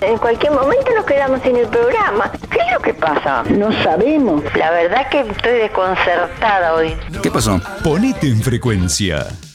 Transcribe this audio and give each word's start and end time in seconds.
En 0.00 0.18
cualquier 0.18 0.52
momento 0.52 0.90
nos 0.94 1.04
quedamos 1.04 1.40
sin 1.42 1.56
el 1.56 1.66
programa. 1.68 2.30
¿Qué 2.50 2.58
es 2.58 2.72
lo 2.72 2.80
que 2.80 2.94
pasa? 2.94 3.42
No 3.44 3.72
sabemos. 3.82 4.42
La 4.54 4.70
verdad 4.70 5.08
que 5.08 5.20
estoy 5.20 5.52
desconcertada 5.54 6.74
hoy. 6.74 6.96
¿Qué 7.22 7.30
pasó? 7.30 7.60
Ponete 7.82 8.28
en 8.28 8.40
frecuencia. 8.42 9.26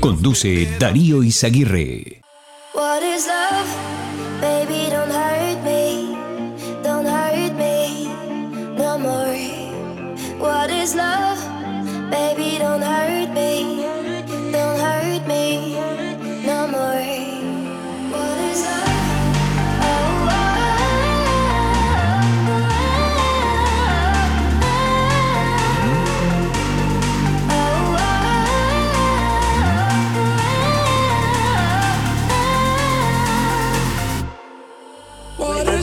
Conduce 0.00 0.66
Darío 0.80 1.22
Izaguirre. 1.22 2.20
Baby, 12.10 12.58
don't 12.58 12.82
hurt 12.82 13.30
me. 13.32 13.84
Don't 14.50 14.78
hurt 14.80 15.26
me 15.28 15.76
no 16.44 16.66
more. 16.66 17.19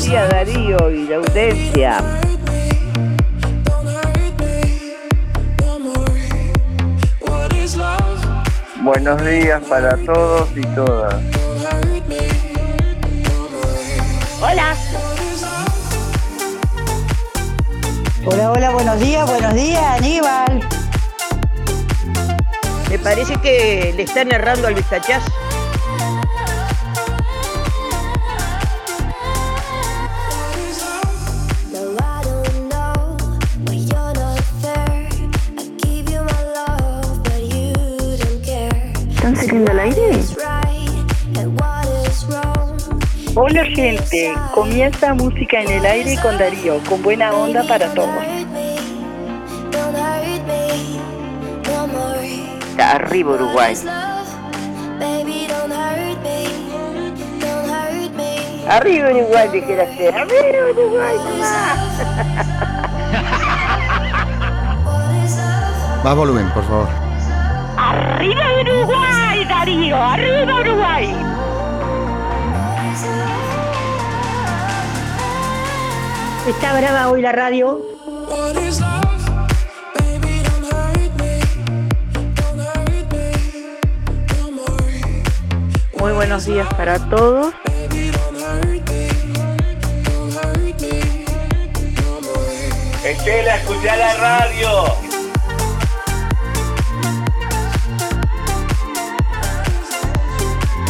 Buenos 0.07 0.29
días, 0.29 0.47
Darío 0.47 0.89
y 0.89 1.07
la 1.07 1.15
audiencia. 1.17 1.97
Buenos 8.81 9.25
días 9.25 9.61
para 9.67 9.97
todos 9.97 10.49
y 10.55 10.61
todas. 10.61 11.13
Hola. 14.41 14.75
Hola, 18.25 18.51
hola, 18.51 18.69
buenos 18.71 18.99
días, 19.01 19.29
buenos 19.29 19.53
días, 19.55 19.83
Aníbal. 19.97 20.61
Me 22.89 22.99
parece 22.99 23.35
que 23.41 23.93
le 23.93 24.03
están 24.03 24.31
errando 24.31 24.67
al 24.67 24.73
vistachazo. 24.73 25.46
Hola, 43.49 43.63
gente. 43.63 44.33
Comienza 44.53 45.13
música 45.13 45.61
en 45.61 45.71
el 45.71 45.85
aire 45.85 46.17
con 46.21 46.37
Darío, 46.37 46.81
con 46.83 47.01
buena 47.01 47.31
onda 47.31 47.63
para 47.65 47.87
todos. 47.93 48.09
Arriba 52.77 53.31
Uruguay. 53.35 53.73
Arriba 58.67 59.09
Uruguay, 59.11 59.49
dijera 59.53 59.95
ser. 59.95 60.13
Arriba 60.13 60.71
Uruguay, 60.71 61.15
mamá. 61.23 61.75
Más 66.03 66.15
volumen, 66.17 66.49
por 66.49 66.67
favor. 66.67 66.89
¡Arriba 67.77 68.43
Uruguay, 68.61 69.16
Está 76.47 76.79
brava 76.79 77.09
hoy 77.09 77.21
la 77.21 77.33
radio. 77.33 77.81
Muy 85.99 86.13
buenos 86.13 86.45
días 86.45 86.65
para 86.75 86.99
todos. 87.09 87.53
Estela, 93.03 93.55
escuchá 93.57 93.97
la 93.97 94.13
radio. 94.13 94.69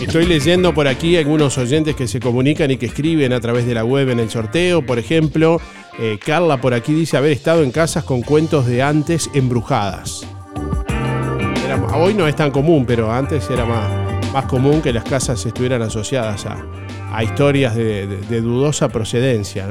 Estoy 0.00 0.24
leyendo 0.24 0.72
por 0.72 0.88
aquí 0.88 1.18
algunos 1.18 1.58
oyentes 1.58 1.94
que 1.94 2.08
se 2.08 2.18
comunican 2.18 2.70
y 2.70 2.78
que 2.78 2.86
escriben 2.86 3.34
a 3.34 3.40
través 3.40 3.66
de 3.66 3.74
la 3.74 3.84
web 3.84 4.08
en 4.08 4.20
el 4.20 4.30
sorteo. 4.30 4.80
Por 4.80 4.98
ejemplo, 4.98 5.60
eh, 5.98 6.18
Carla 6.24 6.60
por 6.60 6.74
aquí 6.74 6.92
dice 6.92 7.16
haber 7.16 7.32
estado 7.32 7.62
en 7.62 7.72
casas 7.72 8.04
con 8.04 8.22
cuentos 8.22 8.66
de 8.66 8.82
antes 8.82 9.28
embrujadas. 9.34 10.26
Hoy 11.94 12.14
no 12.14 12.26
es 12.28 12.36
tan 12.36 12.50
común, 12.50 12.84
pero 12.86 13.12
antes 13.12 13.50
era 13.50 13.64
más, 13.64 14.32
más 14.32 14.44
común 14.46 14.80
que 14.80 14.92
las 14.92 15.04
casas 15.04 15.44
estuvieran 15.44 15.82
asociadas 15.82 16.46
a, 16.46 16.56
a 17.12 17.24
historias 17.24 17.74
de, 17.74 18.06
dudosa 18.40 18.88
procedencia. 18.88 19.66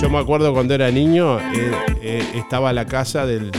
Yo 0.00 0.08
me 0.08 0.18
acuerdo 0.18 0.52
cuando 0.54 0.74
era 0.74 0.90
niño, 0.90 1.38
eh, 1.38 1.72
eh, 2.02 2.32
estaba 2.34 2.72
la 2.72 2.86
casa 2.86 3.26
del, 3.26 3.52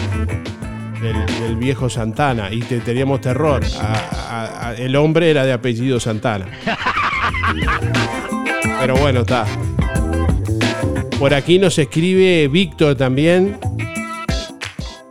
del, 1.02 1.26
del 1.42 1.56
viejo 1.56 1.90
Santana 1.90 2.52
y 2.52 2.60
te, 2.60 2.80
teníamos 2.80 3.22
terror. 3.22 3.64
A- 3.80 3.94
a- 4.30 4.70
a- 4.70 4.76
el 4.76 4.96
hombre 4.96 5.30
era 5.32 5.46
de 5.46 5.54
apellido 5.54 6.00
Santana. 6.00 6.46
Pero 8.80 8.96
bueno, 8.98 9.22
está. 9.22 9.46
Por 11.20 11.34
aquí 11.34 11.60
nos 11.60 11.78
escribe 11.78 12.48
Víctor 12.48 12.96
también. 12.96 13.60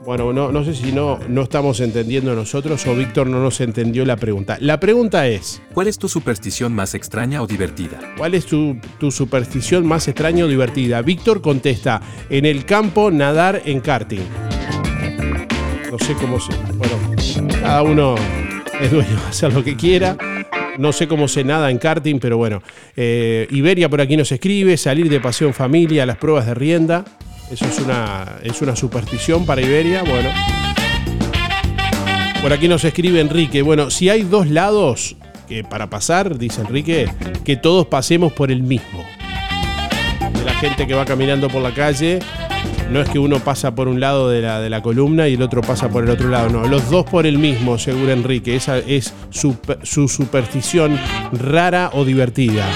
Bueno, 0.05 0.33
no, 0.33 0.51
no 0.51 0.65
sé 0.65 0.75
si 0.75 0.91
no, 0.91 1.21
no 1.29 1.43
estamos 1.43 1.79
entendiendo 1.79 2.35
nosotros 2.35 2.85
o 2.89 2.97
Víctor 2.97 3.29
no 3.29 3.41
nos 3.41 3.61
entendió 3.61 4.05
la 4.05 4.17
pregunta. 4.17 4.57
La 4.61 4.81
pregunta 4.81 5.29
es, 5.29 5.63
¿Cuál 5.73 5.87
es 5.87 5.99
tu 5.99 6.09
superstición 6.09 6.73
más 6.75 6.95
extraña 6.95 7.41
o 7.43 7.47
divertida? 7.47 8.01
¿cuál 8.17 8.35
es 8.35 8.45
tu, 8.47 8.77
tu 8.99 9.13
superstición 9.13 9.87
más 9.87 10.09
extraña 10.09 10.47
o 10.47 10.49
divertida? 10.49 11.01
Víctor 11.03 11.41
contesta, 11.41 12.01
en 12.29 12.45
el 12.45 12.65
campo 12.65 13.13
nadar 13.13 13.63
en 13.67 13.79
karting. 13.81 14.23
No 15.91 15.99
sé 15.99 16.15
cómo 16.15 16.39
se... 16.39 16.53
Bueno, 16.75 17.51
cada 17.61 17.83
uno 17.83 18.15
es 18.81 18.91
dueño 18.91 19.11
de 19.23 19.29
hacer 19.29 19.53
lo 19.53 19.65
que 19.65 19.77
quiera. 19.77 20.17
No 20.79 20.93
sé 20.93 21.09
cómo 21.09 21.27
se 21.27 21.43
nada 21.43 21.71
en 21.71 21.79
karting, 21.79 22.21
pero 22.21 22.37
bueno. 22.37 22.63
Eh, 22.97 23.49
Iberia 23.51 23.89
por 23.89 24.01
aquí 24.01 24.17
nos 24.17 24.31
escribe, 24.31 24.77
salir 24.77 25.09
de 25.09 25.21
paseo 25.21 25.49
en 25.49 25.55
familia, 25.55 26.07
las 26.07 26.17
pruebas 26.17 26.47
de 26.47 26.55
rienda. 26.55 27.05
Eso 27.51 27.67
es 27.67 27.81
una, 27.81 28.37
es 28.43 28.63
una 28.63 28.77
superstición 28.77 29.45
para 29.45 29.61
Iberia, 29.61 30.05
bueno. 30.05 30.31
Por 32.41 32.53
aquí 32.53 32.69
nos 32.69 32.85
escribe 32.85 33.21
Enrique, 33.21 33.61
bueno, 33.61 33.91
si 33.91 34.09
hay 34.09 34.23
dos 34.23 34.49
lados 34.49 35.17
que 35.49 35.65
para 35.65 35.91
pasar, 35.91 36.39
dice 36.39 36.61
Enrique, 36.61 37.11
que 37.45 37.57
todos 37.57 37.89
pasemos 37.89 38.33
por 38.33 38.53
el 38.53 38.63
mismo. 38.63 39.05
La 40.47 40.55
gente 40.55 40.87
que 40.87 40.95
va 40.95 41.05
caminando 41.05 41.49
por 41.49 41.61
la 41.61 41.75
calle, 41.75 42.21
no 42.91 43.01
es 43.01 43.09
que 43.09 43.19
uno 43.19 43.39
pasa 43.39 43.75
por 43.75 43.89
un 43.89 44.01
lado 44.01 44.29
de 44.29 44.43
la, 44.43 44.61
de 44.61 44.69
la 44.69 44.83
columna 44.83 45.29
y 45.29 45.35
el 45.35 45.43
otro 45.43 45.61
pasa 45.63 45.89
por 45.89 46.05
el 46.05 46.11
otro 46.11 46.29
lado, 46.29 46.51
no, 46.51 46.67
los 46.67 46.91
dos 46.91 47.05
por 47.05 47.27
el 47.27 47.39
mismo, 47.39 47.79
según 47.79 48.11
Enrique. 48.11 48.57
Esa 48.57 48.79
es 48.79 49.15
su, 49.31 49.57
su 49.83 50.09
superstición 50.09 50.99
rara 51.33 51.91
o 51.95 52.05
divertida. 52.05 52.67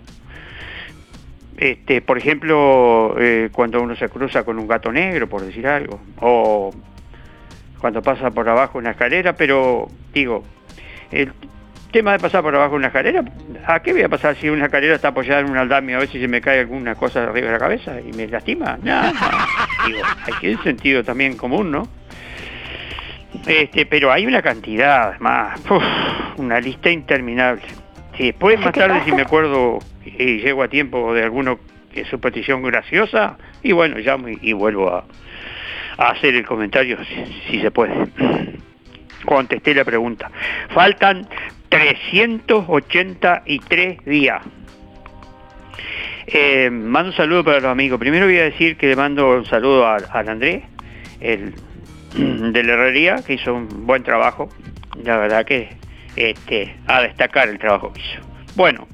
este, 1.57 2.01
por 2.01 2.19
ejemplo, 2.19 3.15
eh, 3.19 3.51
cuando 3.53 3.83
uno 3.83 3.95
se 3.97 4.09
cruza 4.09 4.45
con 4.45 4.59
un 4.59 4.67
gato 4.67 4.91
negro, 4.91 5.29
por 5.29 5.43
decir 5.43 5.67
algo, 5.67 6.01
o 6.21 6.73
cuando 7.79 8.03
pasa 8.03 8.31
por 8.31 8.49
abajo 8.49 8.79
una 8.79 8.93
escalera, 8.93 9.35
pero 9.35 9.89
digo, 10.15 10.45
el 11.11 11.33
tema 11.93 12.13
de 12.13 12.19
pasar 12.19 12.43
por 12.43 12.55
abajo 12.55 12.75
una 12.75 12.89
escalera, 12.89 13.23
¿a 13.67 13.81
qué 13.81 13.93
voy 13.93 14.03
a 14.03 14.09
pasar 14.09 14.35
si 14.37 14.49
una 14.49 14.65
escalera 14.65 14.97
está 14.97 15.09
apoyada 15.09 15.41
en 15.41 15.51
un 15.51 15.59
andamio 15.59 15.97
a 15.97 16.01
ver 16.01 16.09
si 16.09 16.21
se 16.21 16.27
me 16.27 16.41
cae 16.41 16.61
alguna 16.61 16.95
cosa 16.95 17.23
arriba 17.23 17.47
de 17.47 17.53
la 17.53 17.59
cabeza 17.59 18.01
y 18.01 18.13
me 18.17 18.27
lastima? 18.27 18.79
No, 18.83 19.03
no. 19.03 19.13
digo, 19.87 20.01
hay 20.25 20.35
que 20.41 20.55
un 20.57 20.63
sentido 20.65 21.05
también 21.05 21.37
común, 21.37 21.71
¿no? 21.71 21.89
Este, 23.47 23.87
pero 23.87 24.13
hay 24.13 24.27
una 24.27 24.43
cantidad 24.43 25.19
más, 25.21 25.61
uf, 25.71 25.83
una 26.39 26.61
lista 26.61 26.91
interminable. 26.91 27.63
Si 28.17 28.27
después 28.27 28.59
más 28.61 28.73
tarde 28.73 29.03
si 29.05 29.13
me 29.13 29.23
acuerdo 29.23 29.79
y 30.05 30.39
llego 30.39 30.63
a 30.63 30.69
tiempo 30.69 31.15
de 31.15 31.25
alguno 31.25 31.59
que 31.93 32.03
es 32.03 32.09
superstición 32.09 32.63
graciosa, 32.63 33.37
y 33.63 33.73
bueno, 33.73 33.99
llamo 33.99 34.29
y, 34.29 34.39
y 34.43 34.53
vuelvo 34.53 34.91
a, 34.91 35.05
a 35.99 36.11
hacer 36.11 36.35
el 36.35 36.47
comentario 36.47 36.99
si, 37.05 37.43
si 37.51 37.61
se 37.61 37.71
puede. 37.71 37.95
Contesté 39.25 39.75
la 39.75 39.85
pregunta. 39.85 40.31
Faltan 40.71 41.29
383 41.73 44.05
días. 44.05 44.43
Eh, 46.27 46.69
mando 46.71 47.11
un 47.11 47.17
saludo 47.17 47.43
para 47.45 47.61
los 47.61 47.71
amigos. 47.71 47.99
Primero 47.99 48.27
voy 48.27 48.39
a 48.39 48.45
decir 48.45 48.77
que 48.77 48.87
le 48.89 48.97
mando 48.97 49.37
un 49.39 49.47
saludo 49.47 49.87
a- 49.87 49.97
al 49.97 50.29
Andrés, 50.29 50.63
el 51.21 51.55
de 52.15 52.63
la 52.63 52.75
herrería, 52.75 53.23
que 53.27 53.33
hizo 53.35 53.55
un 53.55 53.87
buen 53.87 54.03
trabajo. 54.03 54.51
La 55.03 55.17
verdad 55.17 55.47
que 55.47 55.71
este, 56.15 56.77
a 56.87 57.01
destacar 57.01 57.49
el 57.49 57.59
trabajo 57.59 57.91
que 57.93 58.01
hizo. 58.01 58.21
Bueno, 58.55 58.87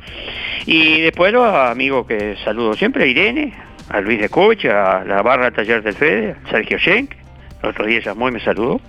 y 0.67 1.01
después 1.01 1.33
los 1.33 1.53
amigos 1.53 2.07
que 2.07 2.37
saludo 2.45 2.75
siempre, 2.75 3.03
a 3.05 3.07
Irene, 3.09 3.55
a 3.91 4.01
Luis 4.01 4.21
de 4.21 4.29
Coche, 4.29 4.71
a 4.71 5.03
la 5.05 5.21
barra 5.23 5.51
Taller 5.51 5.83
del 5.83 5.95
Fede, 5.95 6.37
a 6.47 6.51
Sergio 6.51 6.79
Schenk, 6.79 7.11
el 7.65 7.71
otro 7.71 7.87
día 7.87 7.99
llamó 8.01 8.29
y 8.29 8.33
me 8.33 8.39
saludó, 8.41 8.81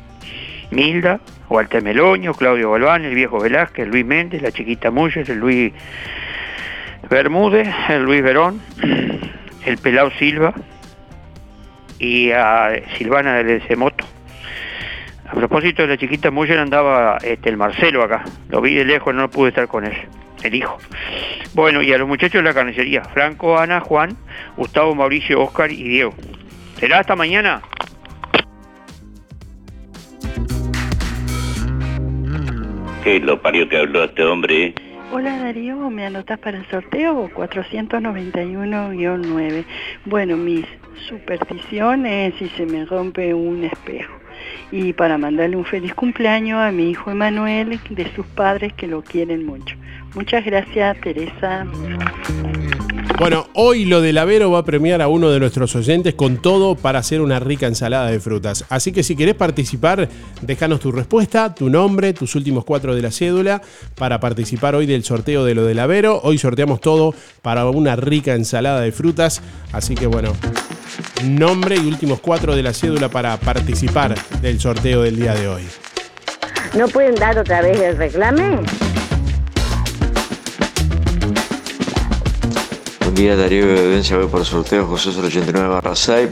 Milda, 0.69 1.19
Walter 1.49 1.81
Meloño, 1.81 2.33
Claudio 2.33 2.71
Galván, 2.71 3.05
el 3.05 3.15
viejo 3.15 3.39
Velázquez, 3.39 3.87
Luis 3.87 4.05
Méndez, 4.05 4.41
la 4.41 4.51
chiquita 4.51 4.91
Muller, 4.91 5.29
el 5.29 5.37
Luis 5.39 5.73
Bermúdez, 7.09 7.67
el 7.89 8.03
Luis 8.03 8.21
Verón, 8.21 8.61
el 9.65 9.77
Pelao 9.79 10.11
Silva 10.11 10.53
y 11.97 12.31
a 12.31 12.71
Silvana 12.97 13.43
del 13.43 13.61
Moto. 13.77 14.05
A 15.27 15.33
propósito 15.33 15.81
de 15.83 15.89
la 15.89 15.97
chiquita 15.97 16.31
Muller 16.31 16.59
andaba 16.59 17.17
este, 17.21 17.49
el 17.49 17.57
Marcelo 17.57 18.03
acá. 18.03 18.23
Lo 18.49 18.61
vi 18.61 18.75
de 18.75 18.85
lejos, 18.85 19.13
no 19.13 19.29
pude 19.29 19.49
estar 19.49 19.67
con 19.67 19.85
él. 19.85 19.93
El 20.43 20.55
hijo. 20.55 20.77
Bueno, 21.53 21.81
y 21.81 21.91
a 21.91 21.97
los 21.97 22.07
muchachos 22.07 22.41
de 22.41 22.43
la 22.43 22.53
carnicería. 22.53 23.03
Franco, 23.03 23.57
Ana, 23.57 23.79
Juan, 23.79 24.15
Gustavo, 24.55 24.95
Mauricio, 24.95 25.41
Oscar 25.41 25.71
y 25.71 25.83
Diego. 25.83 26.13
¿Será 26.79 26.99
hasta 26.99 27.15
mañana? 27.15 27.61
¿Qué 33.09 33.19
lo 33.19 33.41
parió 33.41 33.67
que 33.67 33.75
habló 33.75 34.03
este 34.03 34.23
hombre? 34.23 34.75
Hola 35.11 35.35
Darío, 35.39 35.89
¿me 35.89 36.05
anotas 36.05 36.37
para 36.37 36.59
el 36.59 36.65
sorteo? 36.67 37.27
491-9. 37.31 39.65
Bueno, 40.05 40.37
mi 40.37 40.63
superstición 41.07 42.05
es 42.05 42.35
si 42.35 42.49
se 42.49 42.67
me 42.67 42.85
rompe 42.85 43.33
un 43.33 43.63
espejo. 43.63 44.13
Y 44.71 44.93
para 44.93 45.17
mandarle 45.17 45.57
un 45.57 45.65
feliz 45.65 45.95
cumpleaños 45.95 46.59
a 46.59 46.71
mi 46.71 46.91
hijo 46.91 47.09
Emanuel, 47.09 47.79
de 47.89 48.13
sus 48.13 48.27
padres 48.27 48.73
que 48.73 48.85
lo 48.85 49.01
quieren 49.01 49.43
mucho. 49.43 49.75
Muchas 50.13 50.45
gracias, 50.45 51.01
Teresa. 51.01 51.65
Bueno, 53.19 53.47
hoy 53.53 53.83
lo 53.83 53.99
del 53.99 54.17
Avero 54.17 54.49
va 54.49 54.59
a 54.59 54.63
premiar 54.63 55.01
a 55.01 55.09
uno 55.09 55.29
de 55.29 55.41
nuestros 55.41 55.75
oyentes 55.75 56.13
con 56.13 56.37
todo 56.37 56.75
para 56.75 56.99
hacer 56.99 57.19
una 57.19 57.37
rica 57.41 57.67
ensalada 57.67 58.09
de 58.09 58.21
frutas. 58.21 58.63
Así 58.69 58.93
que 58.93 59.03
si 59.03 59.17
querés 59.17 59.35
participar, 59.35 60.07
déjanos 60.41 60.79
tu 60.79 60.93
respuesta, 60.93 61.53
tu 61.53 61.69
nombre, 61.69 62.13
tus 62.13 62.35
últimos 62.35 62.63
cuatro 62.63 62.95
de 62.95 63.01
la 63.01 63.11
cédula 63.11 63.61
para 63.95 64.21
participar 64.21 64.73
hoy 64.75 64.85
del 64.85 65.03
sorteo 65.03 65.43
de 65.43 65.53
lo 65.53 65.65
del 65.65 65.79
Avero. 65.79 66.21
Hoy 66.23 66.37
sorteamos 66.37 66.79
todo 66.79 67.13
para 67.41 67.65
una 67.65 67.97
rica 67.97 68.35
ensalada 68.35 68.79
de 68.79 68.93
frutas. 68.93 69.41
Así 69.73 69.95
que 69.95 70.07
bueno, 70.07 70.31
nombre 71.25 71.75
y 71.75 71.85
últimos 71.85 72.21
cuatro 72.21 72.55
de 72.55 72.63
la 72.63 72.73
cédula 72.73 73.09
para 73.09 73.35
participar 73.35 74.15
del 74.41 74.61
sorteo 74.61 75.01
del 75.01 75.17
día 75.17 75.35
de 75.35 75.49
hoy. 75.49 75.63
¿No 76.73 76.87
pueden 76.87 77.15
dar 77.15 77.37
otra 77.37 77.61
vez 77.61 77.81
el 77.81 77.97
reclame? 77.97 78.59
Buen 83.09 83.23
día 83.23 83.35
Darío 83.35 83.65
de 83.65 83.85
Evidencia, 83.85 84.17
voy 84.17 84.27
por 84.27 84.45
sorteo 84.45 84.85
José 84.85 85.09
089 85.09 85.67
barra 85.67 85.95
6. 85.95 86.29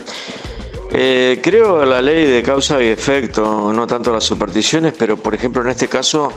Eh, 0.92 1.40
creo 1.42 1.84
la 1.84 2.04
ley 2.04 2.28
de 2.28 2.44
causa 2.44 2.80
y 2.84 2.86
efecto, 2.86 3.74
no 3.74 3.88
tanto 3.88 4.14
las 4.14 4.24
supersticiones, 4.24 4.94
pero 4.96 5.18
por 5.18 5.34
ejemplo 5.34 5.64
en 5.64 5.70
este 5.70 5.88
caso 5.88 6.32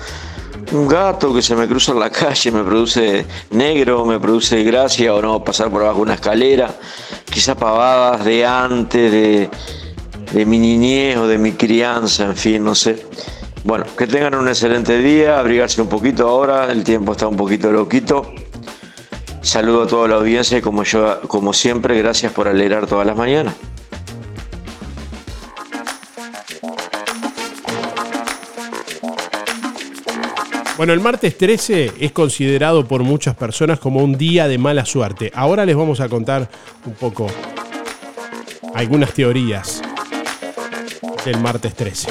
un 0.73 0.89
gato 0.89 1.35
que 1.35 1.43
se 1.43 1.55
me 1.55 1.69
cruza 1.69 1.93
en 1.93 2.01
la 2.01 2.09
calle 2.23 2.53
me 2.53 2.65
produce 2.65 3.27
negro, 3.51 4.07
me 4.07 4.19
produce 4.19 4.65
gracia 4.65 5.15
o 5.15 5.21
no 5.21 5.45
pasar 5.45 5.71
por 5.71 5.83
abajo 5.83 6.01
una 6.01 6.15
escalera, 6.15 6.75
quizás 7.31 7.55
pavadas 7.57 8.25
de 8.25 8.47
antes, 8.47 9.13
de, 9.13 9.51
de 10.33 10.47
mi 10.47 10.59
niñez 10.59 11.19
o 11.19 11.29
de 11.29 11.37
mi 11.37 11.53
crianza, 11.53 12.25
en 12.25 12.37
fin, 12.37 12.65
no 12.65 12.75
sé. 12.75 13.05
Bueno, 13.63 13.85
que 13.95 14.07
tengan 14.07 14.35
un 14.37 14.49
excelente 14.49 14.97
día, 15.01 15.39
abrigarse 15.39 15.83
un 15.83 15.89
poquito 15.91 16.27
ahora, 16.27 16.73
el 16.73 16.83
tiempo 16.83 17.13
está 17.13 17.29
un 17.29 17.37
poquito 17.37 17.71
loquito. 17.71 18.33
Saludo 19.43 19.83
a 19.85 19.87
toda 19.87 20.09
la 20.09 20.17
audiencia 20.17 20.59
y 20.59 20.61
como 20.61 20.85
yo, 20.85 21.21
como 21.23 21.53
siempre, 21.53 21.97
gracias 21.99 22.33
por 22.33 22.47
alegrar 22.47 22.87
todas 22.87 23.07
las 23.07 23.17
mañanas. 23.17 23.55
Bueno, 30.77 30.95
el 30.95 31.01
martes 31.01 31.37
13 31.37 31.93
es 32.01 32.13
considerado 32.13 32.89
por 32.89 33.03
muchas 33.03 33.35
personas 33.35 33.79
como 33.79 34.03
un 34.03 34.17
día 34.17 34.49
de 34.49 34.57
mala 34.57 34.87
suerte. 34.87 35.31
Ahora 35.35 35.67
les 35.67 35.77
vamos 35.77 36.01
a 36.01 36.09
contar 36.09 36.49
un 36.87 36.95
poco 36.95 37.27
algunas 38.75 39.13
teorías 39.13 39.83
del 41.25 41.39
martes 41.41 41.75
13. 41.75 42.09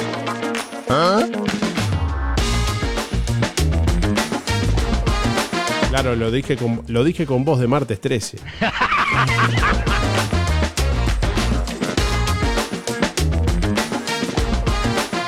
Claro, 6.00 6.16
lo 6.16 6.30
dije 6.30 6.56
con, 6.56 6.82
lo 6.86 7.04
dije 7.04 7.26
con 7.26 7.44
voz 7.44 7.60
de 7.60 7.66
martes 7.66 8.00
13. 8.00 8.38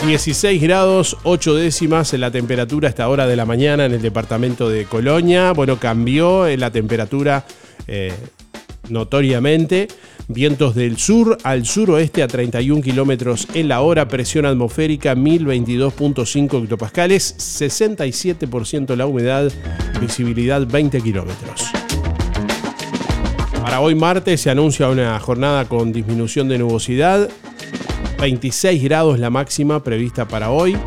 ...16 0.00 0.60
grados 0.62 1.18
8 1.24 1.54
décimas 1.56 2.14
en 2.14 2.22
la 2.22 2.30
temperatura 2.30 2.88
a 2.88 2.90
esta 2.90 3.06
hora 3.10 3.26
de 3.26 3.36
la 3.36 3.44
mañana 3.44 3.84
en 3.84 3.92
el 3.92 4.00
departamento 4.00 4.70
de 4.70 4.86
Colonia. 4.86 5.52
Bueno, 5.52 5.78
cambió 5.78 6.48
la 6.56 6.70
temperatura 6.70 7.44
eh, 7.86 8.14
notoriamente. 8.88 9.88
Vientos 10.32 10.74
del 10.74 10.96
sur 10.96 11.36
al 11.42 11.66
suroeste 11.66 12.22
a 12.22 12.26
31 12.26 12.80
kilómetros 12.80 13.46
en 13.52 13.68
la 13.68 13.82
hora, 13.82 14.08
presión 14.08 14.46
atmosférica 14.46 15.14
1022.5 15.14 16.62
hectopascales, 16.62 17.36
67% 17.36 18.96
la 18.96 19.04
humedad, 19.04 19.52
visibilidad 20.00 20.66
20 20.66 21.02
kilómetros. 21.02 21.70
Para 23.62 23.80
hoy 23.80 23.94
martes 23.94 24.40
se 24.40 24.48
anuncia 24.48 24.88
una 24.88 25.18
jornada 25.20 25.66
con 25.66 25.92
disminución 25.92 26.48
de 26.48 26.56
nubosidad, 26.56 27.28
26 28.18 28.82
grados 28.84 29.18
la 29.18 29.28
máxima 29.28 29.84
prevista 29.84 30.26
para 30.26 30.50
hoy. 30.50 30.78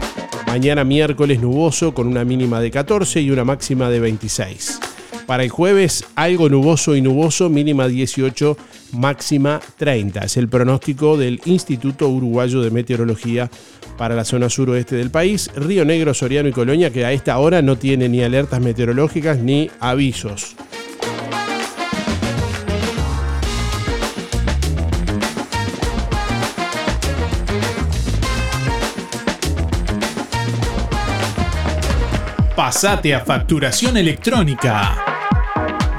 Mañana 0.48 0.84
miércoles 0.84 1.40
nuboso 1.40 1.94
con 1.94 2.08
una 2.08 2.26
mínima 2.26 2.62
de 2.62 2.72
14 2.72 3.22
y 3.22 3.30
una 3.30 3.44
máxima 3.44 3.92
de 3.92 4.00
26. 4.00 4.95
Para 5.26 5.44
el 5.44 5.50
jueves 5.50 6.06
algo 6.16 6.50
nuboso 6.50 6.96
y 6.96 7.02
nuboso, 7.02 7.50
mínima 7.50 7.88
18, 7.88 8.58
máxima 8.94 9.60
30. 9.78 10.26
Es 10.26 10.38
el 10.38 10.48
pronóstico 10.48 11.18
del 11.18 11.42
Instituto 11.46 12.08
Uruguayo 12.10 12.62
de 12.62 12.70
Meteorología 12.70 13.50
para 13.98 14.16
la 14.16 14.24
zona 14.24 14.50
suroeste 14.50 14.96
del 14.96 15.10
país, 15.10 15.50
Río 15.56 15.84
Negro, 15.84 16.14
Soriano 16.14 16.50
y 16.50 16.52
Colonia, 16.52 16.92
que 16.92 17.06
a 17.06 17.12
esta 17.12 17.40
hora 17.40 17.62
no 17.62 17.78
tiene 17.78 18.08
ni 18.08 18.22
alertas 18.22 18.62
meteorológicas 18.62 19.40
ni 19.40 19.70
avisos. 19.80 20.56
Pasate 32.56 33.14
a 33.14 33.20
facturación 33.22 33.98
electrónica. 33.98 35.15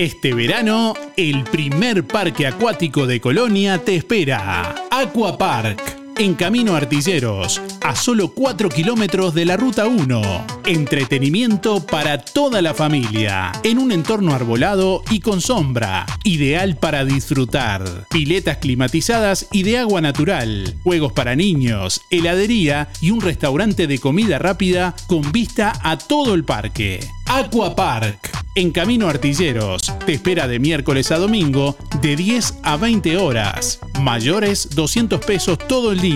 Este 0.00 0.32
verano, 0.32 0.94
el 1.14 1.44
primer 1.44 2.06
parque 2.06 2.46
acuático 2.46 3.06
de 3.06 3.20
Colonia 3.20 3.84
te 3.84 3.96
espera. 3.96 4.86
Aquapark, 4.90 5.99
en 6.20 6.34
Camino 6.34 6.76
Artilleros, 6.76 7.62
a 7.80 7.96
solo 7.96 8.34
4 8.34 8.68
kilómetros 8.68 9.32
de 9.32 9.46
la 9.46 9.56
Ruta 9.56 9.86
1. 9.86 10.46
Entretenimiento 10.66 11.86
para 11.86 12.18
toda 12.18 12.60
la 12.60 12.74
familia, 12.74 13.52
en 13.62 13.78
un 13.78 13.90
entorno 13.90 14.34
arbolado 14.34 15.02
y 15.10 15.20
con 15.20 15.40
sombra, 15.40 16.04
ideal 16.22 16.76
para 16.76 17.06
disfrutar. 17.06 18.06
Piletas 18.10 18.58
climatizadas 18.58 19.48
y 19.50 19.62
de 19.62 19.78
agua 19.78 20.02
natural, 20.02 20.74
juegos 20.82 21.14
para 21.14 21.36
niños, 21.36 22.02
heladería 22.10 22.88
y 23.00 23.12
un 23.12 23.22
restaurante 23.22 23.86
de 23.86 23.98
comida 23.98 24.38
rápida 24.38 24.94
con 25.06 25.32
vista 25.32 25.72
a 25.82 25.96
todo 25.96 26.34
el 26.34 26.44
parque. 26.44 27.00
Aquapark, 27.32 28.40
en 28.56 28.72
Camino 28.72 29.08
Artilleros. 29.08 29.92
Te 30.04 30.14
espera 30.14 30.48
de 30.48 30.58
miércoles 30.58 31.12
a 31.12 31.18
domingo 31.18 31.76
de 32.02 32.16
10 32.16 32.54
a 32.62 32.76
20 32.76 33.16
horas. 33.18 33.78
Mayores 34.00 34.70
200 34.74 35.24
pesos 35.24 35.58
todo 35.58 35.92
el 35.92 36.00
día. 36.00 36.09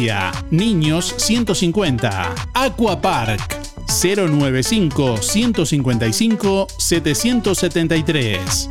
Niños 0.50 1.14
150. 1.18 2.34
Aquapark 2.54 3.40
095 3.86 5.22
155 5.22 6.66
773. 6.76 8.68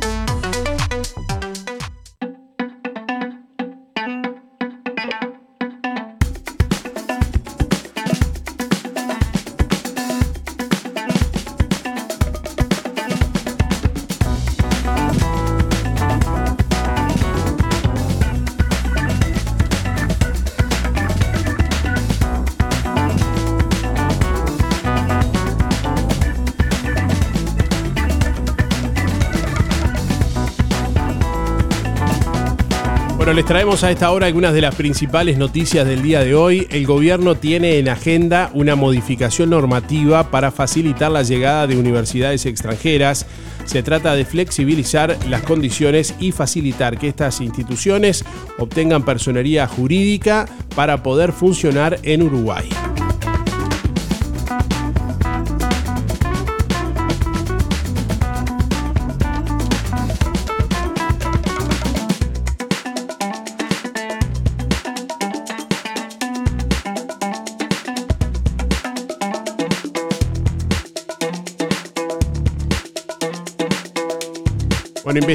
Bueno, 33.24 33.36
les 33.36 33.46
traemos 33.46 33.82
a 33.82 33.90
esta 33.90 34.10
hora 34.10 34.26
algunas 34.26 34.52
de 34.52 34.60
las 34.60 34.74
principales 34.74 35.38
noticias 35.38 35.86
del 35.86 36.02
día 36.02 36.20
de 36.20 36.34
hoy. 36.34 36.66
El 36.68 36.84
gobierno 36.84 37.36
tiene 37.36 37.78
en 37.78 37.88
agenda 37.88 38.50
una 38.52 38.76
modificación 38.76 39.48
normativa 39.48 40.30
para 40.30 40.50
facilitar 40.50 41.10
la 41.10 41.22
llegada 41.22 41.66
de 41.66 41.78
universidades 41.78 42.44
extranjeras. 42.44 43.24
Se 43.64 43.82
trata 43.82 44.14
de 44.14 44.26
flexibilizar 44.26 45.16
las 45.26 45.40
condiciones 45.40 46.14
y 46.18 46.32
facilitar 46.32 46.98
que 46.98 47.08
estas 47.08 47.40
instituciones 47.40 48.26
obtengan 48.58 49.06
personería 49.06 49.66
jurídica 49.66 50.46
para 50.76 51.02
poder 51.02 51.32
funcionar 51.32 51.98
en 52.02 52.24
Uruguay. 52.24 52.68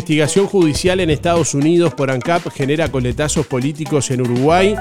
Investigación 0.09 0.47
judicial 0.47 0.99
en 1.01 1.11
Estados 1.11 1.53
Unidos 1.53 1.93
por 1.93 2.09
ANCAP 2.09 2.49
genera 2.51 2.91
coletazos 2.91 3.45
políticos 3.45 4.09
en 4.09 4.21
Uruguay. 4.21 4.73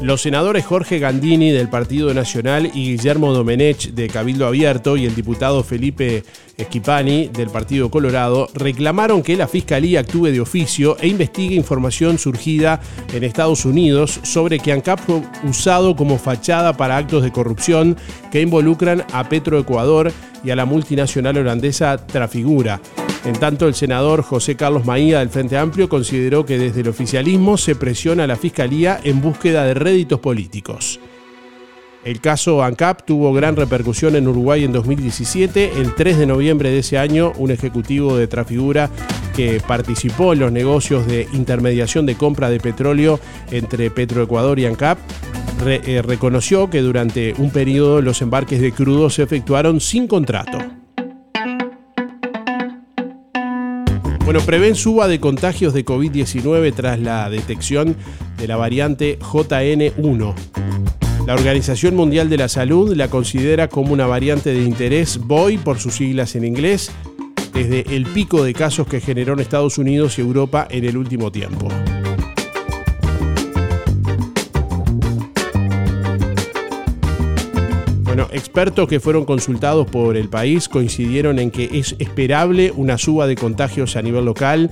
Los 0.00 0.22
senadores 0.22 0.66
Jorge 0.66 0.98
Gandini 0.98 1.52
del 1.52 1.68
Partido 1.68 2.12
Nacional 2.12 2.66
y 2.74 2.90
Guillermo 2.90 3.32
Domenech 3.32 3.92
de 3.92 4.08
Cabildo 4.08 4.44
Abierto 4.44 4.96
y 4.96 5.06
el 5.06 5.14
diputado 5.14 5.62
Felipe 5.62 6.24
Esquipani 6.56 7.28
del 7.28 7.48
Partido 7.48 7.92
Colorado 7.92 8.48
reclamaron 8.54 9.22
que 9.22 9.36
la 9.36 9.46
Fiscalía 9.46 10.00
actúe 10.00 10.32
de 10.32 10.40
oficio 10.40 10.96
e 10.98 11.06
investigue 11.06 11.54
información 11.54 12.18
surgida 12.18 12.80
en 13.14 13.22
Estados 13.22 13.64
Unidos 13.64 14.18
sobre 14.24 14.58
que 14.58 14.72
ANCAP 14.72 14.98
fue 14.98 15.22
usado 15.48 15.94
como 15.94 16.18
fachada 16.18 16.76
para 16.76 16.96
actos 16.96 17.22
de 17.22 17.30
corrupción 17.30 17.96
que 18.32 18.40
involucran 18.40 19.04
a 19.12 19.28
Petroecuador 19.28 20.10
y 20.42 20.50
a 20.50 20.56
la 20.56 20.64
multinacional 20.64 21.38
holandesa 21.38 22.04
Trafigura. 22.04 22.80
En 23.24 23.34
tanto, 23.34 23.68
el 23.68 23.74
senador 23.74 24.22
José 24.22 24.56
Carlos 24.56 24.84
Maía 24.84 25.20
del 25.20 25.28
Frente 25.28 25.56
Amplio 25.56 25.88
consideró 25.88 26.44
que 26.44 26.58
desde 26.58 26.80
el 26.80 26.88
oficialismo 26.88 27.56
se 27.56 27.76
presiona 27.76 28.24
a 28.24 28.26
la 28.26 28.36
Fiscalía 28.36 29.00
en 29.04 29.20
búsqueda 29.20 29.64
de 29.64 29.74
réditos 29.74 30.18
políticos. 30.18 30.98
El 32.04 32.20
caso 32.20 32.64
ANCAP 32.64 33.06
tuvo 33.06 33.32
gran 33.32 33.54
repercusión 33.54 34.16
en 34.16 34.26
Uruguay 34.26 34.64
en 34.64 34.72
2017. 34.72 35.74
El 35.76 35.94
3 35.94 36.18
de 36.18 36.26
noviembre 36.26 36.70
de 36.70 36.80
ese 36.80 36.98
año, 36.98 37.32
un 37.36 37.52
ejecutivo 37.52 38.16
de 38.16 38.26
Trafigura 38.26 38.90
que 39.36 39.60
participó 39.66 40.32
en 40.32 40.40
los 40.40 40.50
negocios 40.50 41.06
de 41.06 41.28
intermediación 41.32 42.04
de 42.04 42.16
compra 42.16 42.50
de 42.50 42.58
petróleo 42.58 43.20
entre 43.52 43.90
Petroecuador 43.90 44.58
y 44.58 44.66
ANCAP 44.66 44.98
eh, 45.64 46.02
reconoció 46.04 46.68
que 46.68 46.80
durante 46.80 47.34
un 47.38 47.50
periodo 47.50 48.02
los 48.02 48.20
embarques 48.20 48.60
de 48.60 48.72
crudo 48.72 49.08
se 49.08 49.22
efectuaron 49.22 49.80
sin 49.80 50.08
contrato. 50.08 50.81
Bueno, 54.24 54.40
prevén 54.40 54.76
suba 54.76 55.08
de 55.08 55.18
contagios 55.18 55.74
de 55.74 55.84
COVID-19 55.84 56.72
tras 56.74 57.00
la 57.00 57.28
detección 57.28 57.96
de 58.38 58.46
la 58.46 58.56
variante 58.56 59.18
JN1. 59.18 60.34
La 61.26 61.34
Organización 61.34 61.96
Mundial 61.96 62.30
de 62.30 62.36
la 62.36 62.48
Salud 62.48 62.94
la 62.94 63.08
considera 63.08 63.68
como 63.68 63.92
una 63.92 64.06
variante 64.06 64.54
de 64.54 64.62
interés 64.62 65.18
BOI 65.18 65.58
por 65.58 65.80
sus 65.80 65.94
siglas 65.94 66.36
en 66.36 66.44
inglés, 66.44 66.92
desde 67.52 67.84
el 67.94 68.06
pico 68.06 68.44
de 68.44 68.54
casos 68.54 68.86
que 68.86 69.00
generó 69.00 69.34
en 69.34 69.40
Estados 69.40 69.76
Unidos 69.76 70.18
y 70.18 70.22
Europa 70.22 70.68
en 70.70 70.84
el 70.84 70.96
último 70.96 71.32
tiempo. 71.32 71.68
Expertos 78.32 78.88
que 78.88 79.00
fueron 79.00 79.24
consultados 79.24 79.86
por 79.86 80.16
el 80.16 80.28
país 80.28 80.68
coincidieron 80.68 81.38
en 81.38 81.50
que 81.50 81.70
es 81.72 81.96
esperable 81.98 82.72
una 82.76 82.98
suba 82.98 83.26
de 83.26 83.36
contagios 83.36 83.96
a 83.96 84.02
nivel 84.02 84.24
local 84.24 84.70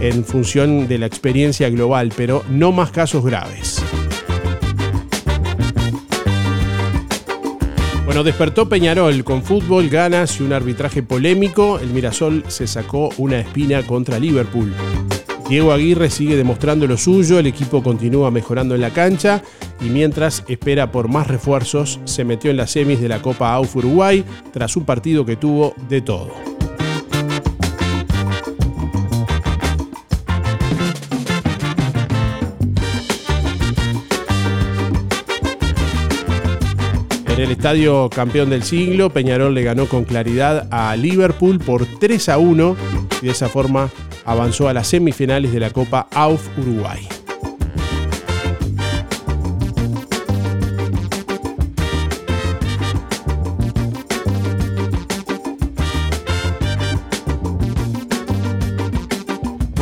en 0.00 0.24
función 0.24 0.88
de 0.88 0.98
la 0.98 1.06
experiencia 1.06 1.68
global, 1.70 2.12
pero 2.16 2.42
no 2.50 2.72
más 2.72 2.90
casos 2.90 3.24
graves. 3.24 3.82
Bueno, 8.04 8.22
despertó 8.22 8.68
Peñarol 8.68 9.24
con 9.24 9.42
fútbol, 9.42 9.88
ganas 9.88 10.38
y 10.40 10.44
un 10.44 10.52
arbitraje 10.52 11.02
polémico. 11.02 11.80
El 11.80 11.90
Mirasol 11.90 12.44
se 12.48 12.66
sacó 12.66 13.10
una 13.18 13.40
espina 13.40 13.82
contra 13.82 14.18
Liverpool. 14.18 14.72
Diego 15.48 15.70
Aguirre 15.72 16.10
sigue 16.10 16.36
demostrando 16.36 16.88
lo 16.88 16.96
suyo, 16.96 17.38
el 17.38 17.46
equipo 17.46 17.80
continúa 17.80 18.32
mejorando 18.32 18.74
en 18.74 18.80
la 18.80 18.90
cancha 18.90 19.42
y 19.80 19.84
mientras 19.84 20.42
espera 20.48 20.90
por 20.90 21.08
más 21.08 21.28
refuerzos, 21.28 22.00
se 22.04 22.24
metió 22.24 22.50
en 22.50 22.56
las 22.56 22.72
semis 22.72 23.00
de 23.00 23.08
la 23.08 23.22
Copa 23.22 23.52
AUF 23.52 23.76
Uruguay 23.76 24.24
tras 24.52 24.76
un 24.76 24.84
partido 24.84 25.24
que 25.24 25.36
tuvo 25.36 25.74
de 25.88 26.00
todo. 26.00 26.32
En 37.28 37.42
el 37.42 37.50
estadio 37.52 38.10
campeón 38.10 38.50
del 38.50 38.64
siglo, 38.64 39.10
Peñarol 39.10 39.54
le 39.54 39.62
ganó 39.62 39.86
con 39.86 40.04
claridad 40.04 40.66
a 40.72 40.96
Liverpool 40.96 41.60
por 41.60 41.86
3 41.86 42.30
a 42.30 42.38
1 42.38 42.76
y 43.22 43.26
de 43.26 43.32
esa 43.32 43.48
forma 43.48 43.90
avanzó 44.26 44.68
a 44.68 44.74
las 44.74 44.88
semifinales 44.88 45.52
de 45.52 45.60
la 45.60 45.70
Copa 45.70 46.08
AUF 46.12 46.46
Uruguay. 46.58 47.08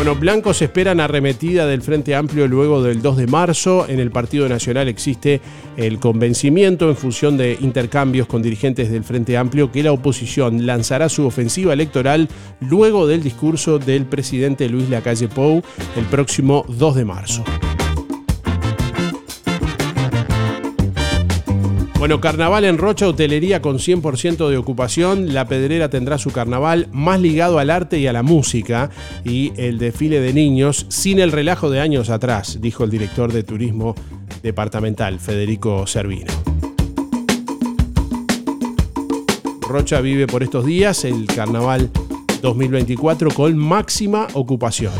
Bueno, 0.04 0.20
blancos 0.20 0.60
esperan 0.60 1.00
arremetida 1.00 1.66
del 1.66 1.80
Frente 1.80 2.14
Amplio 2.14 2.46
luego 2.46 2.82
del 2.82 3.00
2 3.00 3.16
de 3.16 3.26
marzo. 3.26 3.86
En 3.88 4.00
el 4.00 4.10
Partido 4.10 4.46
Nacional 4.50 4.86
existe 4.86 5.40
el 5.78 5.98
convencimiento 5.98 6.90
en 6.90 6.96
función 6.96 7.38
de 7.38 7.56
intercambios 7.58 8.26
con 8.26 8.42
dirigentes 8.42 8.90
del 8.90 9.02
Frente 9.02 9.38
Amplio 9.38 9.72
que 9.72 9.82
la 9.82 9.92
oposición 9.92 10.66
lanzará 10.66 11.08
su 11.08 11.24
ofensiva 11.24 11.72
electoral 11.72 12.28
luego 12.60 13.06
del 13.06 13.22
discurso 13.22 13.78
del 13.78 14.04
presidente 14.04 14.68
Luis 14.68 14.90
Lacalle 14.90 15.28
Pou 15.28 15.62
el 15.96 16.04
próximo 16.04 16.66
2 16.68 16.96
de 16.96 17.04
marzo. 17.06 17.42
Bueno, 22.04 22.20
carnaval 22.20 22.66
en 22.66 22.76
Rocha, 22.76 23.08
hotelería 23.08 23.62
con 23.62 23.78
100% 23.78 24.50
de 24.50 24.58
ocupación. 24.58 25.32
La 25.32 25.48
Pedrera 25.48 25.88
tendrá 25.88 26.18
su 26.18 26.32
carnaval 26.32 26.86
más 26.92 27.18
ligado 27.18 27.58
al 27.58 27.70
arte 27.70 27.98
y 27.98 28.06
a 28.06 28.12
la 28.12 28.22
música 28.22 28.90
y 29.24 29.54
el 29.56 29.78
desfile 29.78 30.20
de 30.20 30.34
niños 30.34 30.84
sin 30.90 31.18
el 31.18 31.32
relajo 31.32 31.70
de 31.70 31.80
años 31.80 32.10
atrás, 32.10 32.58
dijo 32.60 32.84
el 32.84 32.90
director 32.90 33.32
de 33.32 33.42
turismo 33.42 33.94
departamental, 34.42 35.18
Federico 35.18 35.86
Servino. 35.86 36.30
Rocha 39.66 40.02
vive 40.02 40.26
por 40.26 40.42
estos 40.42 40.66
días 40.66 41.06
el 41.06 41.24
carnaval 41.24 41.90
2024 42.42 43.30
con 43.30 43.56
máxima 43.56 44.26
ocupación. 44.34 44.92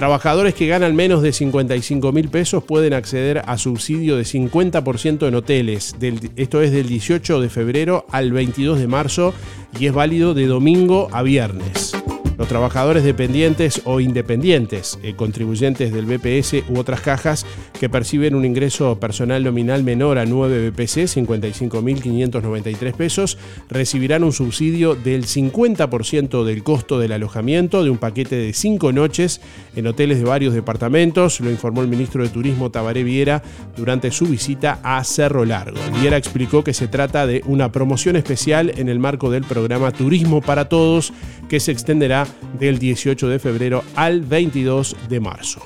Trabajadores 0.00 0.54
que 0.54 0.66
ganan 0.66 0.96
menos 0.96 1.20
de 1.20 1.30
55 1.30 2.10
mil 2.10 2.30
pesos 2.30 2.64
pueden 2.64 2.94
acceder 2.94 3.42
a 3.44 3.58
subsidio 3.58 4.16
de 4.16 4.22
50% 4.22 5.28
en 5.28 5.34
hoteles. 5.34 5.94
esto 6.36 6.62
es 6.62 6.72
del 6.72 6.88
18 6.88 7.38
de 7.38 7.50
febrero 7.50 8.06
al 8.10 8.32
22 8.32 8.78
de 8.78 8.86
marzo 8.86 9.34
y 9.78 9.88
es 9.88 9.92
válido 9.92 10.32
de 10.32 10.46
domingo 10.46 11.08
a 11.12 11.22
viernes. 11.22 11.99
Los 12.40 12.48
trabajadores 12.48 13.04
dependientes 13.04 13.82
o 13.84 14.00
independientes, 14.00 14.98
eh, 15.02 15.12
contribuyentes 15.14 15.92
del 15.92 16.06
BPS 16.06 16.64
u 16.70 16.78
otras 16.78 17.02
cajas 17.02 17.44
que 17.78 17.90
perciben 17.90 18.34
un 18.34 18.46
ingreso 18.46 18.98
personal 18.98 19.44
nominal 19.44 19.84
menor 19.84 20.16
a 20.16 20.24
9 20.24 20.70
BPC, 20.70 21.06
55.593 21.06 22.94
pesos, 22.94 23.36
recibirán 23.68 24.24
un 24.24 24.32
subsidio 24.32 24.94
del 24.94 25.26
50% 25.26 26.42
del 26.42 26.62
costo 26.62 26.98
del 26.98 27.12
alojamiento 27.12 27.84
de 27.84 27.90
un 27.90 27.98
paquete 27.98 28.36
de 28.36 28.54
5 28.54 28.90
noches 28.90 29.42
en 29.76 29.86
hoteles 29.86 30.16
de 30.16 30.24
varios 30.24 30.54
departamentos, 30.54 31.40
lo 31.40 31.50
informó 31.50 31.82
el 31.82 31.88
ministro 31.88 32.22
de 32.22 32.30
Turismo 32.30 32.70
Tabaré 32.70 33.04
Viera 33.04 33.42
durante 33.76 34.10
su 34.10 34.24
visita 34.24 34.78
a 34.82 35.04
Cerro 35.04 35.44
Largo. 35.44 35.76
Viera 36.00 36.16
explicó 36.16 36.64
que 36.64 36.72
se 36.72 36.88
trata 36.88 37.26
de 37.26 37.42
una 37.44 37.70
promoción 37.70 38.16
especial 38.16 38.72
en 38.78 38.88
el 38.88 38.98
marco 38.98 39.30
del 39.30 39.44
programa 39.44 39.92
Turismo 39.92 40.40
para 40.40 40.70
Todos 40.70 41.12
que 41.50 41.60
se 41.60 41.72
extenderá 41.72 42.26
del 42.58 42.78
18 42.78 43.28
de 43.28 43.38
febrero 43.38 43.82
al 43.94 44.22
22 44.22 44.96
de 45.08 45.20
marzo. 45.20 45.60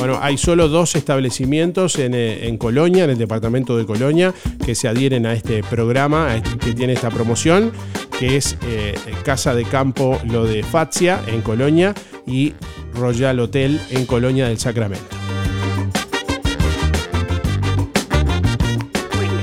Bueno, 0.00 0.18
hay 0.22 0.38
solo 0.38 0.68
dos 0.68 0.96
establecimientos 0.96 1.98
eh, 1.98 2.48
en, 2.48 2.56
Colonia, 2.56 3.04
en 3.04 3.10
el 3.10 3.18
departamento 3.18 3.76
de 3.76 3.84
Colonia, 3.84 4.32
que 4.64 4.74
se 4.74 4.88
adhieren 4.88 5.26
a 5.26 5.34
este 5.34 5.62
programa, 5.62 6.34
este, 6.34 6.56
que 6.56 6.72
tiene 6.72 6.94
esta 6.94 7.10
promoción, 7.10 7.70
que 8.18 8.38
es 8.38 8.56
eh, 8.62 8.94
Casa 9.26 9.54
de 9.54 9.64
Campo 9.64 10.18
Lo 10.24 10.46
de 10.46 10.62
Fazia 10.62 11.20
en 11.26 11.42
Colonia 11.42 11.94
y 12.26 12.54
Royal 12.94 13.40
Hotel 13.40 13.78
en 13.90 14.06
Colonia 14.06 14.48
del 14.48 14.58
Sacramento. 14.58 15.19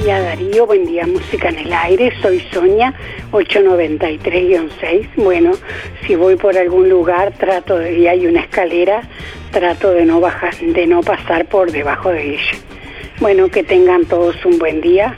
Día 0.07 0.21
Darío, 0.21 0.65
buen 0.65 0.85
día 0.85 1.05
Música 1.05 1.49
en 1.49 1.57
el 1.57 1.73
Aire, 1.73 2.13
soy 2.21 2.41
Sonia 2.53 2.93
893-6. 3.33 5.05
Bueno, 5.17 5.51
si 6.05 6.15
voy 6.15 6.37
por 6.37 6.57
algún 6.57 6.87
lugar, 6.87 7.33
trato 7.37 7.77
de, 7.77 7.99
y 7.99 8.07
hay 8.07 8.25
una 8.25 8.39
escalera, 8.39 9.01
trato 9.51 9.91
de 9.91 10.05
no 10.05 10.21
bajar, 10.21 10.55
de 10.55 10.87
no 10.87 11.01
pasar 11.01 11.45
por 11.49 11.73
debajo 11.73 12.09
de 12.11 12.35
ella. 12.35 12.57
Bueno, 13.19 13.49
que 13.49 13.63
tengan 13.63 14.05
todos 14.05 14.37
un 14.45 14.57
buen 14.59 14.79
día. 14.79 15.13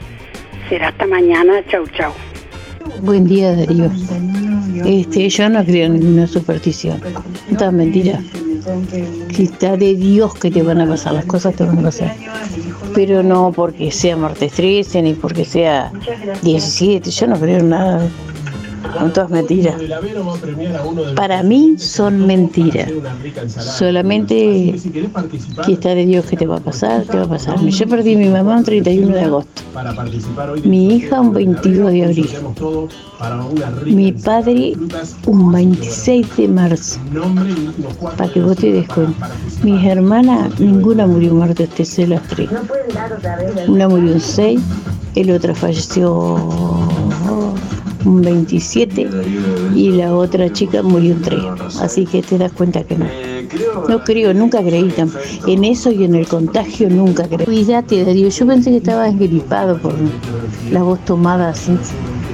Será 0.68 0.88
hasta 0.88 1.06
mañana. 1.06 1.64
Chau, 1.70 1.86
chau. 1.96 2.12
Buen 3.00 3.28
día 3.28 3.54
Darío. 3.54 3.92
Este, 4.84 5.28
yo 5.28 5.48
no 5.50 5.64
creo 5.64 5.86
en 5.86 6.00
ninguna 6.00 6.26
superstición. 6.26 7.00
Esta 7.48 7.70
mentira. 7.70 8.18
Está 9.38 9.76
de 9.76 9.94
Dios 9.94 10.34
que 10.34 10.50
te 10.50 10.62
van 10.62 10.80
a 10.80 10.86
pasar, 10.86 11.12
las 11.14 11.24
cosas 11.24 11.54
te 11.54 11.64
van 11.64 11.78
a 11.78 11.82
pasar. 11.82 12.14
Pero 12.94 13.22
no 13.22 13.52
porque 13.52 13.90
sea 13.90 14.16
martes 14.16 14.52
13 14.52 15.02
ni 15.02 15.14
porque 15.14 15.44
sea 15.44 15.92
17, 16.42 17.10
yo 17.10 17.26
no 17.26 17.38
creo 17.38 17.58
en 17.58 17.68
nada. 17.70 18.08
Son 18.98 19.12
todas 19.12 19.30
mentiras. 19.30 19.76
Para 21.14 21.42
mí 21.42 21.74
son 21.78 22.26
mentiras. 22.26 22.90
Solamente 23.48 24.74
que 25.64 25.72
está 25.72 25.94
de 25.94 26.06
Dios 26.06 26.24
que 26.26 26.36
te 26.36 26.46
va 26.46 26.56
a 26.56 26.60
pasar, 26.60 27.04
te 27.04 27.16
va 27.16 27.24
a 27.24 27.28
pasar. 27.28 27.60
Yo 27.60 27.86
perdí 27.86 28.14
a 28.14 28.18
mi 28.18 28.28
mamá 28.28 28.56
un 28.58 28.64
31 28.64 29.14
de 29.14 29.20
agosto. 29.20 29.62
Mi 30.64 30.96
hija 30.96 31.20
un 31.20 31.32
22 31.32 31.92
de 31.92 32.04
abril. 32.04 32.30
Mi 33.86 34.12
padre 34.12 34.72
un 35.26 35.52
26 35.52 36.36
de 36.36 36.48
marzo. 36.48 37.00
Para 38.16 38.32
que 38.32 38.40
vos 38.40 38.56
te 38.56 38.72
des 38.72 38.88
cuenta. 38.88 39.30
Mis 39.62 39.84
hermanas, 39.84 40.58
ninguna 40.58 41.06
murió 41.06 41.34
muerta 41.34 41.64
este 41.64 42.06
las 42.06 42.22
tres. 42.28 42.48
Una 43.68 43.88
murió 43.88 44.14
un 44.14 44.20
6, 44.20 44.60
el 45.14 45.30
otro 45.30 45.54
falleció 45.54 46.36
un 48.04 48.22
27 48.22 49.08
y 49.74 49.90
la 49.92 50.14
otra 50.14 50.52
chica 50.52 50.82
murió 50.82 51.14
un 51.14 51.22
3. 51.22 51.40
Así 51.80 52.06
que 52.06 52.22
te 52.22 52.38
das 52.38 52.52
cuenta 52.52 52.82
que 52.84 52.96
no. 52.96 53.06
No 53.88 54.04
creo, 54.04 54.32
nunca 54.32 54.62
creí 54.62 54.92
en 55.46 55.64
eso 55.64 55.90
y 55.90 56.04
en 56.04 56.14
el 56.14 56.26
contagio 56.26 56.88
nunca 56.88 57.26
creí. 57.28 57.44
Cuídate, 57.44 58.04
Darío. 58.04 58.28
Yo 58.28 58.46
pensé 58.46 58.70
que 58.70 58.76
estabas 58.78 59.18
gripado 59.18 59.78
por 59.78 59.94
la 60.70 60.82
voz 60.82 61.04
tomada 61.04 61.50
así. 61.50 61.76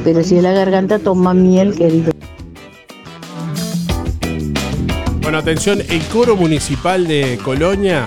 Pero 0.05 0.22
si 0.22 0.37
es 0.37 0.42
la 0.42 0.52
garganta, 0.52 0.98
toma 0.98 1.35
miel, 1.35 1.74
querido. 1.74 2.12
Bueno, 5.22 5.38
atención, 5.38 5.81
el 5.88 6.02
coro 6.12 6.37
municipal 6.37 7.07
de 7.09 7.38
Colonia 7.42 8.07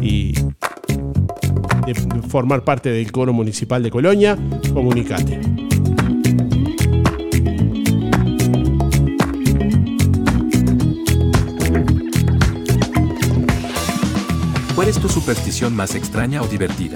y 0.02 0.34
de 1.86 1.94
formar 2.28 2.64
parte 2.64 2.90
del 2.90 3.12
coro 3.12 3.34
municipal 3.34 3.84
de 3.84 3.92
Colonia, 3.92 4.38
comunicate. 4.74 5.40
¿Cuál 14.76 14.90
es 14.90 15.00
tu 15.00 15.10
superstición 15.10 15.76
más 15.76 15.96
extraña 15.96 16.42
o 16.42 16.48
divertida? 16.48 16.96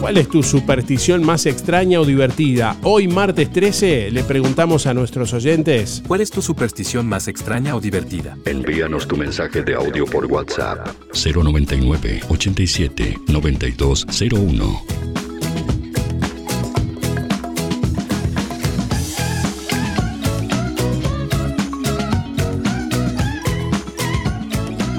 ¿Cuál 0.00 0.16
es 0.16 0.28
tu 0.28 0.42
superstición 0.42 1.22
más 1.22 1.44
extraña 1.44 2.00
o 2.00 2.06
divertida? 2.06 2.74
Hoy, 2.82 3.06
martes 3.06 3.52
13, 3.52 4.10
le 4.10 4.24
preguntamos 4.24 4.86
a 4.86 4.94
nuestros 4.94 5.34
oyentes. 5.34 6.02
¿Cuál 6.08 6.22
es 6.22 6.30
tu 6.30 6.40
superstición 6.40 7.06
más 7.06 7.28
extraña 7.28 7.76
o 7.76 7.80
divertida? 7.82 8.38
Envíanos 8.46 9.06
tu 9.06 9.18
mensaje 9.18 9.62
de 9.62 9.74
audio 9.74 10.06
por 10.06 10.24
WhatsApp 10.24 10.88
099 11.12 12.22
87 12.30 13.18
9201. 13.28 14.82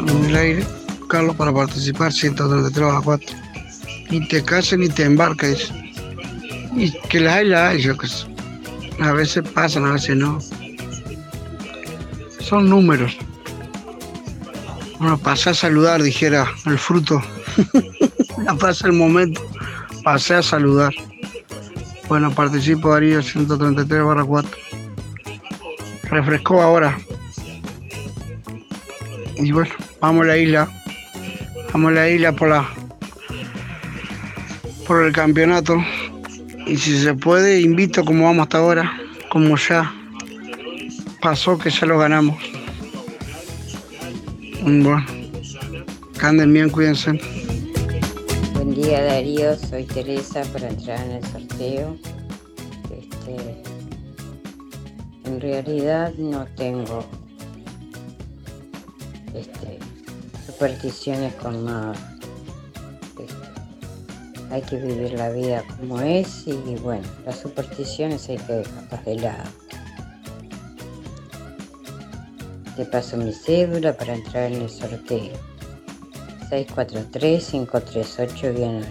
en 0.07 0.25
el 0.25 0.35
aire, 0.35 0.65
Carlos, 1.09 1.35
para 1.35 1.51
participar 1.51 2.13
133 2.13 2.87
a 2.87 3.01
4. 3.01 3.50
Ni 4.11 4.27
te 4.27 4.43
cases 4.43 4.77
ni 4.77 4.89
te 4.89 5.05
embarques. 5.05 5.71
Y 6.75 6.91
que 7.09 7.21
las 7.21 7.35
hay, 7.35 7.81
yo 7.81 7.97
que. 7.97 8.07
A 8.99 9.13
veces 9.13 9.43
pasan, 9.53 9.85
a 9.85 9.93
veces 9.93 10.17
no. 10.17 10.39
Son 12.39 12.69
números. 12.69 13.17
Bueno, 14.99 15.17
pasé 15.17 15.51
a 15.51 15.53
saludar, 15.53 16.03
dijera 16.03 16.45
el 16.65 16.77
fruto. 16.77 17.21
ya 18.45 18.53
pasa 18.55 18.87
el 18.87 18.93
momento. 18.93 19.41
Pasé 20.03 20.35
a 20.35 20.43
saludar. 20.43 20.93
Bueno, 22.09 22.29
participo 22.31 22.89
Darío 22.89 23.23
133 23.23 24.03
barra 24.03 24.25
4. 24.25 24.51
Refrescó 26.03 26.61
ahora. 26.61 26.99
Y 29.37 29.51
bueno, 29.53 29.73
vamos 30.01 30.25
a 30.25 30.27
la 30.27 30.37
isla. 30.37 30.69
Vamos 31.71 31.91
a 31.91 31.95
la 31.95 32.09
isla 32.09 32.33
por 32.33 32.49
la 32.49 32.69
por 34.91 35.05
el 35.05 35.13
campeonato. 35.13 35.77
Y 36.67 36.75
si 36.75 37.01
se 37.01 37.13
puede, 37.13 37.61
invito 37.61 38.03
como 38.03 38.25
vamos 38.25 38.43
hasta 38.43 38.57
ahora, 38.57 38.91
como 39.29 39.55
ya 39.55 39.89
pasó 41.21 41.57
que 41.57 41.69
ya 41.69 41.85
lo 41.87 41.97
ganamos. 41.97 42.37
Bueno, 44.63 45.05
anden 46.21 46.51
bien, 46.51 46.69
cuídense. 46.69 47.17
Buen 48.53 48.75
día 48.75 49.01
Darío, 49.05 49.55
soy 49.55 49.85
Teresa 49.85 50.43
para 50.51 50.67
entrar 50.67 50.99
en 51.05 51.11
el 51.11 51.25
sorteo. 51.25 51.97
Este, 52.91 53.63
en 55.23 55.39
realidad 55.39 56.13
no 56.17 56.45
tengo 56.57 57.05
este, 59.33 59.79
supersticiones 60.45 61.33
con 61.35 61.63
nada. 61.63 62.10
Hay 64.51 64.61
que 64.61 64.75
vivir 64.75 65.13
la 65.13 65.29
vida 65.29 65.63
como 65.77 65.99
es 66.01 66.45
y 66.45 66.75
bueno, 66.81 67.07
las 67.25 67.39
supersticiones 67.39 68.29
hay 68.29 68.37
que 68.37 68.53
dejarlas 68.53 69.05
de 69.05 69.15
lado. 69.15 69.49
Te 72.75 72.85
paso 72.85 73.17
mi 73.17 73.33
cédula 73.33 73.93
para 73.93 74.13
entrar 74.13 74.51
en 74.51 74.61
el 74.61 74.69
sorteo. 74.69 75.33
643-538-8. 76.49 78.85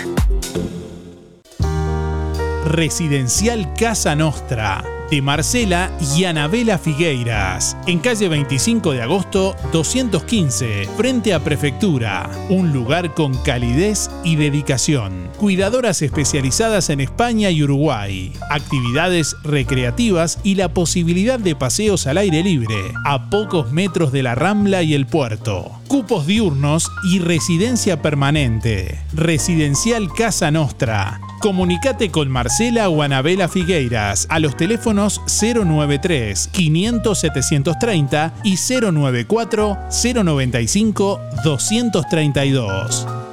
Residencial 2.66 3.74
Casa 3.74 4.16
Nostra 4.16 4.84
de 5.12 5.21
Marcela 5.21 5.91
y 6.15 6.24
Anabela 6.24 6.78
Figueiras, 6.78 7.76
en 7.86 8.00
calle 8.00 8.30
25 8.30 8.93
de 8.93 9.02
agosto 9.02 9.58
215, 9.74 10.88
frente 10.95 11.34
a 11.34 11.43
Prefectura, 11.43 12.30
un 12.50 12.71
lugar 12.71 13.13
con 13.13 13.38
calidez 13.43 14.10
y 14.24 14.38
dedicación. 14.38 15.30
Cuidadoras 15.38 16.02
especializadas 16.02 16.89
en 16.89 17.02
España 17.02 17.52
y 17.52 17.62
Uruguay, 17.62 18.32
actividades 18.50 19.36
recreativas 19.43 20.39
y 20.43 20.56
la 20.56 20.74
posibilidad 20.74 21.39
de 21.39 21.58
paseos 21.58 22.08
al 22.08 22.17
aire 22.17 22.41
libre, 22.41 22.78
a 23.06 23.30
pocos 23.30 23.74
metros 23.74 24.13
de 24.13 24.24
la 24.24 24.34
Rambla 24.34 24.82
y 24.82 24.93
el 24.93 25.08
puerto. 25.08 25.71
Cupos 25.89 26.26
diurnos 26.26 26.89
y 27.04 27.19
residencia 27.19 28.02
permanente. 28.02 28.97
Residencial 29.13 30.08
Casa 30.13 30.52
Nostra. 30.52 31.19
Comunicate 31.41 32.12
con 32.12 32.30
Marcela 32.30 32.89
o 32.89 33.01
Anabela 33.01 33.47
Figueiras 33.47 34.27
a 34.30 34.39
los 34.39 34.56
teléfonos 34.56 35.21
093 35.25 36.49
500 36.51 37.19
730 37.19 38.34
y 38.43 38.56
094 38.56 39.77
095 39.89 41.19
232. 41.43 43.31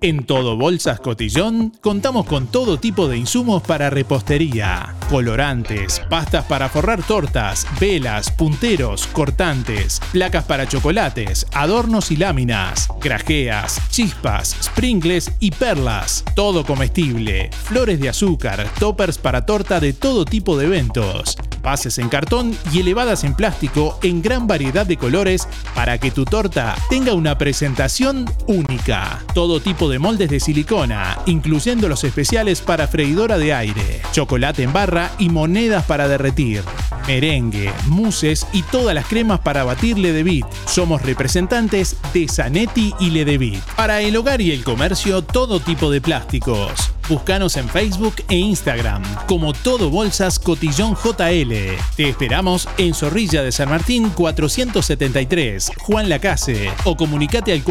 En 0.00 0.24
Todo 0.26 0.56
Bolsas 0.56 1.00
Cotillón 1.00 1.72
contamos 1.80 2.24
con 2.26 2.46
todo 2.46 2.78
tipo 2.78 3.08
de 3.08 3.16
insumos 3.16 3.64
para 3.64 3.90
repostería, 3.90 4.94
colorantes, 5.10 6.00
pastas 6.08 6.44
para 6.44 6.68
forrar 6.68 7.02
tortas, 7.02 7.66
velas, 7.80 8.30
punteros, 8.30 9.08
cortantes, 9.08 10.00
placas 10.12 10.44
para 10.44 10.68
chocolates, 10.68 11.48
adornos 11.52 12.12
y 12.12 12.16
láminas, 12.16 12.86
grajeas, 13.00 13.80
chispas, 13.90 14.56
sprinkles 14.62 15.32
y 15.40 15.50
perlas, 15.50 16.24
todo 16.36 16.64
comestible, 16.64 17.50
flores 17.64 17.98
de 17.98 18.10
azúcar, 18.10 18.68
toppers 18.78 19.18
para 19.18 19.46
torta 19.46 19.80
de 19.80 19.94
todo 19.94 20.24
tipo 20.24 20.56
de 20.56 20.66
eventos, 20.66 21.36
bases 21.60 21.98
en 21.98 22.08
cartón 22.08 22.56
y 22.72 22.78
elevadas 22.78 23.24
en 23.24 23.34
plástico 23.34 23.98
en 24.04 24.22
gran 24.22 24.46
variedad 24.46 24.86
de 24.86 24.96
colores 24.96 25.48
para 25.74 25.98
que 25.98 26.12
tu 26.12 26.24
torta 26.24 26.76
tenga 26.88 27.14
una 27.14 27.36
presentación 27.36 28.30
única. 28.46 29.24
Todo 29.34 29.60
tipo 29.60 29.87
de 29.87 29.87
moldes 29.96 30.28
de 30.28 30.40
silicona, 30.40 31.18
incluyendo 31.26 31.88
los 31.88 32.04
especiales 32.04 32.60
para 32.60 32.88
freidora 32.88 33.38
de 33.38 33.54
aire, 33.54 34.02
chocolate 34.12 34.64
en 34.64 34.72
barra 34.72 35.12
y 35.18 35.28
monedas 35.30 35.84
para 35.84 36.08
derretir, 36.08 36.62
merengue, 37.06 37.72
muses 37.86 38.46
y 38.52 38.62
todas 38.62 38.94
las 38.94 39.06
cremas 39.06 39.40
para 39.40 39.64
batir 39.64 39.96
Ledevit. 39.98 40.44
Somos 40.66 41.00
representantes 41.02 41.96
de 42.12 42.28
Zanetti 42.28 42.92
y 43.00 43.10
Ledevit. 43.10 43.62
Para 43.76 44.00
el 44.00 44.16
hogar 44.16 44.40
y 44.40 44.50
el 44.50 44.64
comercio, 44.64 45.22
todo 45.22 45.60
tipo 45.60 45.90
de 45.90 46.00
plásticos. 46.00 46.92
Búscanos 47.08 47.56
en 47.56 47.66
Facebook 47.70 48.16
e 48.28 48.36
Instagram 48.36 49.02
como 49.26 49.54
Todo 49.54 49.88
Bolsas 49.88 50.38
Cotillón 50.38 50.94
JL. 50.94 51.54
Te 51.96 52.08
esperamos 52.08 52.68
en 52.76 52.92
Zorrilla 52.92 53.42
de 53.42 53.50
San 53.50 53.70
Martín 53.70 54.10
473, 54.10 55.72
Juan 55.78 56.10
Lacase, 56.10 56.70
o 56.84 56.98
comunicate 56.98 57.52
al 57.52 57.62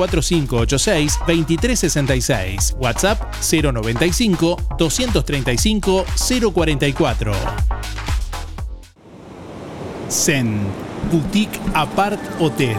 4586-2366, 2.08 2.76
WhatsApp 2.80 3.34
095 3.42 4.58
235 4.78 6.06
044. 6.54 7.34
Zen, 10.10 10.60
Boutique 11.12 11.60
Apart 11.74 12.20
Hotel. 12.40 12.78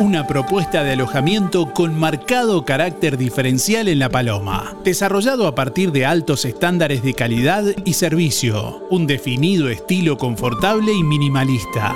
Una 0.00 0.26
propuesta 0.26 0.82
de 0.82 0.92
alojamiento 0.92 1.72
con 1.72 1.98
marcado 1.98 2.64
carácter 2.64 3.16
diferencial 3.16 3.86
en 3.86 4.00
La 4.00 4.08
Paloma, 4.08 4.76
desarrollado 4.82 5.46
a 5.46 5.54
partir 5.54 5.92
de 5.92 6.04
altos 6.04 6.44
estándares 6.44 7.02
de 7.04 7.14
calidad 7.14 7.64
y 7.84 7.92
servicio, 7.92 8.84
un 8.90 9.06
definido 9.06 9.68
estilo 9.70 10.18
confortable 10.18 10.92
y 10.92 11.04
minimalista. 11.04 11.94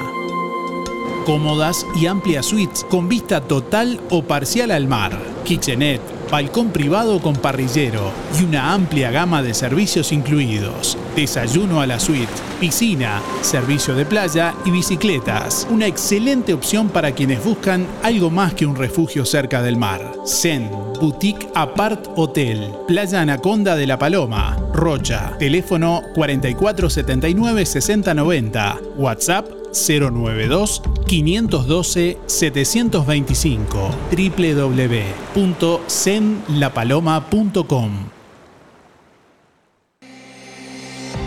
Cómodas 1.29 1.85
y 1.95 2.07
amplias 2.07 2.47
suites 2.47 2.87
con 2.89 3.07
vista 3.07 3.43
total 3.43 4.01
o 4.09 4.23
parcial 4.23 4.71
al 4.71 4.89
mar, 4.89 5.13
kitchenette, 5.45 6.01
balcón 6.31 6.71
privado 6.71 7.21
con 7.21 7.37
parrillero 7.37 8.13
y 8.41 8.45
una 8.45 8.73
amplia 8.73 9.11
gama 9.11 9.43
de 9.43 9.53
servicios 9.53 10.11
incluidos. 10.11 10.97
Desayuno 11.15 11.83
a 11.83 11.87
la 11.87 12.01
suite, 12.01 12.33
piscina, 12.59 13.21
servicio 13.43 13.95
de 13.95 14.07
playa 14.07 14.55
y 14.65 14.71
bicicletas. 14.71 15.67
Una 15.71 15.87
excelente 15.87 16.55
opción 16.55 16.89
para 16.89 17.13
quienes 17.13 17.45
buscan 17.45 17.87
algo 18.03 18.31
más 18.31 18.55
que 18.55 18.65
un 18.65 18.77
refugio 18.77 19.27
cerca 19.27 19.61
del 19.61 19.77
mar. 19.77 20.15
Zen, 20.27 20.71
Boutique 20.99 21.47
Apart 21.55 22.07
Hotel, 22.17 22.73
Playa 22.87 23.21
Anaconda 23.21 23.77
de 23.77 23.87
la 23.87 23.99
Paloma, 23.99 24.57
Rocha. 24.73 25.37
Teléfono 25.39 26.01
4479-6090. 26.17 28.97
WhatsApp 28.97 29.58
092 29.73 30.83
512 31.07 32.19
725 32.27 33.91
www.zenlapaloma.com 35.35 37.91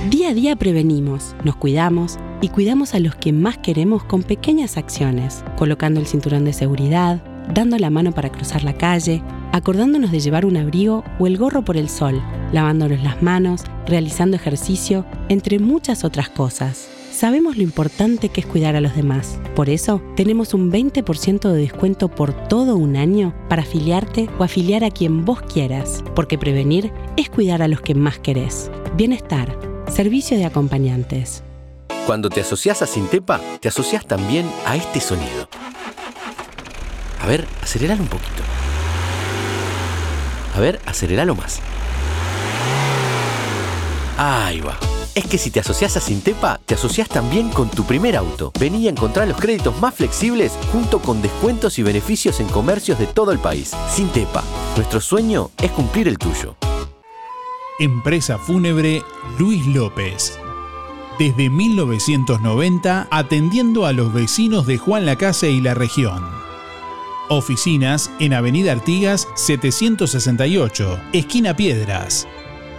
Día 0.09 0.29
a 0.29 0.33
día 0.33 0.55
prevenimos, 0.55 1.35
nos 1.43 1.55
cuidamos 1.55 2.17
y 2.41 2.49
cuidamos 2.49 2.95
a 2.95 2.99
los 2.99 3.15
que 3.15 3.31
más 3.31 3.59
queremos 3.59 4.03
con 4.03 4.23
pequeñas 4.23 4.77
acciones, 4.77 5.43
colocando 5.57 5.99
el 5.99 6.07
cinturón 6.07 6.43
de 6.43 6.53
seguridad, 6.53 7.23
dando 7.53 7.77
la 7.77 7.91
mano 7.91 8.11
para 8.11 8.31
cruzar 8.31 8.63
la 8.63 8.73
calle, 8.73 9.21
acordándonos 9.51 10.11
de 10.11 10.19
llevar 10.19 10.45
un 10.45 10.57
abrigo 10.57 11.03
o 11.19 11.27
el 11.27 11.37
gorro 11.37 11.63
por 11.63 11.77
el 11.77 11.87
sol, 11.87 12.21
lavándonos 12.51 13.03
las 13.03 13.21
manos, 13.21 13.63
realizando 13.85 14.35
ejercicio, 14.35 15.05
entre 15.29 15.59
muchas 15.59 16.03
otras 16.03 16.29
cosas. 16.29 16.89
Sabemos 17.21 17.55
lo 17.55 17.61
importante 17.61 18.29
que 18.29 18.41
es 18.41 18.47
cuidar 18.47 18.75
a 18.75 18.81
los 18.81 18.95
demás. 18.95 19.37
Por 19.55 19.69
eso, 19.69 20.01
tenemos 20.15 20.55
un 20.55 20.71
20% 20.71 21.51
de 21.51 21.61
descuento 21.61 22.09
por 22.09 22.33
todo 22.47 22.75
un 22.75 22.95
año 22.95 23.35
para 23.47 23.61
afiliarte 23.61 24.27
o 24.39 24.43
afiliar 24.43 24.83
a 24.83 24.89
quien 24.89 25.23
vos 25.23 25.39
quieras, 25.43 26.03
porque 26.15 26.39
prevenir 26.39 26.91
es 27.17 27.29
cuidar 27.29 27.61
a 27.61 27.67
los 27.67 27.79
que 27.79 27.93
más 27.93 28.17
querés. 28.17 28.71
Bienestar, 28.95 29.55
servicio 29.87 30.35
de 30.35 30.45
acompañantes. 30.45 31.43
Cuando 32.07 32.27
te 32.27 32.41
asocias 32.41 32.81
a 32.81 32.87
Sintepa, 32.87 33.39
te 33.59 33.67
asocias 33.67 34.03
también 34.07 34.49
a 34.65 34.75
este 34.75 34.99
sonido. 34.99 35.47
A 37.21 37.27
ver, 37.27 37.45
aceleralo 37.61 38.01
un 38.01 38.09
poquito. 38.09 38.41
A 40.55 40.59
ver, 40.59 40.79
aceleralo 40.87 41.35
más. 41.35 41.59
Ahí 44.17 44.59
va. 44.59 44.90
Es 45.13 45.25
que 45.25 45.37
si 45.37 45.51
te 45.51 45.59
asocias 45.59 45.97
a 45.97 45.99
Sintepa, 45.99 46.61
te 46.65 46.75
asocias 46.75 47.09
también 47.09 47.49
con 47.49 47.69
tu 47.69 47.83
primer 47.83 48.15
auto. 48.15 48.53
Vení 48.57 48.87
a 48.87 48.91
encontrar 48.91 49.27
los 49.27 49.37
créditos 49.37 49.77
más 49.81 49.93
flexibles 49.93 50.53
junto 50.71 50.99
con 50.99 51.21
descuentos 51.21 51.77
y 51.79 51.83
beneficios 51.83 52.39
en 52.39 52.47
comercios 52.47 52.97
de 52.97 53.07
todo 53.07 53.33
el 53.33 53.39
país. 53.39 53.71
Sintepa, 53.89 54.41
nuestro 54.77 55.01
sueño 55.01 55.51
es 55.61 55.71
cumplir 55.71 56.07
el 56.07 56.17
tuyo. 56.17 56.55
Empresa 57.79 58.37
Fúnebre 58.37 59.03
Luis 59.37 59.65
López. 59.67 60.39
Desde 61.19 61.49
1990 61.49 63.07
atendiendo 63.11 63.85
a 63.85 63.91
los 63.91 64.13
vecinos 64.13 64.65
de 64.65 64.77
Juan 64.77 65.05
Lacase 65.05 65.51
y 65.51 65.59
la 65.59 65.73
región. 65.73 66.23
Oficinas 67.27 68.09
en 68.19 68.33
Avenida 68.33 68.71
Artigas 68.71 69.27
768, 69.35 70.99
esquina 71.11 71.55
Piedras. 71.55 72.27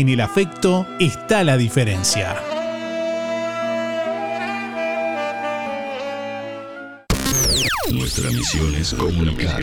en 0.00 0.08
el 0.08 0.22
afecto 0.22 0.86
está 0.98 1.44
la 1.44 1.58
diferencia. 1.58 2.36
Nuestra 7.92 8.30
misión 8.30 8.74
es 8.74 8.94
comunicar. 8.94 9.62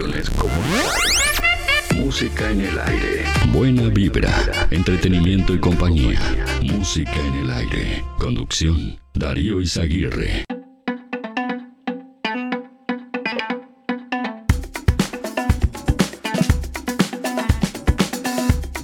Música 1.96 2.52
en 2.52 2.62
el 2.62 2.80
aire. 2.80 3.24
Buena 3.52 3.90
vibra, 3.90 4.68
entretenimiento 4.70 5.56
y 5.56 5.60
compañía. 5.60 6.22
Música 6.62 7.20
en 7.26 7.34
el 7.34 7.50
aire. 7.50 8.04
Conducción, 8.20 9.00
Darío 9.16 9.60
Izaguirre. 9.62 10.46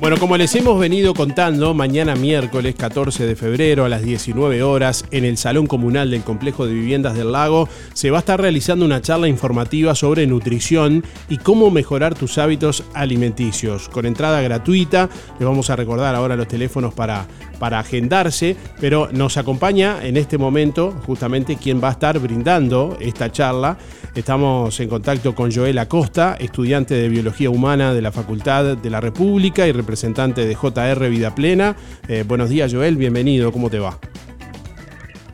Bueno, 0.05 0.19
como 0.19 0.37
les 0.37 0.53
hemos 0.53 0.79
venido 0.79 1.15
contando, 1.15 1.73
mañana 1.73 2.13
miércoles 2.13 2.75
14 2.75 3.25
de 3.25 3.35
febrero 3.35 3.85
a 3.85 3.89
las 3.89 4.03
19 4.03 4.61
horas 4.61 5.03
en 5.09 5.25
el 5.25 5.35
Salón 5.35 5.65
Comunal 5.65 6.11
del 6.11 6.21
Complejo 6.21 6.67
de 6.67 6.75
Viviendas 6.75 7.15
del 7.15 7.31
Lago 7.31 7.67
se 7.93 8.11
va 8.11 8.17
a 8.17 8.19
estar 8.19 8.39
realizando 8.39 8.85
una 8.85 9.01
charla 9.01 9.27
informativa 9.27 9.95
sobre 9.95 10.27
nutrición 10.27 11.03
y 11.27 11.39
cómo 11.39 11.71
mejorar 11.71 12.13
tus 12.13 12.37
hábitos 12.37 12.83
alimenticios. 12.93 13.89
Con 13.89 14.05
entrada 14.05 14.41
gratuita, 14.41 15.09
les 15.39 15.47
vamos 15.47 15.71
a 15.71 15.75
recordar 15.75 16.13
ahora 16.13 16.35
los 16.35 16.47
teléfonos 16.47 16.93
para, 16.93 17.25
para 17.59 17.79
agendarse, 17.79 18.55
pero 18.79 19.09
nos 19.11 19.37
acompaña 19.37 20.05
en 20.05 20.17
este 20.17 20.37
momento 20.37 20.91
justamente 21.05 21.55
quien 21.55 21.81
va 21.83 21.89
a 21.89 21.91
estar 21.91 22.19
brindando 22.19 22.97
esta 22.99 23.31
charla. 23.31 23.77
Estamos 24.15 24.79
en 24.79 24.89
contacto 24.89 25.35
con 25.35 25.51
Joel 25.51 25.77
Acosta, 25.77 26.35
estudiante 26.39 26.95
de 26.95 27.09
Biología 27.09 27.49
Humana 27.49 27.93
de 27.93 28.01
la 28.01 28.11
Facultad 28.11 28.77
de 28.77 28.89
la 28.89 29.01
República 29.01 29.67
y 29.67 29.71
representante 29.71 30.45
de 30.45 30.55
JR 30.55 31.09
Vida 31.09 31.33
Plena. 31.35 31.75
Eh, 32.07 32.23
buenos 32.27 32.49
días 32.49 32.73
Joel, 32.73 32.97
bienvenido, 32.97 33.51
¿cómo 33.51 33.69
te 33.69 33.79
va? 33.79 33.97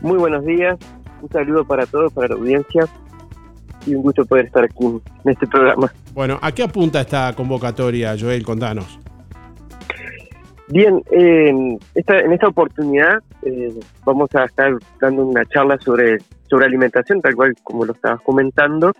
Muy 0.01 0.17
buenos 0.17 0.45
días, 0.45 0.77
un 1.21 1.29
saludo 1.29 1.63
para 1.65 1.85
todos, 1.85 2.11
para 2.13 2.29
la 2.29 2.35
audiencia 2.35 2.87
y 3.85 3.95
un 3.95 4.03
gusto 4.03 4.25
poder 4.25 4.45
estar 4.45 4.63
aquí 4.63 4.85
en 4.85 5.31
este 5.31 5.47
programa. 5.47 5.91
Bueno, 6.13 6.39
¿a 6.41 6.51
qué 6.51 6.63
apunta 6.63 7.01
esta 7.01 7.33
convocatoria, 7.33 8.15
Joel? 8.19 8.43
Contanos. 8.43 8.99
Bien, 10.71 11.03
eh, 11.11 11.77
esta, 11.95 12.19
en 12.19 12.31
esta 12.31 12.47
oportunidad 12.47 13.21
eh, 13.43 13.77
vamos 14.05 14.33
a 14.33 14.45
estar 14.45 14.71
dando 15.01 15.25
una 15.25 15.43
charla 15.45 15.77
sobre, 15.77 16.19
sobre 16.49 16.65
alimentación, 16.65 17.21
tal 17.21 17.35
cual 17.35 17.53
como 17.61 17.83
lo 17.83 17.91
estabas 17.91 18.21
comentando, 18.21 18.93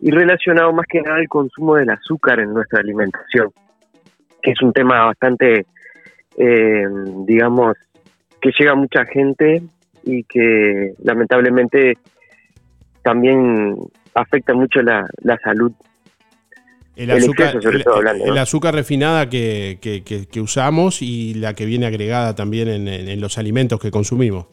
y 0.00 0.10
relacionado 0.10 0.72
más 0.72 0.86
que 0.86 1.02
nada 1.02 1.16
al 1.16 1.28
consumo 1.28 1.74
del 1.74 1.90
azúcar 1.90 2.40
en 2.40 2.54
nuestra 2.54 2.80
alimentación, 2.80 3.50
que 4.42 4.52
es 4.52 4.62
un 4.62 4.72
tema 4.72 5.04
bastante, 5.04 5.66
eh, 6.38 6.86
digamos, 7.26 7.76
que 8.40 8.52
llega 8.58 8.72
a 8.72 8.76
mucha 8.76 9.04
gente 9.04 9.62
y 10.02 10.24
que 10.24 10.94
lamentablemente 11.04 11.98
también 13.02 13.76
afecta 14.14 14.54
mucho 14.54 14.80
la, 14.80 15.06
la 15.18 15.36
salud 15.40 15.72
el 16.96 17.10
azúcar, 17.10 17.58
el, 17.62 18.38
azúcar 18.38 18.74
refinada 18.74 19.28
que, 19.28 19.78
que, 19.80 20.40
usamos 20.40 21.02
y 21.02 21.34
la 21.34 21.52
que 21.52 21.66
viene 21.66 21.86
agregada 21.86 22.34
también 22.34 22.68
en, 22.68 23.20
los 23.20 23.36
alimentos 23.36 23.78
que 23.78 23.90
consumimos. 23.90 24.46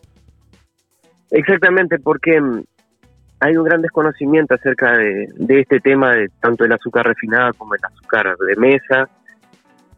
Exactamente, 1.31 1.99
porque 1.99 2.39
mm, 2.39 2.63
hay 3.39 3.55
un 3.55 3.63
gran 3.63 3.81
desconocimiento 3.81 4.55
acerca 4.55 4.97
de, 4.97 5.29
este 5.47 5.79
tema 5.79 6.15
de 6.15 6.29
tanto 6.41 6.65
el 6.65 6.73
azúcar 6.73 7.07
refinada 7.07 7.53
como 7.53 7.75
el 7.75 7.81
azúcar 7.83 8.35
de 8.37 8.55
mesa 8.57 9.07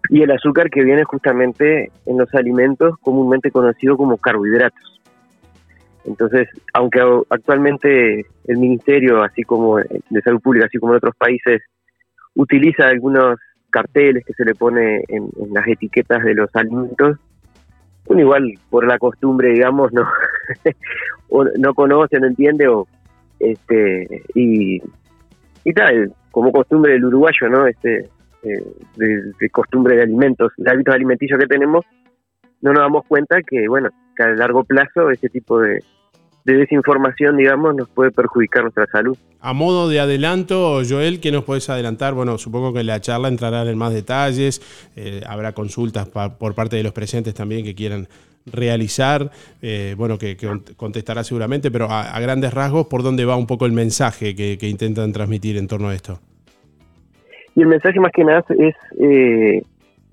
y 0.10 0.22
el 0.22 0.30
azúcar 0.30 0.70
que 0.70 0.84
viene 0.84 1.04
justamente 1.04 1.92
en 2.06 2.18
los 2.18 2.32
alimentos 2.36 2.96
comúnmente 3.02 3.50
conocido 3.50 3.98
como 3.98 4.18
carbohidratos. 4.18 5.02
Entonces, 6.06 6.48
aunque 6.74 7.02
actualmente 7.32 8.28
el 8.46 8.58
Ministerio, 8.60 9.24
así 9.24 9.42
como 9.42 9.78
de 9.78 10.22
Salud 10.24 10.40
Pública, 10.42 10.68
así 10.68 10.78
como 10.78 10.94
en 10.94 10.98
otros 10.98 11.16
países, 11.16 11.64
utiliza 12.36 12.88
algunos 12.88 13.40
carteles 13.70 14.24
que 14.26 14.34
se 14.34 14.46
le 14.46 14.56
pone 14.56 15.04
en, 15.08 15.30
las 15.52 15.68
etiquetas 15.68 16.24
de 16.24 16.34
los 16.34 16.50
alimentos. 16.56 17.18
Bueno, 18.06 18.22
igual 18.22 18.54
por 18.70 18.88
la 18.88 18.98
costumbre, 19.00 19.50
digamos, 19.50 19.92
no, 19.92 20.08
no 21.58 21.74
conoce, 21.74 22.20
no 22.20 22.28
entiende, 22.28 22.68
o 22.68 22.88
este, 23.40 24.24
y, 24.34 24.82
y 25.64 25.74
tal, 25.74 26.14
como 26.32 26.52
costumbre 26.52 26.94
del 26.94 27.06
uruguayo, 27.06 27.50
¿no? 27.50 27.68
Este, 27.68 28.10
eh, 28.44 28.64
de, 28.96 29.50
costumbre 29.50 29.96
de 29.96 30.04
alimentos, 30.04 30.52
de 30.58 30.70
hábitos 30.70 30.94
alimenticios 30.94 31.40
que 31.40 31.48
tenemos, 31.48 31.84
no 32.62 32.74
nos 32.74 32.82
damos 32.82 33.06
cuenta 33.08 33.42
que, 33.42 33.68
bueno, 33.68 33.90
que 34.16 34.24
a 34.24 34.28
largo 34.30 34.64
plazo 34.64 35.10
ese 35.10 35.30
tipo 35.30 35.60
de, 35.60 35.84
de 36.46 36.54
desinformación, 36.54 37.38
digamos, 37.38 37.76
nos 37.76 37.90
puede 37.90 38.12
perjudicar 38.12 38.62
nuestra 38.62 38.86
salud. 38.86 39.18
A 39.42 39.54
modo 39.54 39.90
de 39.90 40.00
adelanto, 40.00 40.82
Joel, 40.88 41.20
¿qué 41.20 41.32
nos 41.32 41.44
puedes 41.44 41.70
adelantar? 41.70 42.14
Bueno, 42.14 42.38
supongo 42.38 42.72
que 42.72 42.84
la 42.84 43.02
charla 43.02 43.28
entrarán 43.28 43.68
en 43.68 43.78
más 43.78 43.94
detalles, 43.94 44.62
eh, 44.96 45.22
habrá 45.28 45.54
consultas 45.54 46.08
por 46.08 46.54
parte 46.54 46.76
de 46.76 46.84
los 46.84 46.94
presentes 46.94 47.34
también 47.34 47.66
que 47.66 47.74
quieran 47.74 48.08
realizar, 48.46 49.32
eh, 49.64 49.96
bueno, 49.98 50.20
que, 50.20 50.38
contestará 50.78 51.24
seguramente, 51.24 51.72
pero 51.72 51.88
a, 51.90 52.20
grandes 52.20 52.54
rasgos, 52.54 52.86
¿por 52.86 53.02
dónde 53.02 53.26
va 53.26 53.36
un 53.36 53.48
poco 53.48 53.66
el 53.66 53.72
mensaje 53.72 54.36
que, 54.36 54.58
intentan 54.62 55.12
transmitir 55.12 55.58
en 55.58 55.68
torno 55.68 55.90
a 55.90 55.96
esto? 55.96 56.20
Y 57.56 57.62
el 57.62 57.68
mensaje 57.68 58.00
más 58.00 58.12
que 58.12 58.24
nada 58.24 58.46
es, 58.50 58.76
eh, 59.00 59.64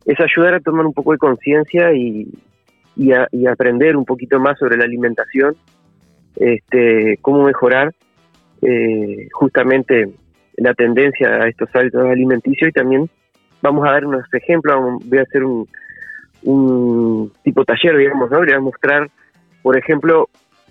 es 0.07 0.17
ayudar 0.19 0.55
a 0.55 0.61
tomar 0.61 0.87
un 0.87 0.95
poco 0.95 1.13
de 1.13 1.19
conciencia 1.19 1.93
y, 1.93 2.27
y 2.97 3.47
aprender 3.47 3.97
un 3.97 4.07
poquito 4.07 4.41
más 4.41 4.59
sobre 4.59 4.79
la 4.79 4.85
alimentación 4.85 5.55
este, 6.37 7.19
cómo 7.21 7.45
mejorar 7.45 7.93
eh, 8.63 9.29
justamente 9.33 10.09
la 10.57 10.75
tendencia 10.75 11.29
a 11.29 11.49
estos 11.49 11.69
hábitos 11.75 12.05
alimenticios 12.07 12.71
y 12.71 12.73
también 12.73 13.11
vamos 13.61 13.87
a 13.87 13.93
dar 13.93 14.05
unos 14.05 14.25
ejemplos, 14.33 14.77
voy 15.05 15.19
a 15.19 15.23
hacer 15.23 15.45
un, 15.45 15.69
un 16.43 17.33
tipo 17.43 17.65
taller, 17.65 17.97
digamos, 17.97 18.31
¿no? 18.31 18.39
voy 18.39 18.53
a 18.53 18.61
mostrar, 18.61 19.09
por 19.63 19.77
ejemplo, 19.77 20.29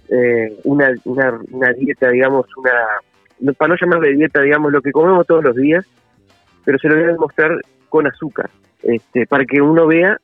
eh, 0.09 0.53
una, 0.65 0.93
una, 1.05 1.39
una, 1.51 1.73
dieta, 1.73 2.09
digamos, 2.09 2.45
una, 2.57 3.53
para 3.57 3.69
no 3.69 3.75
llamarle 3.79 4.13
dieta, 4.13 4.41
digamos, 4.41 4.71
lo 4.71 4.81
que 4.81 4.91
comemos 4.91 5.25
todos 5.25 5.43
los 5.43 5.55
días, 5.55 5.85
pero 6.65 6.77
se 6.77 6.89
lo 6.89 6.95
voy 6.95 7.09
a 7.09 7.15
mostrar 7.15 7.51
con 7.89 8.07
azúcar, 8.07 8.49
este, 8.83 9.25
para 9.25 9.45
que 9.45 9.61
uno 9.61 9.87
vea 9.87 10.17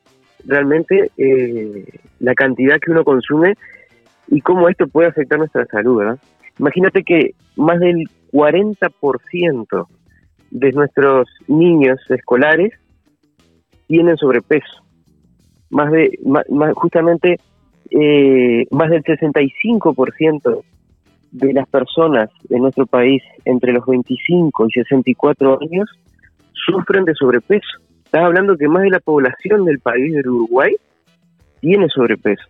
realmente 0.45 1.11
eh, 1.17 1.85
la 2.19 2.33
cantidad 2.33 2.79
que 2.79 2.91
uno 2.91 3.03
consume 3.03 3.55
y 4.27 4.41
cómo 4.41 4.69
esto 4.69 4.87
puede 4.87 5.09
afectar 5.09 5.39
nuestra 5.39 5.65
salud. 5.65 6.03
Imagínate 6.59 7.03
que 7.03 7.31
más 7.55 7.79
del 7.79 8.05
40% 8.31 9.87
de 10.51 10.71
nuestros 10.71 11.27
niños 11.47 11.99
escolares 12.09 12.73
tienen 13.87 14.17
sobrepeso. 14.17 14.83
Más 15.69 15.91
de, 15.91 16.17
justamente, 16.75 17.37
eh, 17.91 18.65
más 18.71 18.89
del 18.89 19.03
65% 19.03 20.63
de 21.31 21.53
las 21.53 21.67
personas 21.67 22.29
en 22.49 22.61
nuestro 22.61 22.85
país 22.85 23.21
entre 23.45 23.73
los 23.73 23.85
25 23.85 24.67
y 24.67 24.71
64 24.71 25.59
años 25.61 25.89
sufren 26.53 27.05
de 27.05 27.13
sobrepeso. 27.15 27.67
Estás 28.05 28.23
hablando 28.23 28.57
que 28.57 28.67
más 28.67 28.83
de 28.83 28.89
la 28.89 28.99
población 28.99 29.65
del 29.65 29.79
país 29.79 30.13
del 30.13 30.27
Uruguay 30.29 30.75
tiene 31.59 31.87
sobrepeso. 31.89 32.43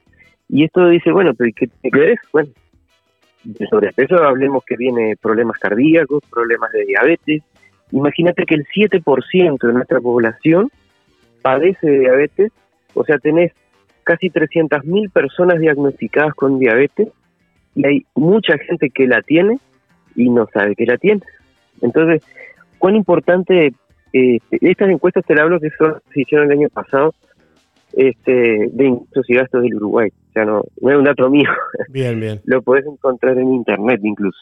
Y 0.49 0.63
esto 0.63 0.87
dice, 0.87 1.11
bueno, 1.11 1.33
pero 1.33 1.51
¿qué, 1.55 1.69
qué 1.91 2.11
es? 2.13 2.19
Bueno, 2.31 2.49
de 3.43 3.67
sobrepeso 3.67 4.15
hablemos 4.23 4.63
que 4.65 4.75
viene 4.75 5.15
problemas 5.21 5.57
cardíacos, 5.59 6.23
problemas 6.29 6.71
de 6.71 6.85
diabetes. 6.85 7.43
Imagínate 7.91 8.43
que 8.45 8.55
el 8.55 8.65
7% 8.65 9.67
de 9.67 9.73
nuestra 9.73 10.01
población 10.01 10.69
padece 11.41 11.87
de 11.87 11.99
diabetes, 11.99 12.51
o 12.93 13.05
sea, 13.05 13.17
tenés 13.19 13.53
casi 14.03 14.29
300.000 14.29 15.11
personas 15.11 15.59
diagnosticadas 15.59 16.33
con 16.33 16.59
diabetes 16.59 17.09
y 17.75 17.85
hay 17.85 18.05
mucha 18.15 18.57
gente 18.57 18.89
que 18.89 19.07
la 19.07 19.21
tiene 19.21 19.59
y 20.15 20.29
no 20.29 20.47
sabe 20.53 20.75
que 20.75 20.85
la 20.85 20.97
tiene. 20.97 21.21
Entonces, 21.81 22.23
cuán 22.79 22.95
importante, 22.95 23.73
eh, 24.13 24.39
estas 24.51 24.89
encuestas 24.89 25.25
te 25.25 25.35
la 25.35 25.43
hablo 25.43 25.59
que 25.59 25.69
son, 25.77 26.01
se 26.13 26.21
hicieron 26.21 26.51
el 26.51 26.57
año 26.57 26.69
pasado, 26.69 27.13
este, 27.93 28.69
de 28.71 28.85
ingresos 28.85 29.29
y 29.29 29.35
gastos 29.35 29.61
del 29.61 29.75
Uruguay. 29.75 30.09
Sea, 30.37 30.45
no, 30.45 30.61
no 30.81 30.91
es 30.91 30.97
un 30.97 31.03
dato 31.03 31.31
mío. 31.31 31.49
Bien, 31.89 32.19
bien. 32.19 32.41
Lo 32.45 32.61
podés 32.61 32.85
encontrar 32.85 33.39
en 33.39 33.55
internet 33.55 33.99
incluso. 34.03 34.37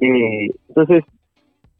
Eh, 0.00 0.48
entonces, 0.68 1.02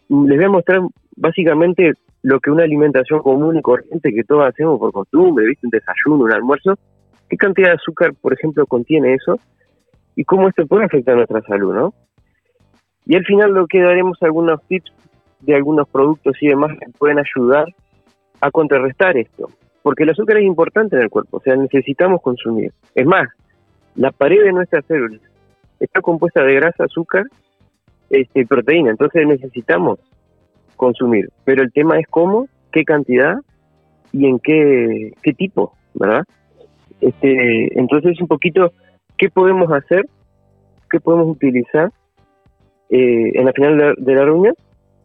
les 0.08 0.36
voy 0.36 0.44
a 0.44 0.48
mostrar 0.48 0.80
básicamente 1.16 1.92
lo 2.22 2.40
que 2.40 2.50
una 2.50 2.64
alimentación 2.64 3.20
común 3.20 3.56
y 3.56 3.62
corriente 3.62 4.12
que 4.12 4.24
todos 4.24 4.48
hacemos 4.48 4.80
por 4.80 4.92
costumbre, 4.92 5.46
¿viste? 5.46 5.68
Un 5.68 5.70
desayuno, 5.70 6.24
un 6.24 6.32
almuerzo, 6.32 6.74
qué 7.28 7.36
cantidad 7.36 7.68
de 7.68 7.74
azúcar, 7.74 8.12
por 8.20 8.32
ejemplo, 8.32 8.66
contiene 8.66 9.14
eso 9.14 9.38
y 10.16 10.24
cómo 10.24 10.48
esto 10.48 10.66
puede 10.66 10.86
afectar 10.86 11.14
nuestra 11.14 11.40
salud, 11.42 11.74
¿no? 11.74 11.94
Y 13.06 13.14
al 13.14 13.24
final 13.24 13.52
lo 13.52 13.68
que 13.68 13.82
daremos 13.82 14.18
algunos 14.22 14.60
tips 14.66 14.92
de 15.42 15.54
algunos 15.54 15.88
productos 15.88 16.36
y 16.40 16.48
demás 16.48 16.76
que 16.76 16.90
pueden 16.98 17.20
ayudar 17.20 17.66
a 18.40 18.50
contrarrestar 18.50 19.16
esto 19.16 19.48
porque 19.84 20.04
el 20.04 20.10
azúcar 20.10 20.38
es 20.38 20.44
importante 20.44 20.96
en 20.96 21.02
el 21.02 21.10
cuerpo, 21.10 21.36
o 21.36 21.40
sea, 21.40 21.54
necesitamos 21.56 22.22
consumir. 22.22 22.72
Es 22.94 23.04
más, 23.04 23.28
la 23.96 24.10
pared 24.12 24.42
de 24.42 24.52
nuestras 24.52 24.84
células 24.86 25.20
está 25.80 26.00
compuesta 26.00 26.42
de 26.42 26.54
grasa, 26.54 26.84
azúcar, 26.84 27.24
este, 28.10 28.46
proteína. 28.46 28.90
Entonces 28.90 29.26
necesitamos 29.26 29.98
consumir. 30.76 31.30
Pero 31.44 31.62
el 31.62 31.72
tema 31.72 31.98
es 31.98 32.06
cómo, 32.08 32.48
qué 32.72 32.84
cantidad 32.84 33.36
y 34.12 34.26
en 34.26 34.38
qué, 34.38 35.12
qué 35.22 35.32
tipo, 35.32 35.72
¿verdad? 35.94 36.24
Este, 37.00 37.78
entonces 37.78 38.20
un 38.20 38.28
poquito 38.28 38.72
qué 39.16 39.28
podemos 39.28 39.70
hacer, 39.72 40.06
qué 40.90 41.00
podemos 41.00 41.28
utilizar 41.28 41.90
eh, 42.90 43.32
en 43.34 43.44
la 43.44 43.52
final 43.52 43.76
de, 43.76 43.94
de 43.98 44.14
la 44.14 44.24
reunión 44.24 44.54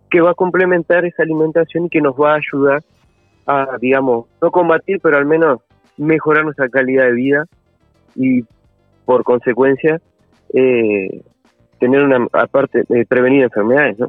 que 0.10 0.22
va 0.22 0.32
a 0.32 0.36
complementar 0.36 1.06
esa 1.06 1.24
alimentación 1.24 1.86
y 1.86 1.90
que 1.90 2.02
nos 2.02 2.16
va 2.16 2.34
a 2.34 2.38
ayudar 2.38 2.82
a, 3.46 3.78
digamos, 3.80 4.26
no 4.42 4.52
combatir, 4.52 5.00
pero 5.02 5.18
al 5.18 5.26
menos 5.26 5.62
mejorar 5.98 6.46
nuestra 6.46 6.70
calidad 6.70 7.06
de 7.06 7.14
vida 7.14 7.46
y 8.16 8.44
por 9.10 9.24
consecuencia 9.24 10.00
eh, 10.54 11.24
tener 11.80 12.04
una, 12.04 12.28
aparte, 12.34 12.84
de 12.88 13.06
prevenir 13.08 13.42
enfermedades, 13.42 13.98
¿no? 13.98 14.08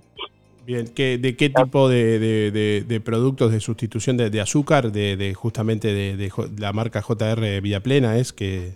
Bien, 0.67 0.85
¿qué, 0.95 1.17
¿de 1.17 1.37
qué 1.37 1.49
tipo 1.49 1.89
de, 1.89 2.19
de- 2.19 2.85
de 2.87 3.01
productos 3.01 3.51
de 3.51 3.61
sustitución 3.61 4.19
de, 4.19 4.41
azúcar, 4.43 4.93
de, 4.93 5.17
de 5.17 5.33
justamente 5.33 5.89
de, 5.95 6.31
la 6.59 6.75
marca 6.75 7.01
JR 7.01 7.63
Villa 7.63 7.81
Plena 7.81 8.19
es 8.19 8.35
que... 8.35 8.73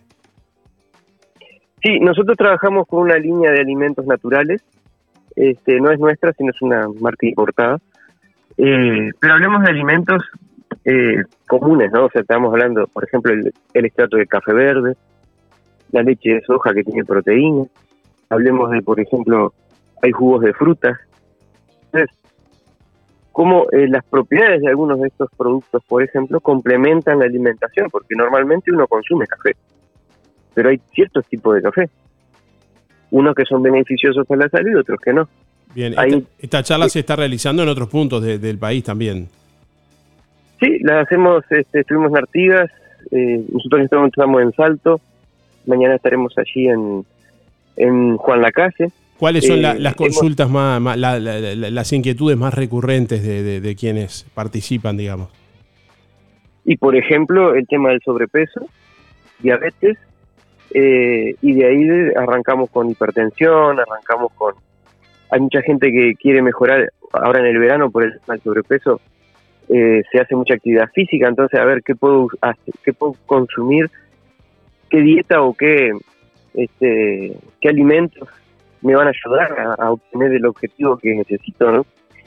Sí, 1.82 2.00
nosotros 2.00 2.38
trabajamos 2.38 2.86
con 2.88 3.00
una 3.00 3.18
línea 3.18 3.50
de 3.52 3.60
alimentos 3.60 4.06
naturales, 4.06 4.62
este, 5.36 5.78
no 5.78 5.90
es 5.90 5.98
nuestra, 6.00 6.32
sino 6.32 6.50
es 6.52 6.62
una 6.62 6.88
marca 7.00 7.26
importada, 7.26 7.76
Eh, 8.56 9.10
pero 9.20 9.34
hablemos 9.34 9.62
de 9.62 9.70
alimentos 9.70 10.22
eh, 10.86 11.22
comunes, 11.46 11.90
¿no? 11.92 12.06
O 12.06 12.10
sea, 12.10 12.22
estamos 12.22 12.50
hablando, 12.50 12.86
por 12.86 13.04
ejemplo, 13.04 13.30
el, 13.34 13.52
el 13.74 13.84
extracto 13.84 14.16
de 14.16 14.26
café 14.26 14.52
verde, 14.54 14.94
la 15.92 16.02
leche 16.02 16.34
de 16.34 16.40
soja 16.42 16.72
que 16.74 16.82
tiene 16.84 17.04
proteína, 17.04 17.64
hablemos 18.30 18.70
de, 18.70 18.82
por 18.82 18.98
ejemplo, 19.00 19.52
hay 20.02 20.10
jugos 20.12 20.42
de 20.42 20.52
frutas. 20.54 20.98
Entonces, 21.86 22.10
cómo 23.32 23.66
eh, 23.72 23.88
las 23.88 24.04
propiedades 24.04 24.62
de 24.62 24.68
algunos 24.68 25.00
de 25.00 25.08
estos 25.08 25.28
productos, 25.36 25.82
por 25.86 26.02
ejemplo, 26.02 26.40
complementan 26.40 27.18
la 27.18 27.24
alimentación, 27.26 27.88
porque 27.90 28.14
normalmente 28.16 28.72
uno 28.72 28.86
consume 28.86 29.26
café, 29.26 29.52
pero 30.54 30.68
hay 30.70 30.80
ciertos 30.92 31.26
tipos 31.26 31.54
de 31.56 31.62
café. 31.62 31.90
Unos 33.10 33.34
que 33.34 33.44
son 33.44 33.62
beneficiosos 33.62 34.26
para 34.26 34.42
la 34.42 34.48
salud 34.48 34.70
y 34.72 34.74
otros 34.74 34.98
que 35.00 35.12
no. 35.12 35.28
Bien, 35.74 35.92
esta, 35.92 36.20
esta 36.38 36.62
charla 36.62 36.88
se 36.88 37.00
está 37.00 37.16
realizando 37.16 37.62
en 37.62 37.68
otros 37.68 37.88
puntos 37.88 38.22
de- 38.22 38.38
del 38.38 38.58
país 38.58 38.82
también. 38.84 39.28
Sí, 40.60 40.78
las 40.80 41.04
hacemos, 41.06 41.44
este, 41.50 41.80
estuvimos 41.80 42.10
en 42.12 42.18
Artigas, 42.18 42.70
eh, 43.10 43.44
nosotros 43.52 43.82
estamos 43.82 44.42
en 44.42 44.52
Salto, 44.52 45.00
mañana 45.66 45.94
estaremos 45.96 46.32
allí 46.38 46.68
en, 46.68 47.04
en 47.76 48.16
Juan 48.16 48.40
Lacase. 48.42 48.90
¿Cuáles 49.18 49.46
son 49.46 49.58
Eh, 49.58 49.62
la- 49.62 49.74
las 49.74 49.94
hemos- 49.96 50.08
consultas 50.08 50.50
más, 50.50 50.80
más- 50.80 50.98
la- 50.98 51.18
la- 51.18 51.38
la- 51.40 51.70
las 51.70 51.92
inquietudes 51.92 52.36
más 52.36 52.52
recurrentes 52.54 53.22
de, 53.22 53.42
de- 53.42 53.60
de 53.60 53.76
quienes 53.76 54.24
participan, 54.34 54.96
digamos? 54.96 55.28
Y 56.64 56.76
por 56.76 56.96
ejemplo, 56.96 57.54
el 57.54 57.66
tema 57.66 57.90
del 57.90 58.00
sobrepeso, 58.04 58.66
diabetes, 59.40 59.98
eh, 60.72 61.36
y 61.42 61.52
de 61.52 61.66
ahí 61.66 61.88
arrancamos 62.16 62.70
con 62.70 62.90
hipertensión, 62.90 63.78
arrancamos 63.78 64.32
con... 64.32 64.54
Hay 65.30 65.40
mucha 65.40 65.62
gente 65.62 65.90
que 65.92 66.14
quiere 66.20 66.42
mejorar 66.42 66.90
ahora 67.12 67.40
en 67.40 67.46
el 67.46 67.58
verano 67.58 67.90
por 67.90 68.04
el 68.04 68.12
sobrepeso, 68.42 69.00
eh, 69.68 70.02
se 70.10 70.20
hace 70.20 70.34
mucha 70.34 70.54
actividad 70.54 70.88
física, 70.94 71.28
entonces 71.28 71.58
a 71.60 71.64
ver 71.64 71.82
qué 71.82 71.94
puedo, 71.94 72.28
hacer, 72.40 72.74
qué 72.84 72.92
puedo 72.92 73.14
consumir, 73.26 73.90
qué 74.94 75.00
dieta 75.02 75.42
o 75.42 75.54
qué, 75.54 75.90
este, 76.54 77.36
qué 77.60 77.68
alimentos 77.68 78.28
me 78.80 78.94
van 78.94 79.08
a 79.08 79.10
ayudar 79.10 79.76
a, 79.80 79.90
obtener 79.90 80.32
el 80.34 80.46
objetivo 80.46 80.96
que 80.98 81.16
necesito, 81.16 81.72
¿no? 81.72 81.84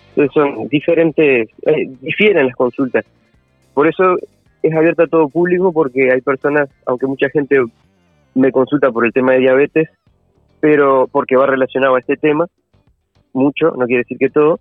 Entonces 0.10 0.34
son 0.34 0.68
diferentes, 0.68 1.50
eh, 1.66 1.90
difieren 2.02 2.48
las 2.48 2.56
consultas. 2.58 3.06
Por 3.74 3.88
eso 3.88 4.18
es 4.62 4.76
abierta 4.76 5.04
a 5.04 5.08
todo 5.08 5.30
público 5.30 5.72
porque 5.72 6.12
hay 6.12 6.20
personas, 6.20 6.68
aunque 6.86 7.08
mucha 7.08 7.30
gente 7.30 7.64
me 8.36 8.52
consulta 8.52 8.92
por 8.92 9.06
el 9.06 9.14
tema 9.14 9.32
de 9.34 9.40
diabetes, 9.40 9.90
pero 10.60 11.08
porque 11.10 11.38
va 11.38 11.46
relacionado 11.46 11.96
a 11.96 12.00
este 12.00 12.18
tema, 12.18 12.48
mucho, 13.32 13.72
no 13.78 13.86
quiere 13.86 14.02
decir 14.02 14.18
que 14.18 14.30
todo, 14.30 14.60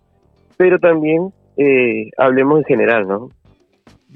pero 0.57 0.79
también 0.79 1.33
eh, 1.57 2.11
hablemos 2.19 2.59
en 2.59 2.65
general, 2.67 3.09
¿no? 3.09 3.31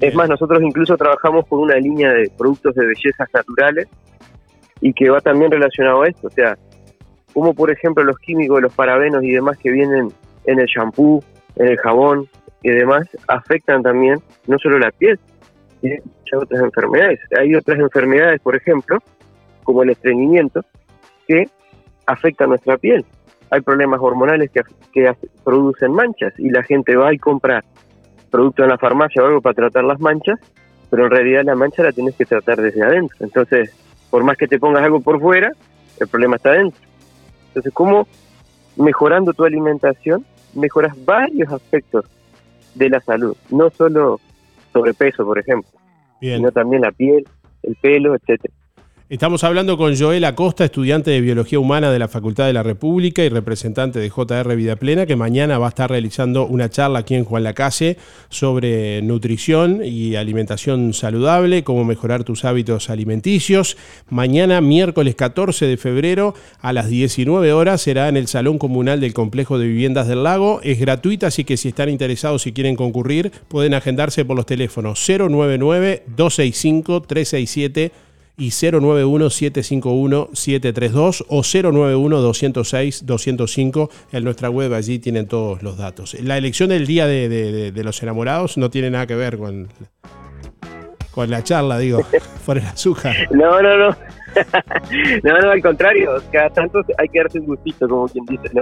Es 0.01 0.15
más, 0.15 0.27
nosotros 0.27 0.63
incluso 0.63 0.97
trabajamos 0.97 1.45
con 1.47 1.59
una 1.59 1.75
línea 1.75 2.11
de 2.11 2.29
productos 2.35 2.73
de 2.73 2.87
bellezas 2.87 3.27
naturales 3.31 3.87
y 4.81 4.93
que 4.93 5.11
va 5.11 5.21
también 5.21 5.51
relacionado 5.51 6.01
a 6.01 6.07
esto, 6.07 6.25
o 6.25 6.31
sea, 6.31 6.57
como 7.33 7.53
por 7.53 7.69
ejemplo 7.69 8.03
los 8.03 8.17
químicos, 8.17 8.61
los 8.63 8.73
parabenos 8.73 9.23
y 9.23 9.31
demás 9.31 9.59
que 9.59 9.69
vienen 9.69 10.11
en 10.45 10.59
el 10.59 10.65
shampoo, 10.65 11.23
en 11.55 11.67
el 11.67 11.77
jabón 11.77 12.27
y 12.63 12.71
demás, 12.71 13.07
afectan 13.27 13.83
también 13.83 14.19
no 14.47 14.57
solo 14.57 14.79
la 14.79 14.89
piel, 14.89 15.19
sino 15.81 15.95
muchas 16.03 16.41
otras 16.41 16.63
enfermedades. 16.63 17.19
Hay 17.39 17.53
otras 17.53 17.79
enfermedades, 17.79 18.41
por 18.41 18.55
ejemplo, 18.55 18.97
como 19.63 19.83
el 19.83 19.91
estreñimiento, 19.91 20.65
que 21.27 21.47
afectan 22.07 22.49
nuestra 22.49 22.75
piel. 22.77 23.05
Hay 23.51 23.61
problemas 23.61 23.99
hormonales 24.01 24.49
que, 24.49 24.61
que 24.91 25.13
producen 25.43 25.91
manchas 25.91 26.33
y 26.39 26.49
la 26.49 26.63
gente 26.63 26.95
va 26.95 27.13
y 27.13 27.19
compra 27.19 27.63
producto 28.31 28.63
en 28.63 28.69
la 28.69 28.77
farmacia 28.77 29.21
o 29.21 29.27
algo 29.27 29.41
para 29.41 29.53
tratar 29.53 29.83
las 29.83 29.99
manchas, 29.99 30.39
pero 30.89 31.05
en 31.05 31.11
realidad 31.11 31.43
la 31.43 31.55
mancha 31.55 31.83
la 31.83 31.91
tienes 31.91 32.15
que 32.15 32.25
tratar 32.25 32.61
desde 32.61 32.81
adentro. 32.81 33.17
Entonces, 33.19 33.71
por 34.09 34.23
más 34.23 34.37
que 34.37 34.47
te 34.47 34.59
pongas 34.59 34.83
algo 34.83 35.01
por 35.01 35.19
fuera, 35.19 35.51
el 35.99 36.07
problema 36.07 36.37
está 36.37 36.49
adentro. 36.49 36.81
Entonces, 37.47 37.73
¿cómo 37.73 38.07
mejorando 38.77 39.33
tu 39.33 39.43
alimentación 39.43 40.25
mejoras 40.53 40.93
varios 41.05 41.51
aspectos 41.51 42.05
de 42.75 42.89
la 42.89 42.99
salud? 43.01 43.35
No 43.49 43.69
solo 43.69 44.19
sobrepeso, 44.73 45.25
por 45.25 45.37
ejemplo, 45.37 45.69
Bien. 46.19 46.37
sino 46.37 46.51
también 46.51 46.81
la 46.81 46.91
piel, 46.91 47.27
el 47.63 47.75
pelo, 47.75 48.15
etcétera. 48.15 48.53
Estamos 49.11 49.43
hablando 49.43 49.77
con 49.77 49.99
Joel 49.99 50.23
Acosta, 50.23 50.63
estudiante 50.63 51.11
de 51.11 51.19
Biología 51.19 51.59
Humana 51.59 51.91
de 51.91 51.99
la 51.99 52.07
Facultad 52.07 52.47
de 52.47 52.53
la 52.53 52.63
República 52.63 53.25
y 53.25 53.27
representante 53.27 53.99
de 53.99 54.09
JR 54.09 54.55
Vida 54.55 54.77
Plena, 54.77 55.05
que 55.05 55.17
mañana 55.17 55.59
va 55.59 55.65
a 55.65 55.69
estar 55.69 55.89
realizando 55.89 56.47
una 56.47 56.69
charla 56.69 56.99
aquí 56.99 57.15
en 57.15 57.25
Juan 57.25 57.43
Lacase 57.43 57.97
sobre 58.29 59.01
nutrición 59.01 59.81
y 59.83 60.15
alimentación 60.15 60.93
saludable, 60.93 61.65
cómo 61.65 61.83
mejorar 61.83 62.23
tus 62.23 62.45
hábitos 62.45 62.89
alimenticios. 62.89 63.75
Mañana, 64.09 64.61
miércoles 64.61 65.15
14 65.15 65.65
de 65.65 65.75
febrero, 65.75 66.33
a 66.61 66.71
las 66.71 66.87
19 66.87 67.51
horas, 67.51 67.81
será 67.81 68.07
en 68.07 68.15
el 68.15 68.27
Salón 68.27 68.59
Comunal 68.59 69.01
del 69.01 69.13
Complejo 69.13 69.59
de 69.59 69.67
Viviendas 69.67 70.07
del 70.07 70.23
Lago. 70.23 70.61
Es 70.63 70.79
gratuita, 70.79 71.27
así 71.27 71.43
que 71.43 71.57
si 71.57 71.67
están 71.67 71.89
interesados 71.89 72.47
y 72.47 72.53
quieren 72.53 72.77
concurrir, 72.77 73.33
pueden 73.49 73.73
agendarse 73.73 74.23
por 74.23 74.37
los 74.37 74.45
teléfonos 74.45 75.05
099-265-367 75.05 77.91
y 78.41 78.49
091-751-732 78.49 81.25
o 81.27 81.41
091-206-205. 81.41 83.89
En 84.11 84.23
nuestra 84.23 84.49
web 84.49 84.73
allí 84.73 84.97
tienen 84.99 85.27
todos 85.27 85.61
los 85.61 85.77
datos. 85.77 86.15
La 86.21 86.37
elección 86.37 86.69
del 86.69 86.87
día 86.87 87.05
de, 87.07 87.27
de- 87.29 87.51
de- 87.51 87.71
de 87.71 87.83
los 87.83 88.01
enamorados 88.01 88.57
no 88.57 88.69
tiene 88.69 88.89
nada 88.89 89.05
que 89.07 89.15
ver 89.15 89.37
con, 89.37 89.67
con 91.11 91.29
la 91.29 91.43
charla, 91.43 91.77
digo, 91.77 92.01
por 92.45 92.57
el 92.57 92.65
azúcar. 92.65 93.15
No, 93.31 93.61
no, 93.61 93.77
no. 93.77 93.95
no, 95.23 95.39
no, 95.41 95.51
al 95.51 95.61
contrario, 95.61 96.11
cada 96.31 96.49
tanto 96.49 96.79
hay 96.97 97.09
que 97.09 97.19
darse 97.19 97.37
un 97.39 97.47
gustito, 97.47 97.85
como 97.89 98.07
quien 98.07 98.25
dice, 98.25 98.49
¿no? 98.53 98.61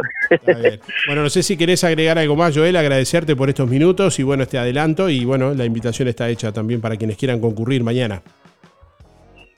Bueno, 1.05 1.21
no 1.23 1.29
sé 1.29 1.43
si 1.43 1.55
querés 1.57 1.83
agregar 1.83 2.17
algo 2.17 2.35
más, 2.35 2.57
Joel, 2.57 2.75
agradecerte 2.75 3.35
por 3.35 3.49
estos 3.49 3.69
minutos 3.69 4.17
y 4.19 4.23
bueno, 4.23 4.41
este 4.43 4.57
adelanto 4.57 5.09
y 5.11 5.25
bueno, 5.25 5.53
la 5.53 5.65
invitación 5.65 6.07
está 6.07 6.27
hecha 6.27 6.51
también 6.51 6.81
para 6.81 6.97
quienes 6.97 7.17
quieran 7.17 7.39
concurrir 7.39 7.83
mañana. 7.83 8.23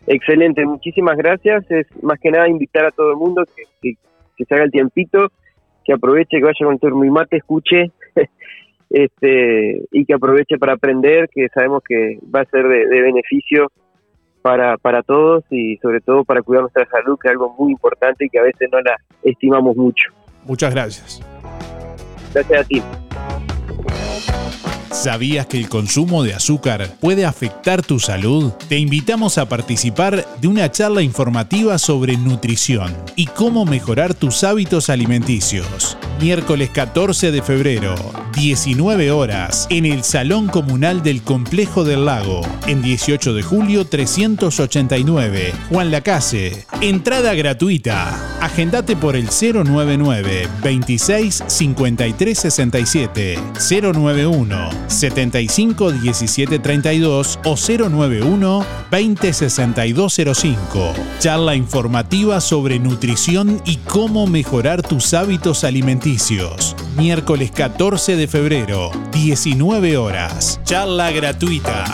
Excelente, 0.07 0.65
muchísimas 0.65 1.15
gracias. 1.17 1.69
Es 1.69 1.85
más 2.03 2.19
que 2.19 2.31
nada 2.31 2.49
invitar 2.49 2.85
a 2.85 2.91
todo 2.91 3.11
el 3.11 3.17
mundo 3.17 3.43
que, 3.55 3.63
que- 3.81 3.97
que 4.37 4.45
se 4.45 4.55
haga 4.55 4.63
el 4.63 4.71
tiempito, 4.71 5.27
que 5.85 5.93
aproveche, 5.93 6.37
que 6.37 6.43
vaya 6.43 6.65
con 6.79 7.03
el 7.03 7.11
mate, 7.11 7.37
escuche 7.37 7.91
este 8.89 9.83
y 9.91 10.05
que 10.05 10.13
aproveche 10.13 10.57
para 10.57 10.73
aprender, 10.73 11.29
que 11.29 11.47
sabemos 11.49 11.83
que 11.87 12.17
va 12.33 12.41
a 12.41 12.45
ser 12.45 12.67
de, 12.67 12.87
de 12.87 13.01
beneficio 13.01 13.67
para, 14.41 14.77
para 14.77 15.03
todos 15.03 15.43
y 15.51 15.77
sobre 15.77 16.01
todo 16.01 16.23
para 16.23 16.41
cuidar 16.41 16.63
nuestra 16.63 16.85
salud, 16.87 17.17
que 17.21 17.27
es 17.27 17.31
algo 17.33 17.53
muy 17.57 17.71
importante 17.71 18.25
y 18.25 18.29
que 18.29 18.39
a 18.39 18.43
veces 18.43 18.67
no 18.71 18.81
la 18.81 18.95
estimamos 19.23 19.75
mucho. 19.75 20.09
Muchas 20.45 20.73
gracias. 20.73 21.21
Gracias 22.33 22.61
a 22.61 22.63
ti. 22.63 22.81
¿Sabías 24.91 25.45
que 25.47 25.57
el 25.57 25.69
consumo 25.69 26.21
de 26.21 26.33
azúcar 26.33 26.91
puede 26.99 27.25
afectar 27.25 27.81
tu 27.81 27.97
salud? 27.97 28.51
Te 28.67 28.77
invitamos 28.77 29.37
a 29.37 29.47
participar 29.47 30.27
de 30.41 30.47
una 30.49 30.69
charla 30.69 31.01
informativa 31.01 31.77
sobre 31.77 32.17
nutrición 32.17 32.93
y 33.15 33.27
cómo 33.27 33.63
mejorar 33.63 34.13
tus 34.13 34.43
hábitos 34.43 34.89
alimenticios. 34.89 35.97
Miércoles 36.21 36.69
14 36.69 37.31
de 37.31 37.41
febrero, 37.41 37.95
19 38.35 39.09
horas, 39.09 39.65
en 39.71 39.87
el 39.87 40.03
Salón 40.03 40.49
Comunal 40.49 41.01
del 41.01 41.23
Complejo 41.23 41.83
del 41.83 42.05
Lago, 42.05 42.41
en 42.67 42.83
18 42.83 43.33
de 43.33 43.41
julio 43.41 43.85
389, 43.85 45.51
Juan 45.69 45.89
Lacase. 45.89 46.67
Entrada 46.79 47.33
gratuita. 47.33 48.37
Agendate 48.39 48.95
por 48.95 49.15
el 49.15 49.29
099 49.29 50.47
26 50.63 51.43
53 51.47 52.37
67, 52.37 53.39
091 53.81 54.69
75 54.87 55.91
17 55.91 56.59
32 56.59 57.39
o 57.45 57.55
091 57.55 58.65
20 58.91 59.33
62 59.33 60.21
05. 60.35 60.93
Charla 61.19 61.55
informativa 61.55 62.41
sobre 62.41 62.77
nutrición 62.77 63.59
y 63.65 63.77
cómo 63.77 64.27
mejorar 64.27 64.83
tus 64.83 65.15
hábitos 65.15 65.63
alimenticios. 65.63 66.10
Miércoles 66.97 67.51
14 67.51 68.17
de 68.17 68.27
febrero, 68.27 68.91
19 69.13 69.95
horas. 69.95 70.59
Charla 70.65 71.09
gratuita. 71.11 71.85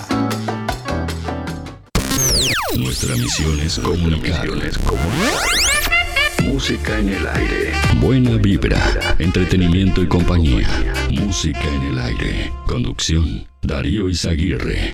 Nuestra 2.75 3.15
misión 3.15 3.59
es 3.59 3.77
comunicar. 3.77 4.47
Música 6.43 6.97
en 6.97 7.09
el 7.09 7.27
aire. 7.27 7.73
Buena 7.99 8.31
vibra, 8.37 8.79
entretenimiento 9.19 10.01
y 10.01 10.07
compañía. 10.07 10.67
Música 11.11 11.63
en 11.63 11.83
el 11.83 11.99
aire. 11.99 12.51
Conducción, 12.65 13.47
Darío 13.61 14.09
Izaguirre. 14.09 14.93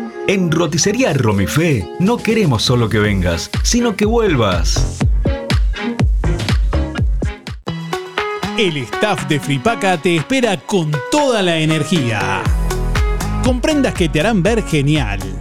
En 0.27 0.51
Roticería 0.51 1.13
Romifé 1.13 1.87
no 1.99 2.17
queremos 2.17 2.61
solo 2.61 2.87
que 2.87 2.99
vengas, 2.99 3.49
sino 3.63 3.95
que 3.95 4.05
vuelvas. 4.05 4.99
El 8.57 8.77
staff 8.77 9.27
de 9.27 9.39
Fripaca 9.39 9.97
te 9.97 10.15
espera 10.15 10.57
con 10.57 10.91
toda 11.11 11.41
la 11.41 11.57
energía. 11.57 12.43
Con 13.43 13.59
prendas 13.59 13.95
que 13.95 14.09
te 14.09 14.19
harán 14.19 14.43
ver 14.43 14.63
genial, 14.63 15.19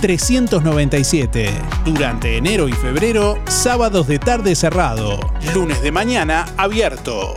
397. 0.00 1.50
Durante 1.84 2.36
enero 2.36 2.68
y 2.68 2.72
febrero, 2.72 3.38
sábados 3.46 4.06
de 4.06 4.18
tarde 4.18 4.54
cerrado, 4.54 5.18
lunes 5.54 5.82
de 5.82 5.92
mañana 5.92 6.46
abierto. 6.56 7.34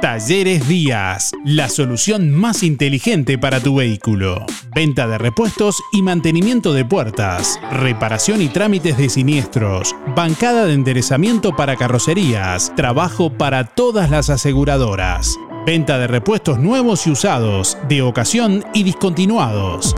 Talleres 0.00 0.68
Díaz, 0.68 1.32
la 1.44 1.68
solución 1.68 2.30
más 2.30 2.62
inteligente 2.62 3.36
para 3.36 3.60
tu 3.60 3.74
vehículo. 3.74 4.46
Venta 4.72 5.08
de 5.08 5.18
repuestos 5.18 5.82
y 5.92 6.02
mantenimiento 6.02 6.72
de 6.72 6.84
puertas, 6.84 7.58
reparación 7.72 8.40
y 8.40 8.48
trámites 8.48 8.96
de 8.96 9.08
siniestros, 9.08 9.96
bancada 10.14 10.66
de 10.66 10.74
enderezamiento 10.74 11.56
para 11.56 11.74
carrocerías, 11.74 12.72
trabajo 12.76 13.32
para 13.32 13.64
todas 13.64 14.08
las 14.08 14.30
aseguradoras. 14.30 15.36
Venta 15.68 15.98
de 15.98 16.06
repuestos 16.06 16.58
nuevos 16.58 17.06
y 17.06 17.10
usados, 17.10 17.76
de 17.90 18.00
ocasión 18.00 18.64
y 18.72 18.84
discontinuados. 18.84 19.94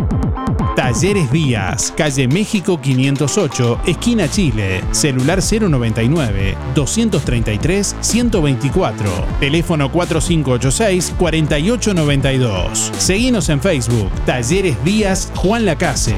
Talleres 0.75 1.31
Díaz, 1.31 1.95
calle 1.97 2.27
México 2.27 2.81
508, 2.81 3.83
esquina 3.87 4.29
Chile, 4.29 4.83
celular 4.91 5.39
099 5.41 6.57
233 6.75 7.97
124, 8.01 9.11
teléfono 9.39 9.93
4586 9.93 11.14
4892. 11.16 12.91
Seguinos 12.99 13.49
en 13.49 13.61
Facebook, 13.61 14.11
Talleres 14.27 14.77
Díaz 14.85 15.31
Juan 15.37 15.66
Lacase. 15.66 16.16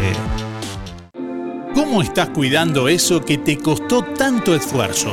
¿Cómo 1.74 2.00
estás 2.00 2.30
cuidando 2.30 2.88
eso 2.88 3.20
que 3.20 3.36
te 3.36 3.58
costó 3.58 4.02
tanto 4.02 4.54
esfuerzo? 4.54 5.12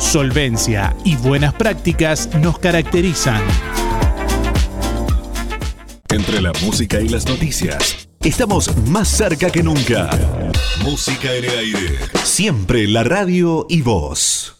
Solvencia 0.00 0.96
y 1.04 1.14
buenas 1.16 1.54
prácticas 1.54 2.34
nos 2.34 2.58
caracterizan. 2.58 3.40
Entre 6.08 6.40
la 6.40 6.52
música 6.64 7.00
y 7.00 7.08
las 7.08 7.26
noticias, 7.26 8.08
estamos 8.20 8.74
más 8.88 9.06
cerca 9.06 9.50
que 9.50 9.62
nunca. 9.62 10.10
Música 10.82 11.32
en 11.32 11.44
el 11.44 11.58
aire. 11.58 11.98
Siempre 12.24 12.88
la 12.88 13.04
radio 13.04 13.66
y 13.68 13.82
voz. 13.82 14.59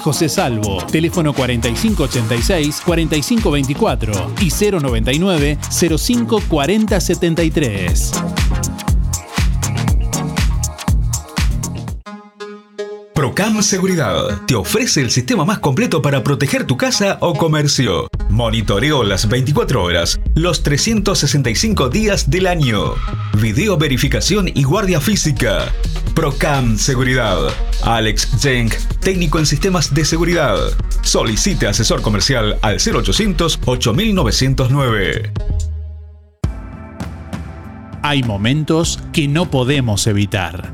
José 0.01 0.29
Salvo. 0.29 0.77
Teléfono 0.91 1.33
4586-4524 1.33 4.33
y 4.41 4.51
099 4.79 5.57
05 5.97 6.41
40 6.47 6.99
73. 6.99 8.11
Procam 13.13 13.61
Seguridad 13.61 14.41
te 14.47 14.55
ofrece 14.55 15.01
el 15.01 15.11
sistema 15.11 15.45
más 15.45 15.59
completo 15.59 16.01
para 16.01 16.23
proteger 16.23 16.65
tu 16.65 16.75
casa 16.75 17.19
o 17.21 17.35
comercio. 17.35 18.07
Monitoreo 18.31 19.03
las 19.03 19.27
24 19.27 19.83
horas, 19.83 20.21
los 20.35 20.63
365 20.63 21.89
días 21.89 22.29
del 22.29 22.47
año. 22.47 22.95
Video 23.41 23.77
verificación 23.77 24.49
y 24.53 24.63
guardia 24.63 25.01
física. 25.01 25.69
Procam 26.15 26.77
Seguridad. 26.77 27.37
Alex 27.83 28.29
Zeng, 28.39 28.71
técnico 29.01 29.37
en 29.37 29.45
sistemas 29.45 29.93
de 29.93 30.05
seguridad. 30.05 30.55
Solicite 31.01 31.67
asesor 31.67 32.01
comercial 32.01 32.57
al 32.61 32.77
0800 32.77 33.59
8909. 33.65 35.33
Hay 38.01 38.23
momentos 38.23 38.99
que 39.11 39.27
no 39.27 39.51
podemos 39.51 40.07
evitar, 40.07 40.73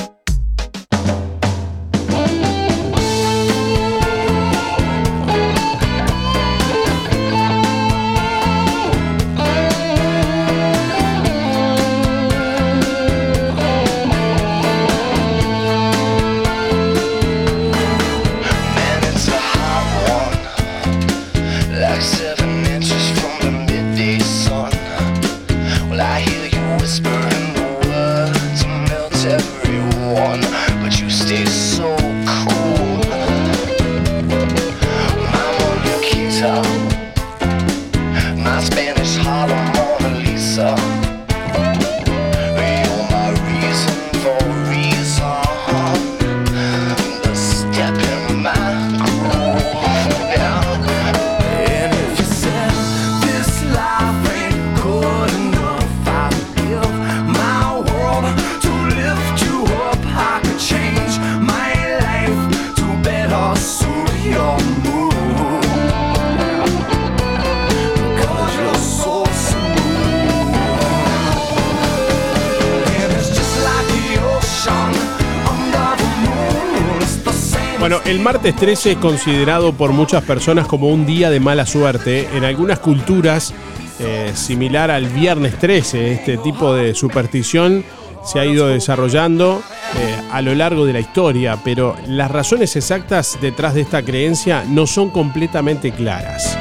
Bueno, 77.81 77.99
el 78.05 78.19
martes 78.19 78.55
13 78.55 78.91
es 78.91 78.97
considerado 78.99 79.73
por 79.73 79.91
muchas 79.91 80.23
personas 80.23 80.67
como 80.67 80.89
un 80.89 81.07
día 81.07 81.31
de 81.31 81.39
mala 81.39 81.65
suerte. 81.65 82.29
En 82.31 82.43
algunas 82.43 82.77
culturas, 82.77 83.55
eh, 83.99 84.33
similar 84.35 84.91
al 84.91 85.07
viernes 85.07 85.57
13, 85.57 86.11
este 86.13 86.37
tipo 86.37 86.75
de 86.75 86.93
superstición 86.93 87.83
se 88.23 88.39
ha 88.39 88.45
ido 88.45 88.67
desarrollando 88.67 89.61
eh, 89.97 90.15
a 90.31 90.41
lo 90.41 90.55
largo 90.55 90.85
de 90.85 90.93
la 90.93 90.99
historia, 90.99 91.57
pero 91.63 91.95
las 92.07 92.31
razones 92.31 92.75
exactas 92.75 93.37
detrás 93.41 93.73
de 93.73 93.81
esta 93.81 94.03
creencia 94.03 94.63
no 94.67 94.87
son 94.87 95.09
completamente 95.09 95.91
claras. 95.91 96.57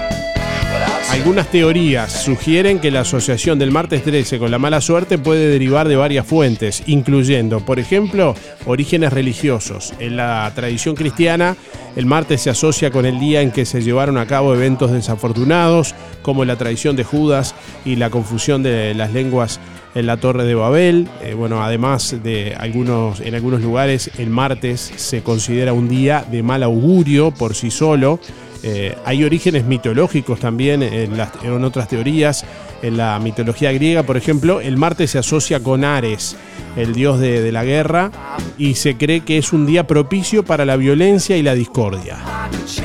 Algunas 1.11 1.49
teorías 1.49 2.13
sugieren 2.13 2.79
que 2.79 2.93
la 2.93 3.01
asociación 3.01 3.59
del 3.59 3.73
martes 3.73 4.05
13 4.05 4.39
con 4.39 4.53
la 4.53 4.61
mala 4.61 4.81
suerte 4.81 5.19
puede 5.19 5.49
derivar 5.49 5.89
de 5.89 5.97
varias 5.97 6.25
fuentes, 6.25 6.85
incluyendo, 6.87 7.59
por 7.59 7.81
ejemplo, 7.81 8.37
orígenes 8.65 9.13
religiosos. 9.13 9.93
En 9.99 10.17
la 10.17 10.51
tradición 10.55 10.95
cristiana, 10.95 11.57
el 11.97 12.07
martes 12.07 12.43
se 12.43 12.51
asocia 12.51 12.93
con 12.93 13.07
el 13.07 13.19
día 13.19 13.43
en 13.43 13.51
que 13.51 13.67
se 13.67 13.83
llevaron 13.83 14.19
a 14.19 14.27
cabo 14.27 14.55
eventos 14.55 14.93
desafortunados, 14.93 15.97
como 16.23 16.45
la 16.45 16.55
traición 16.55 16.95
de 16.95 17.03
Judas 17.03 17.57
y 17.85 17.97
la 17.97 18.11
confusión 18.11 18.63
de 18.63 18.95
las 18.95 19.13
lenguas 19.13 19.59
en 19.95 20.07
la 20.07 20.17
Torre 20.17 20.45
de 20.45 20.55
Babel. 20.55 21.09
Eh, 21.23 21.35
bueno, 21.35 21.63
además 21.63 22.17
de 22.23 22.55
algunos, 22.59 23.21
en 23.21 23.35
algunos 23.35 23.61
lugares, 23.61 24.11
el 24.19 24.31
martes 24.31 24.93
se 24.97 25.23
considera 25.23 25.73
un 25.73 25.89
día 25.89 26.25
de 26.31 26.43
mal 26.43 26.63
augurio 26.63 27.31
por 27.31 27.55
sí 27.55 27.71
solo. 27.71 28.21
Eh, 28.63 28.95
hay 29.07 29.25
orígenes 29.25 29.65
mitológicos 29.65 30.39
también 30.39 30.83
en, 30.83 31.65
otras 31.65 31.89
teorías. 31.89 32.45
En 32.83 32.97
la 32.97 33.19
mitología 33.19 33.73
griega, 33.73 34.03
por 34.03 34.17
ejemplo, 34.17 34.61
el 34.61 34.77
martes 34.77 35.11
se 35.13 35.19
asocia 35.19 35.61
con 35.61 35.85
Ares, 35.85 36.37
el 36.77 36.95
dios 36.95 37.19
de, 37.19 37.43
de 37.43 37.53
la 37.53 37.65
guerra, 37.65 38.11
y 38.59 38.75
se 38.75 38.97
cree 38.97 39.21
que 39.21 39.39
es 39.39 39.53
un 39.53 39.67
día 39.67 39.87
propicio 39.87 40.45
para 40.45 40.65
la 40.65 40.77
violencia 40.77 41.37
y 41.37 41.43
la 41.43 41.55
discordia. 41.55 42.19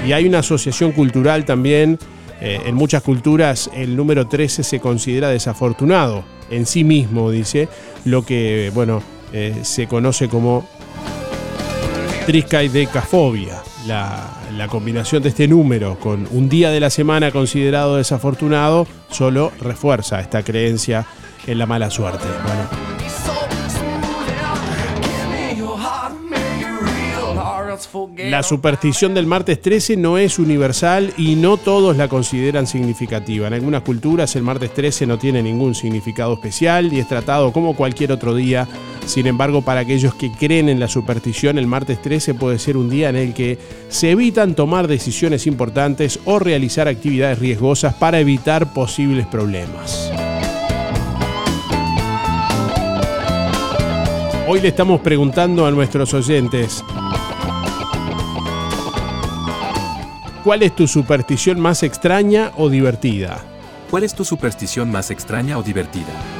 Y 0.05 0.13
hay 0.13 0.27
una 0.27 0.39
asociación 0.39 0.91
cultural 0.91 1.45
también. 1.45 1.99
eh, 2.41 2.59
en 2.65 2.75
muchas 2.75 3.01
culturas 3.01 3.69
el 3.73 3.95
número 3.95 4.27
13 4.27 4.63
se 4.63 4.79
considera 4.81 5.29
desafortunado. 5.29 6.25
En 6.49 6.65
sí 6.65 6.83
mismo, 6.83 7.31
dice, 7.31 7.67
lo 8.05 8.25
que, 8.25 8.71
bueno, 8.73 9.01
eh, 9.33 9.59
se 9.63 9.87
conoce 9.87 10.27
como 10.29 10.67
triskaidecafobia. 12.25 13.61
La, 13.87 14.35
la 14.57 14.67
combinación 14.67 15.21
de 15.21 15.29
este 15.29 15.47
número 15.47 15.99
con 15.99 16.27
un 16.31 16.49
día 16.49 16.71
de 16.71 16.79
la 16.79 16.89
semana 16.89 17.31
considerado 17.31 17.97
desafortunado 17.97 18.87
solo 19.11 19.51
refuerza 19.59 20.19
esta 20.19 20.41
creencia 20.41 21.05
en 21.45 21.59
la 21.59 21.67
mala 21.67 21.91
suerte. 21.91 22.25
La 28.17 28.43
superstición 28.43 29.13
del 29.13 29.25
martes 29.25 29.61
13 29.61 29.97
no 29.97 30.17
es 30.17 30.39
universal 30.39 31.13
y 31.17 31.35
no 31.35 31.57
todos 31.57 31.97
la 31.97 32.07
consideran 32.07 32.67
significativa. 32.67 33.47
En 33.47 33.53
algunas 33.53 33.83
culturas 33.83 34.35
el 34.35 34.43
martes 34.43 34.73
13 34.73 35.05
no 35.05 35.17
tiene 35.17 35.41
ningún 35.41 35.75
significado 35.75 36.33
especial 36.33 36.91
y 36.91 36.99
es 36.99 37.07
tratado 37.07 37.51
como 37.51 37.75
cualquier 37.75 38.11
otro 38.11 38.35
día. 38.35 38.67
Sin 39.05 39.27
embargo, 39.27 39.61
para 39.61 39.81
aquellos 39.81 40.15
que 40.15 40.31
creen 40.31 40.69
en 40.69 40.79
la 40.79 40.87
superstición, 40.87 41.57
el 41.57 41.67
martes 41.67 42.01
13 42.01 42.33
puede 42.33 42.59
ser 42.59 42.77
un 42.77 42.89
día 42.89 43.09
en 43.09 43.15
el 43.15 43.33
que 43.33 43.57
se 43.89 44.11
evitan 44.11 44.55
tomar 44.55 44.87
decisiones 44.87 45.47
importantes 45.47 46.19
o 46.25 46.39
realizar 46.39 46.87
actividades 46.87 47.39
riesgosas 47.39 47.93
para 47.93 48.19
evitar 48.19 48.73
posibles 48.73 49.27
problemas. 49.27 50.11
Hoy 54.47 54.61
le 54.61 54.67
estamos 54.67 55.01
preguntando 55.01 55.65
a 55.65 55.71
nuestros 55.71 56.13
oyentes, 56.13 56.83
¿Cuál 60.45 60.61
es 60.61 60.75
tu 60.75 60.87
superstición 60.87 61.59
más 61.59 61.81
extraña 61.81 62.51
o 62.55 62.69
divertida? 62.69 63.43
¿Cuál 63.89 64.03
es 64.03 64.13
tu 64.13 64.23
superstición 64.23 64.91
más 64.91 65.09
extraña 65.09 65.57
o 65.57 65.63
divertida? 65.63 66.34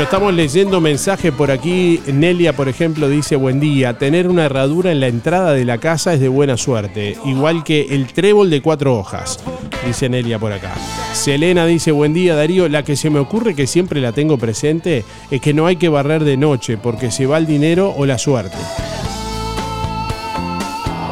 Estamos 0.00 0.32
leyendo 0.32 0.80
mensaje 0.80 1.30
por 1.30 1.50
aquí. 1.50 2.00
Nelia, 2.06 2.56
por 2.56 2.68
ejemplo, 2.68 3.08
dice, 3.08 3.36
buen 3.36 3.60
día, 3.60 3.98
tener 3.98 4.28
una 4.28 4.46
herradura 4.46 4.90
en 4.90 4.98
la 4.98 5.08
entrada 5.08 5.52
de 5.52 5.64
la 5.66 5.78
casa 5.78 6.14
es 6.14 6.20
de 6.20 6.28
buena 6.28 6.56
suerte, 6.56 7.16
igual 7.26 7.62
que 7.62 7.82
el 7.90 8.06
trébol 8.12 8.48
de 8.48 8.62
cuatro 8.62 8.98
hojas, 8.98 9.38
dice 9.86 10.08
Nelia 10.08 10.38
por 10.38 10.52
acá. 10.52 10.72
Selena 11.12 11.66
dice, 11.66 11.92
buen 11.92 12.14
día 12.14 12.34
Darío, 12.34 12.68
la 12.68 12.82
que 12.82 12.96
se 12.96 13.10
me 13.10 13.20
ocurre 13.20 13.54
que 13.54 13.66
siempre 13.66 14.00
la 14.00 14.12
tengo 14.12 14.38
presente 14.38 15.04
es 15.30 15.40
que 15.40 15.52
no 15.54 15.66
hay 15.66 15.76
que 15.76 15.90
barrer 15.90 16.24
de 16.24 16.38
noche 16.38 16.78
porque 16.78 17.10
se 17.10 17.26
va 17.26 17.38
el 17.38 17.46
dinero 17.46 17.94
o 17.96 18.06
la 18.06 18.18
suerte. 18.18 18.56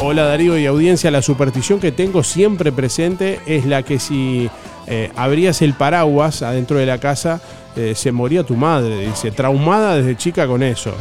Hola 0.00 0.24
Darío 0.24 0.58
y 0.58 0.64
audiencia, 0.64 1.10
la 1.10 1.22
superstición 1.22 1.78
que 1.78 1.92
tengo 1.92 2.24
siempre 2.24 2.72
presente 2.72 3.38
es 3.46 3.66
la 3.66 3.82
que 3.82 3.98
si 3.98 4.48
eh, 4.86 5.10
abrías 5.14 5.60
el 5.60 5.74
paraguas 5.74 6.40
adentro 6.42 6.78
de 6.78 6.86
la 6.86 6.98
casa, 6.98 7.42
eh, 7.78 7.94
se 7.94 8.10
moría 8.10 8.42
tu 8.42 8.56
madre, 8.56 9.06
dice, 9.06 9.30
traumada 9.30 9.94
desde 9.94 10.16
chica 10.16 10.48
con 10.48 10.64
eso. 10.64 10.92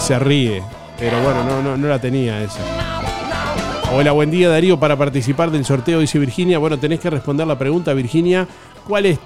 Se 0.00 0.18
ríe, 0.18 0.60
pero 0.98 1.22
bueno, 1.22 1.44
no, 1.44 1.62
no, 1.62 1.76
no 1.76 1.86
la 1.86 2.00
tenía 2.00 2.42
esa. 2.42 2.58
Hola, 3.92 4.10
buen 4.10 4.32
día 4.32 4.48
Darío, 4.48 4.80
para 4.80 4.96
participar 4.96 5.52
del 5.52 5.64
sorteo, 5.64 6.00
dice 6.00 6.18
Virginia. 6.18 6.58
Bueno, 6.58 6.80
tenés 6.80 6.98
que 6.98 7.10
responder 7.10 7.46
la 7.46 7.56
pregunta, 7.56 7.94
Virginia. 7.94 8.48
¿Cuál 8.88 9.06
es 9.06 9.18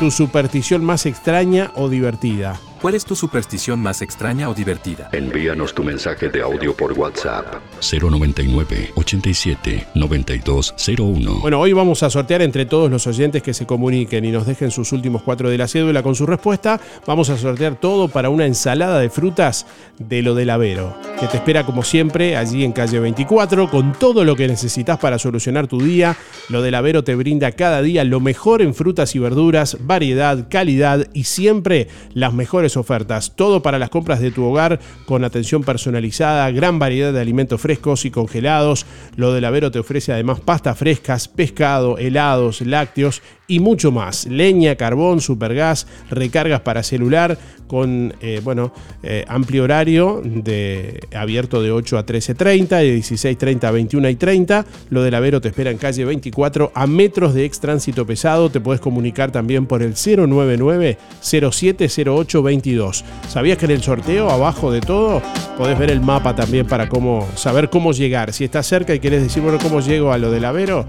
tu 0.00 0.10
superstición 0.10 0.82
más 0.82 1.04
extraña 1.04 1.72
o 1.74 1.90
divertida? 1.90 2.58
¿Cuál 2.80 2.94
es 2.94 3.06
tu 3.06 3.16
superstición 3.16 3.80
más 3.80 4.02
extraña 4.02 4.50
o 4.50 4.54
divertida? 4.54 5.08
Envíanos 5.12 5.74
tu 5.74 5.82
mensaje 5.82 6.28
de 6.28 6.42
audio 6.42 6.76
por 6.76 6.92
WhatsApp 6.92 7.46
099 7.80 8.92
87 8.94 9.86
9201. 9.94 11.40
Bueno, 11.40 11.58
hoy 11.58 11.72
vamos 11.72 12.02
a 12.02 12.10
sortear 12.10 12.42
entre 12.42 12.66
todos 12.66 12.90
los 12.90 13.06
oyentes 13.06 13.42
que 13.42 13.54
se 13.54 13.64
comuniquen 13.64 14.26
y 14.26 14.30
nos 14.30 14.46
dejen 14.46 14.70
sus 14.70 14.92
últimos 14.92 15.22
cuatro 15.22 15.48
de 15.48 15.56
la 15.56 15.68
cédula 15.68 16.02
con 16.02 16.14
su 16.14 16.26
respuesta. 16.26 16.78
Vamos 17.06 17.30
a 17.30 17.38
sortear 17.38 17.80
todo 17.80 18.08
para 18.08 18.28
una 18.28 18.44
ensalada 18.44 19.00
de 19.00 19.08
frutas 19.08 19.66
de 19.98 20.20
lo 20.20 20.34
del 20.34 20.50
Avero, 20.50 20.98
que 21.18 21.28
te 21.28 21.38
espera 21.38 21.64
como 21.64 21.82
siempre 21.82 22.36
allí 22.36 22.62
en 22.62 22.72
calle 22.72 23.00
24 23.00 23.70
con 23.70 23.94
todo 23.94 24.22
lo 24.22 24.36
que 24.36 24.48
necesitas 24.48 24.98
para 24.98 25.18
solucionar 25.18 25.66
tu 25.66 25.80
día. 25.80 26.14
Lo 26.50 26.60
del 26.60 26.74
Avero 26.74 27.02
te 27.04 27.14
brinda 27.14 27.52
cada 27.52 27.80
día 27.80 28.04
lo 28.04 28.20
mejor 28.20 28.60
en 28.60 28.74
frutas 28.74 29.14
y 29.16 29.18
verduras, 29.18 29.78
variedad, 29.80 30.46
calidad 30.50 31.08
y 31.14 31.24
siempre 31.24 31.88
las 32.12 32.34
mejores 32.34 32.65
ofertas. 32.76 33.36
Todo 33.36 33.60
para 33.60 33.78
las 33.78 33.90
compras 33.90 34.20
de 34.20 34.30
tu 34.30 34.44
hogar 34.44 34.80
con 35.04 35.24
atención 35.24 35.62
personalizada, 35.62 36.50
gran 36.50 36.78
variedad 36.78 37.12
de 37.12 37.20
alimentos 37.20 37.60
frescos 37.60 38.06
y 38.06 38.10
congelados. 38.10 38.86
Lo 39.16 39.34
del 39.34 39.44
Avero 39.44 39.70
te 39.70 39.78
ofrece 39.78 40.14
además 40.14 40.40
pastas 40.40 40.78
frescas, 40.78 41.28
pescado, 41.28 41.98
helados, 41.98 42.62
lácteos 42.62 43.20
y 43.48 43.60
mucho 43.60 43.92
más. 43.92 44.26
Leña, 44.26 44.74
carbón, 44.76 45.20
supergas, 45.20 45.86
recargas 46.10 46.60
para 46.60 46.82
celular 46.82 47.38
con 47.66 48.14
eh, 48.20 48.40
bueno, 48.44 48.72
eh, 49.02 49.24
amplio 49.26 49.64
horario 49.64 50.22
de 50.24 51.00
abierto 51.14 51.60
de 51.62 51.72
8 51.72 51.98
a 51.98 52.06
13.30, 52.06 52.68
de 52.68 52.98
16.30 52.98 53.64
a 53.64 53.70
21 53.72 54.08
y 54.08 54.14
30. 54.14 54.64
Lo 54.90 55.02
del 55.02 55.14
Avero 55.14 55.40
te 55.40 55.48
espera 55.48 55.70
en 55.72 55.78
calle 55.78 56.04
24 56.04 56.70
a 56.74 56.86
metros 56.86 57.34
de 57.34 57.44
ex 57.44 57.58
tránsito 57.58 58.06
pesado. 58.06 58.50
Te 58.50 58.60
puedes 58.60 58.80
comunicar 58.80 59.32
también 59.32 59.66
por 59.66 59.82
el 59.82 59.94
099 59.94 60.96
0708 61.20 62.42
22. 62.42 63.04
¿Sabías 63.28 63.58
que 63.58 63.64
en 63.66 63.70
el 63.72 63.82
sorteo 63.82 64.30
abajo 64.30 64.70
de 64.70 64.80
todo 64.80 65.20
podés 65.56 65.78
ver 65.78 65.90
el 65.90 66.00
mapa 66.00 66.34
también 66.36 66.66
para 66.66 66.88
cómo 66.88 67.26
saber 67.34 67.68
cómo 67.70 67.92
llegar? 67.92 68.32
Si 68.32 68.44
estás 68.44 68.66
cerca 68.66 68.94
y 68.94 69.00
querés 69.00 69.22
decir, 69.22 69.42
bueno, 69.42 69.58
¿cómo 69.62 69.80
llego 69.80 70.12
a 70.12 70.18
lo 70.18 70.30
del 70.30 70.44
Avero? 70.44 70.86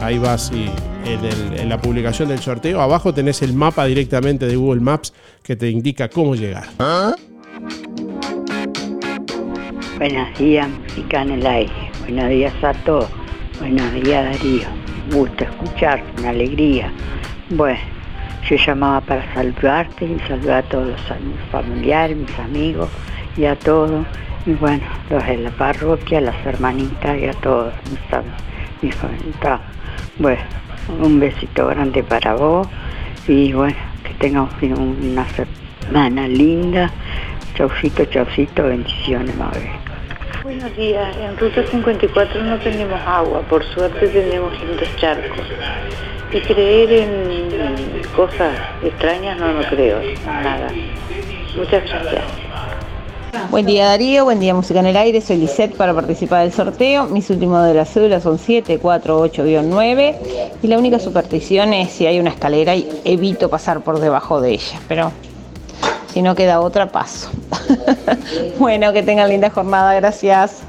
Ahí 0.00 0.18
vas 0.18 0.50
y 0.54 0.66
en, 1.08 1.24
el- 1.24 1.60
en 1.60 1.68
publicación 1.88 2.28
del 2.28 2.40
sorteo, 2.40 2.82
abajo 2.82 3.14
tenés 3.14 3.40
el 3.40 3.54
mapa 3.54 3.86
directamente 3.86 4.46
de 4.46 4.56
Google 4.56 4.82
Maps 4.82 5.14
que 5.42 5.56
te 5.56 5.70
indica 5.70 6.10
cómo 6.10 6.34
llegar. 6.34 6.64
Buenos 9.96 10.38
días, 10.38 10.68
música 10.68 11.22
en 11.22 11.30
el 11.30 11.46
aire. 11.46 11.72
Buenos 12.00 12.28
días 12.28 12.52
a 12.62 12.74
todos. 12.84 13.08
Buenos 13.58 13.90
días, 13.94 14.22
Darío. 14.22 14.68
Un 15.10 15.18
gusto 15.18 15.44
escuchar, 15.44 16.04
una 16.18 16.28
alegría. 16.28 16.92
Bueno, 17.48 17.80
yo 18.50 18.56
llamaba 18.56 19.00
para 19.00 19.34
saludarte 19.34 20.04
y 20.04 20.18
saludar 20.28 20.64
a 20.64 20.68
todos 20.68 20.88
los 20.88 21.20
mis 21.22 21.40
familiares, 21.50 22.18
mis 22.18 22.38
amigos 22.38 22.90
y 23.34 23.46
a 23.46 23.58
todos. 23.58 24.04
Y 24.44 24.52
bueno, 24.52 24.84
los 25.08 25.26
de 25.26 25.38
la 25.38 25.50
parroquia, 25.52 26.20
las 26.20 26.36
hermanitas 26.44 27.18
y 27.18 27.24
a 27.24 27.32
todos 27.32 27.72
mis, 27.90 28.00
mis 28.82 28.94
familiares. 28.94 29.60
Bueno, 30.18 30.42
un 30.88 31.20
besito 31.20 31.66
grande 31.66 32.02
para 32.02 32.34
vos 32.34 32.66
y 33.26 33.52
bueno, 33.52 33.76
que 34.04 34.14
tengamos 34.14 34.52
una 34.62 35.26
semana 35.28 36.26
linda. 36.26 36.90
Chaucito, 37.54 38.04
chaucito, 38.06 38.64
bendiciones, 38.64 39.34
Mabel. 39.36 39.68
Buenos 40.42 40.74
días, 40.76 41.14
en 41.16 41.36
Ruta 41.36 41.62
54 41.66 42.42
no 42.42 42.58
tenemos 42.58 43.00
agua, 43.06 43.40
por 43.42 43.64
suerte 43.64 44.08
tenemos 44.08 44.52
lindos 44.60 44.88
charcos. 44.96 45.46
Y 46.32 46.40
creer 46.40 46.92
en 46.92 48.02
cosas 48.14 48.54
extrañas 48.82 49.38
no, 49.38 49.52
no 49.52 49.62
creo, 49.68 50.00
nada. 50.24 50.70
Muchas 51.56 51.84
gracias. 51.90 52.24
Buen 53.50 53.66
día 53.66 53.86
Darío, 53.86 54.24
buen 54.24 54.40
día 54.40 54.54
Música 54.54 54.80
en 54.80 54.86
el 54.86 54.96
Aire, 54.96 55.20
soy 55.20 55.36
Lisette 55.38 55.74
para 55.74 55.92
participar 55.94 56.42
del 56.42 56.52
sorteo. 56.52 57.06
Mis 57.06 57.28
últimos 57.30 57.66
de 57.66 57.74
las 57.74 57.90
cédulas 57.92 58.22
son 58.22 58.38
748-9 58.38 60.16
y 60.62 60.66
la 60.66 60.78
única 60.78 60.98
superstición 60.98 61.72
es 61.74 61.90
si 61.90 62.06
hay 62.06 62.20
una 62.20 62.30
escalera 62.30 62.76
y 62.76 62.88
evito 63.04 63.48
pasar 63.50 63.82
por 63.82 64.00
debajo 64.00 64.40
de 64.40 64.52
ella, 64.52 64.80
pero 64.86 65.12
si 66.12 66.22
no 66.22 66.34
queda 66.34 66.60
otra 66.60 66.90
paso. 66.92 67.30
bueno, 68.58 68.92
que 68.92 69.02
tengan 69.02 69.28
linda 69.28 69.50
jornada, 69.50 69.94
gracias. 69.94 70.60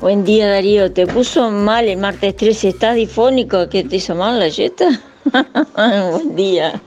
Buen 0.00 0.24
día 0.24 0.48
Darío, 0.48 0.92
¿te 0.92 1.06
puso 1.06 1.50
mal 1.50 1.88
el 1.88 1.98
martes 1.98 2.36
13? 2.36 2.68
¿Estás 2.68 2.96
difónico? 2.96 3.68
¿Qué 3.68 3.84
te 3.84 3.96
hizo 3.96 4.14
mal 4.14 4.38
la 4.38 4.48
yeta? 4.48 5.00
Buen 6.12 6.36
día. 6.36 6.80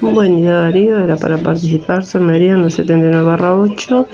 Buen 0.00 0.42
día 0.42 0.52
Darío, 0.52 1.02
era 1.02 1.16
para 1.16 1.38
participar, 1.38 2.04
soy 2.04 2.20
Mariano 2.20 2.68
79 2.68 3.24
barra 3.24 3.56
8 3.56 4.06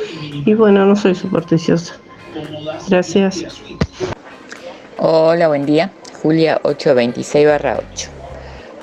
y 0.45 0.55
bueno, 0.55 0.87
no 0.87 0.95
soy 0.95 1.15
supersticiosa. 1.15 1.95
Gracias. 2.89 3.45
Hola, 4.99 5.49
buen 5.49 5.67
día. 5.67 5.91
Julia 6.23 6.61
826 6.63 7.47
barra 7.47 7.81
8. 7.93 8.09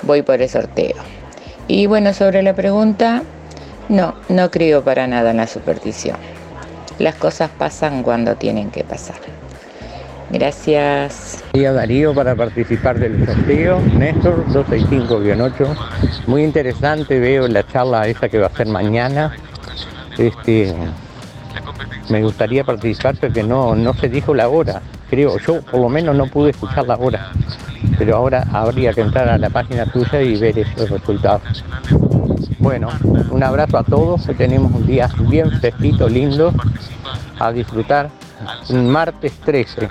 Voy 0.02 0.24
por 0.24 0.42
el 0.42 0.50
sorteo. 0.50 0.96
Y 1.70 1.86
bueno, 1.86 2.14
sobre 2.14 2.44
la 2.44 2.54
pregunta, 2.54 3.24
no, 3.88 4.16
no 4.28 4.52
creo 4.52 4.84
para 4.84 5.08
nada 5.08 5.32
en 5.32 5.38
la 5.38 5.48
superstición. 5.48 6.18
Las 7.00 7.16
cosas 7.16 7.50
pasan 7.50 8.04
cuando 8.04 8.36
tienen 8.36 8.72
que 8.72 8.84
pasar. 8.84 9.18
Gracias. 10.32 11.44
Día 11.54 11.74
Darío 11.74 12.14
para 12.14 12.36
participar 12.36 13.00
del 13.00 13.26
sorteo, 13.26 13.80
Néstor 13.98 14.46
265-8. 14.48 15.76
Muy 16.28 16.44
interesante, 16.44 17.20
veo 17.20 17.48
la 17.48 17.66
charla 17.66 18.08
esa 18.08 18.30
que 18.30 18.38
va 18.38 18.48
a 18.48 18.52
ser 18.52 18.68
mañana. 18.68 19.36
Este, 20.18 20.76
me 22.10 22.22
gustaría 22.22 22.64
participar 22.64 23.16
porque 23.20 23.42
no, 23.42 23.76
no 23.76 23.94
se 23.96 24.08
dijo 24.08 24.36
la 24.36 24.50
hora. 24.50 24.82
creo, 25.10 25.40
yo 25.40 25.62
por 25.64 25.80
lo 25.80 25.90
menos 25.90 26.16
no 26.16 26.28
pude 26.28 26.52
escucharla 26.52 26.94
ahora, 26.94 27.32
pero 27.98 28.16
ahora 28.16 28.46
habría 28.54 28.94
que 28.94 29.02
entrar 29.02 29.30
a 29.30 29.38
la 29.38 29.50
página 29.50 29.86
tuya 29.86 30.22
y 30.22 30.38
ver 30.40 30.60
esos 30.60 30.90
resultados. 30.92 31.64
Bueno, 32.60 32.90
un 33.32 33.42
abrazo 33.42 33.78
a 33.78 33.84
todos, 33.84 34.28
que 34.28 34.36
tenemos 34.36 34.72
un 34.74 34.86
día 34.86 35.10
bien 35.28 35.50
fresquito, 35.60 36.08
lindo, 36.08 36.54
a 37.40 37.52
disfrutar. 37.52 38.10
Martes 38.70 39.34
13. 39.46 39.90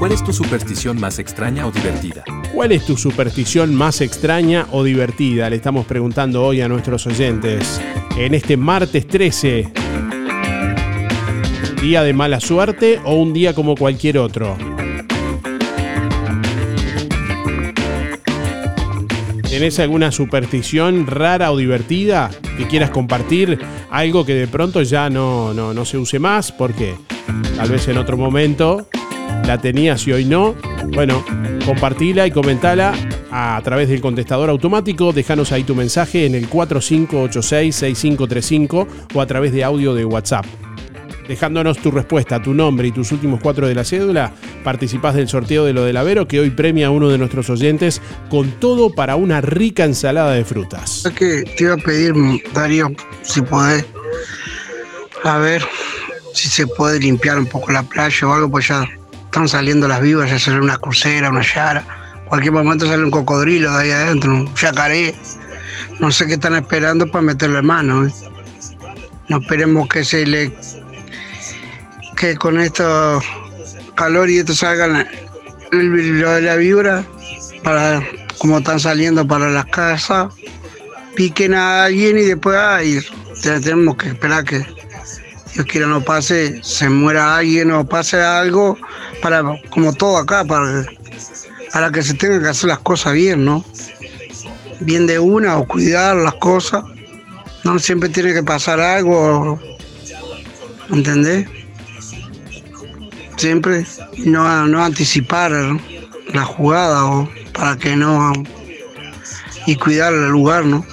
¿Cuál 0.00 0.12
es 0.12 0.24
tu 0.24 0.32
superstición 0.32 0.98
más 0.98 1.18
extraña 1.18 1.66
o 1.66 1.70
divertida? 1.70 2.24
¿Cuál 2.54 2.72
es 2.72 2.86
tu 2.86 2.96
superstición 2.96 3.74
más 3.74 4.00
extraña 4.00 4.66
o 4.72 4.82
divertida? 4.82 5.50
Le 5.50 5.56
estamos 5.56 5.84
preguntando 5.84 6.42
hoy 6.42 6.62
a 6.62 6.68
nuestros 6.68 7.06
oyentes. 7.06 7.78
En 8.16 8.32
este 8.32 8.56
martes 8.56 9.06
13, 9.06 9.70
día 11.82 12.02
de 12.02 12.14
mala 12.14 12.40
suerte 12.40 12.98
o 13.04 13.16
un 13.16 13.34
día 13.34 13.54
como 13.54 13.74
cualquier 13.74 14.16
otro. 14.16 14.56
¿Tenés 19.50 19.78
alguna 19.80 20.10
superstición 20.12 21.06
rara 21.06 21.52
o 21.52 21.58
divertida 21.58 22.30
que 22.56 22.66
quieras 22.66 22.88
compartir? 22.88 23.58
Algo 23.90 24.24
que 24.24 24.32
de 24.32 24.48
pronto 24.48 24.80
ya 24.80 25.10
no, 25.10 25.52
no, 25.52 25.74
no 25.74 25.84
se 25.84 25.98
use 25.98 26.18
más. 26.18 26.52
¿Por 26.52 26.72
qué? 26.72 26.94
Tal 27.54 27.68
vez 27.68 27.86
en 27.88 27.98
otro 27.98 28.16
momento 28.16 28.88
la 29.46 29.58
tenías 29.58 30.06
y 30.06 30.12
hoy 30.12 30.24
no. 30.24 30.54
Bueno, 30.94 31.22
compartila 31.64 32.26
y 32.26 32.30
comentala 32.30 32.92
a 33.30 33.60
través 33.62 33.88
del 33.88 34.00
contestador 34.00 34.50
automático. 34.50 35.12
Déjanos 35.12 35.52
ahí 35.52 35.62
tu 35.64 35.74
mensaje 35.74 36.26
en 36.26 36.34
el 36.34 36.48
4586-6535 36.48 38.86
o 39.14 39.20
a 39.20 39.26
través 39.26 39.52
de 39.52 39.64
audio 39.64 39.94
de 39.94 40.04
WhatsApp. 40.04 40.46
Dejándonos 41.28 41.78
tu 41.78 41.90
respuesta, 41.92 42.42
tu 42.42 42.52
nombre 42.54 42.88
y 42.88 42.92
tus 42.92 43.12
últimos 43.12 43.40
cuatro 43.40 43.68
de 43.68 43.76
la 43.76 43.84
cédula, 43.84 44.32
participás 44.64 45.14
del 45.14 45.28
sorteo 45.28 45.64
de 45.64 45.72
lo 45.72 45.84
del 45.84 45.96
Avero 45.96 46.26
que 46.26 46.40
hoy 46.40 46.50
premia 46.50 46.88
a 46.88 46.90
uno 46.90 47.08
de 47.08 47.18
nuestros 47.18 47.48
oyentes 47.50 48.02
con 48.28 48.50
todo 48.58 48.92
para 48.92 49.14
una 49.14 49.40
rica 49.40 49.84
ensalada 49.84 50.32
de 50.32 50.44
frutas. 50.44 51.04
Que 51.16 51.44
te 51.56 51.64
iba 51.64 51.74
a 51.74 51.76
pedir, 51.76 52.14
Darío, 52.52 52.90
si 53.22 53.42
podés, 53.42 53.86
a 55.22 55.38
ver 55.38 55.62
si 56.34 56.48
se 56.48 56.66
puede 56.66 56.98
limpiar 56.98 57.38
un 57.38 57.46
poco 57.46 57.70
la 57.70 57.84
playa 57.84 58.26
o 58.26 58.32
algo, 58.32 58.50
pues 58.50 58.66
ya 58.66 58.88
están 59.30 59.48
saliendo 59.48 59.86
las 59.86 60.00
vivas, 60.00 60.28
ya 60.28 60.38
sale 60.40 60.58
una 60.60 60.76
crucera, 60.78 61.30
una 61.30 61.42
yara. 61.42 61.84
Cualquier 62.28 62.52
momento 62.52 62.86
sale 62.86 63.04
un 63.04 63.10
cocodrilo 63.12 63.70
de 63.76 63.84
ahí 63.84 63.90
adentro, 63.92 64.32
un 64.32 64.54
yacaré. 64.56 65.14
No 66.00 66.10
sé 66.10 66.26
qué 66.26 66.34
están 66.34 66.56
esperando 66.56 67.06
para 67.10 67.22
meterle 67.22 67.62
mano. 67.62 68.06
¿eh? 68.06 68.12
No 69.28 69.38
esperemos 69.38 69.88
que 69.88 70.04
se 70.04 70.26
le. 70.26 70.52
que 72.16 72.36
con 72.36 72.58
esto 72.60 73.20
calor 73.94 74.28
y 74.30 74.38
esto 74.38 74.54
salgan 74.54 75.06
lo 75.70 76.30
de 76.32 76.42
la 76.42 76.56
vibra 76.56 77.04
para 77.62 78.02
como 78.38 78.58
están 78.58 78.80
saliendo 78.80 79.26
para 79.28 79.48
las 79.50 79.66
casas 79.66 80.32
piquen 81.14 81.54
a 81.54 81.84
alguien 81.84 82.18
y 82.18 82.22
después 82.22 82.56
ay, 82.58 83.00
te- 83.42 83.60
tenemos 83.60 83.96
que 83.96 84.08
esperar 84.08 84.44
que 84.44 84.64
Dios 85.54 85.66
quiera 85.66 85.86
no 85.86 86.02
pase, 86.02 86.62
se 86.62 86.88
muera 86.88 87.36
alguien 87.36 87.70
o 87.72 87.86
pase 87.86 88.20
algo 88.20 88.78
para 89.20 89.42
como 89.70 89.92
todo 89.92 90.16
acá 90.16 90.44
para, 90.44 90.84
para 91.72 91.90
que 91.90 92.02
se 92.02 92.14
tengan 92.14 92.42
que 92.42 92.48
hacer 92.48 92.68
las 92.68 92.78
cosas 92.78 93.14
bien, 93.14 93.44
¿no? 93.44 93.64
Bien 94.80 95.06
de 95.06 95.18
una 95.18 95.58
o 95.58 95.66
cuidar 95.66 96.16
las 96.16 96.34
cosas. 96.34 96.84
No 97.64 97.78
siempre 97.78 98.08
tiene 98.08 98.32
que 98.32 98.42
pasar 98.42 98.80
algo, 98.80 99.60
¿entendés? 100.90 101.48
Siempre 103.36 103.84
no, 104.18 104.66
no 104.66 104.84
anticipar 104.84 105.52
la 106.32 106.44
jugada 106.44 107.04
o 107.06 107.28
para 107.52 107.76
que 107.76 107.96
no 107.96 108.32
y 109.66 109.76
cuidar 109.76 110.12
el 110.12 110.28
lugar, 110.28 110.64
¿no? 110.64 110.84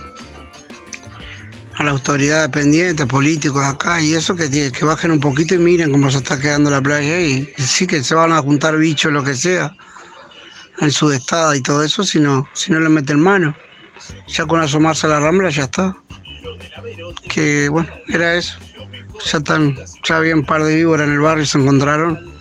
A 1.77 1.83
la 1.83 1.91
autoridad 1.91 2.49
pendiente, 2.49 3.05
políticos 3.05 3.63
acá 3.63 4.01
y 4.01 4.15
eso 4.15 4.35
que, 4.35 4.49
que 4.49 4.85
bajen 4.85 5.11
un 5.11 5.19
poquito 5.19 5.53
y 5.53 5.59
miren 5.59 5.91
cómo 5.91 6.09
se 6.09 6.17
está 6.17 6.39
quedando 6.39 6.71
la 6.71 6.81
playa 6.81 7.19
y, 7.19 7.53
y 7.55 7.61
sí 7.61 7.85
que 7.85 8.03
se 8.03 8.15
van 8.15 8.31
a 8.31 8.41
juntar 8.41 8.77
bichos, 8.77 9.11
lo 9.11 9.23
que 9.23 9.35
sea, 9.35 9.75
en 10.79 10.91
su 10.91 11.11
estado 11.11 11.53
y 11.53 11.61
todo 11.61 11.83
eso, 11.83 12.03
si 12.03 12.19
no, 12.19 12.47
si 12.53 12.71
no 12.71 12.79
le 12.79 12.89
meten 12.89 13.19
mano. 13.19 13.55
Ya 14.27 14.45
con 14.45 14.61
asomarse 14.61 15.07
a 15.07 15.11
la 15.11 15.19
rambla 15.19 15.49
ya 15.49 15.63
está. 15.63 15.95
Que 17.29 17.69
bueno, 17.69 17.89
era 18.07 18.35
eso. 18.35 18.57
Ya 19.25 19.39
están, 19.39 19.75
ya 20.03 20.17
había 20.17 20.35
un 20.35 20.45
par 20.45 20.63
de 20.63 20.75
víboras 20.75 21.07
en 21.07 21.13
el 21.13 21.19
barrio, 21.19 21.45
se 21.45 21.57
encontraron. 21.57 22.33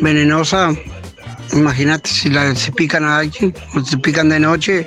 Venenosa, 0.00 0.72
imagínate 1.52 2.08
si 2.10 2.28
la 2.28 2.54
si 2.54 2.72
pican 2.72 3.04
a 3.04 3.18
alguien, 3.18 3.54
o 3.74 3.80
si 3.80 3.96
pican 3.96 4.28
de 4.28 4.40
noche, 4.40 4.86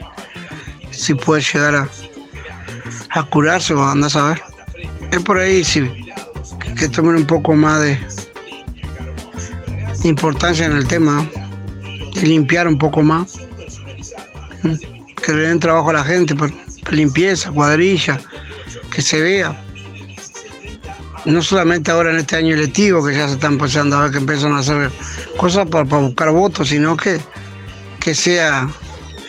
si 0.92 1.14
puede 1.14 1.42
llegar 1.42 1.76
a, 1.76 1.90
a 3.16 3.24
curarse 3.24 3.74
o 3.74 3.82
andás 3.82 4.16
a 4.16 4.30
ver. 4.30 4.42
Es 5.12 5.20
por 5.24 5.38
ahí 5.38 5.64
sí, 5.64 5.90
que, 6.78 6.90
tomen 6.90 7.16
un 7.16 7.26
poco 7.26 7.54
más 7.54 7.82
de 7.82 7.98
importancia 10.04 10.66
en 10.66 10.74
el 10.74 10.86
tema, 10.86 11.26
de 12.14 12.22
limpiar 12.22 12.68
un 12.68 12.78
poco 12.78 13.02
más, 13.02 13.40
que 14.62 15.34
le 15.34 15.48
den 15.48 15.60
trabajo 15.60 15.90
a 15.92 15.94
la 15.94 16.04
gente, 16.04 16.36
por 16.36 16.52
limpieza, 16.92 17.52
cuadrilla, 17.52 18.20
que 18.92 19.02
se 19.02 19.22
vea. 19.22 19.62
No 21.24 21.42
solamente 21.42 21.90
ahora 21.92 22.12
en 22.12 22.18
este 22.18 22.36
año 22.36 22.54
electivo, 22.54 23.04
que 23.04 23.16
ya 23.16 23.28
se 23.28 23.36
están 23.36 23.54
empezando 23.54 23.98
a 23.98 24.04
ver 24.04 24.12
que 24.12 24.18
empiezan 24.18 24.52
a 24.52 24.60
hacer 24.60 24.92
cosas 25.38 25.68
para, 25.68 25.86
para 25.86 26.02
buscar 26.04 26.32
votos, 26.32 26.68
sino 26.68 26.98
que, 26.98 27.20
que 28.00 28.14
sea 28.14 28.70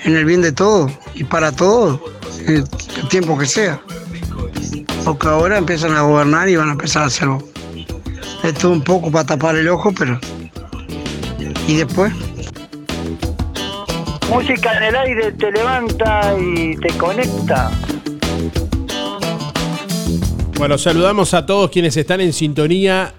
en 0.04 0.16
el 0.16 0.24
bien 0.24 0.42
de 0.42 0.52
todos 0.52 0.92
y 1.14 1.24
para 1.24 1.52
todos, 1.52 2.00
el, 2.46 2.68
tiempo 3.08 3.36
que 3.38 3.46
sea. 3.46 3.80
Porque 5.04 5.28
ahora 5.28 5.58
empiezan 5.58 5.94
a 5.94 6.02
gobernar 6.02 6.48
y 6.48 6.56
van 6.56 6.68
a 6.68 6.72
empezar 6.72 7.02
a 7.02 7.06
hacer 7.06 7.28
esto 8.42 8.70
un 8.70 8.82
poco 8.82 9.10
para 9.10 9.24
tapar 9.24 9.56
el 9.56 9.68
ojo, 9.68 9.92
pero. 9.92 10.18
¿Y 11.66 11.76
después? 11.76 12.12
Música 14.30 14.76
en 14.76 14.82
el 14.84 14.96
aire 14.96 15.32
te 15.32 15.50
levanta 15.52 16.34
y 16.38 16.76
te 16.76 16.88
conecta. 16.98 17.70
Bueno, 20.58 20.78
saludamos 20.78 21.34
a 21.34 21.44
todos 21.44 21.70
quienes 21.70 21.96
están 21.96 22.20
en 22.20 22.32
sintonía 22.32 23.12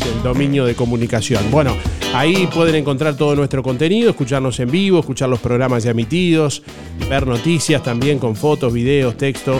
el 0.00 0.22
dominio 0.22 0.64
de 0.64 0.74
comunicación. 0.74 1.50
Bueno, 1.50 1.76
Ahí 2.14 2.46
pueden 2.52 2.74
encontrar 2.74 3.16
todo 3.16 3.34
nuestro 3.34 3.62
contenido, 3.62 4.10
escucharnos 4.10 4.60
en 4.60 4.70
vivo, 4.70 4.98
escuchar 4.98 5.30
los 5.30 5.40
programas 5.40 5.82
ya 5.84 5.92
emitidos, 5.92 6.62
ver 7.08 7.26
noticias 7.26 7.82
también 7.82 8.18
con 8.18 8.36
fotos, 8.36 8.70
videos, 8.70 9.16
texto. 9.16 9.58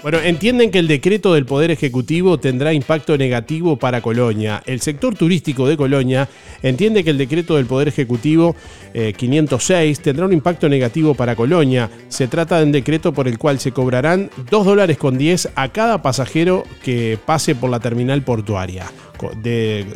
Bueno, 0.00 0.20
entienden 0.20 0.70
que 0.70 0.78
el 0.78 0.86
decreto 0.86 1.34
del 1.34 1.44
Poder 1.44 1.72
Ejecutivo 1.72 2.38
tendrá 2.38 2.72
impacto 2.72 3.18
negativo 3.18 3.76
para 3.76 4.00
Colonia. 4.00 4.62
El 4.64 4.80
sector 4.80 5.16
turístico 5.16 5.66
de 5.66 5.76
Colonia 5.76 6.28
entiende 6.62 7.02
que 7.02 7.10
el 7.10 7.18
decreto 7.18 7.56
del 7.56 7.66
Poder 7.66 7.88
Ejecutivo 7.88 8.54
eh, 8.94 9.12
506 9.16 9.98
tendrá 9.98 10.26
un 10.26 10.32
impacto 10.32 10.68
negativo 10.68 11.14
para 11.14 11.34
Colonia. 11.34 11.90
Se 12.08 12.28
trata 12.28 12.58
de 12.58 12.64
un 12.66 12.72
decreto 12.72 13.12
por 13.12 13.26
el 13.26 13.38
cual 13.38 13.58
se 13.58 13.72
cobrarán 13.72 14.30
2 14.48 14.66
dólares 14.66 14.98
con 14.98 15.18
10 15.18 15.50
a 15.56 15.68
cada 15.70 16.00
pasajero 16.00 16.62
que 16.84 17.18
pase 17.26 17.56
por 17.56 17.68
la 17.68 17.80
terminal 17.80 18.22
portuaria. 18.22 18.86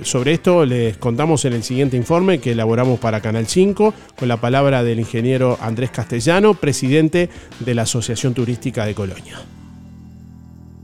Sobre 0.02 0.32
esto 0.32 0.66
les 0.66 0.96
contamos 0.96 1.44
en 1.44 1.52
el 1.52 1.62
siguiente 1.62 1.96
informe 1.96 2.40
que 2.40 2.52
elaboramos 2.52 2.98
para 2.98 3.20
Canal 3.20 3.46
5 3.46 3.94
con 4.18 4.26
la 4.26 4.38
palabra 4.38 4.82
del 4.82 4.98
ingeniero 4.98 5.58
Andrés 5.60 5.92
Castellano, 5.92 6.54
presidente 6.54 7.30
de 7.60 7.74
la 7.74 7.82
Asociación 7.82 8.34
Turística 8.34 8.84
de 8.84 8.94
Colonia. 8.94 9.61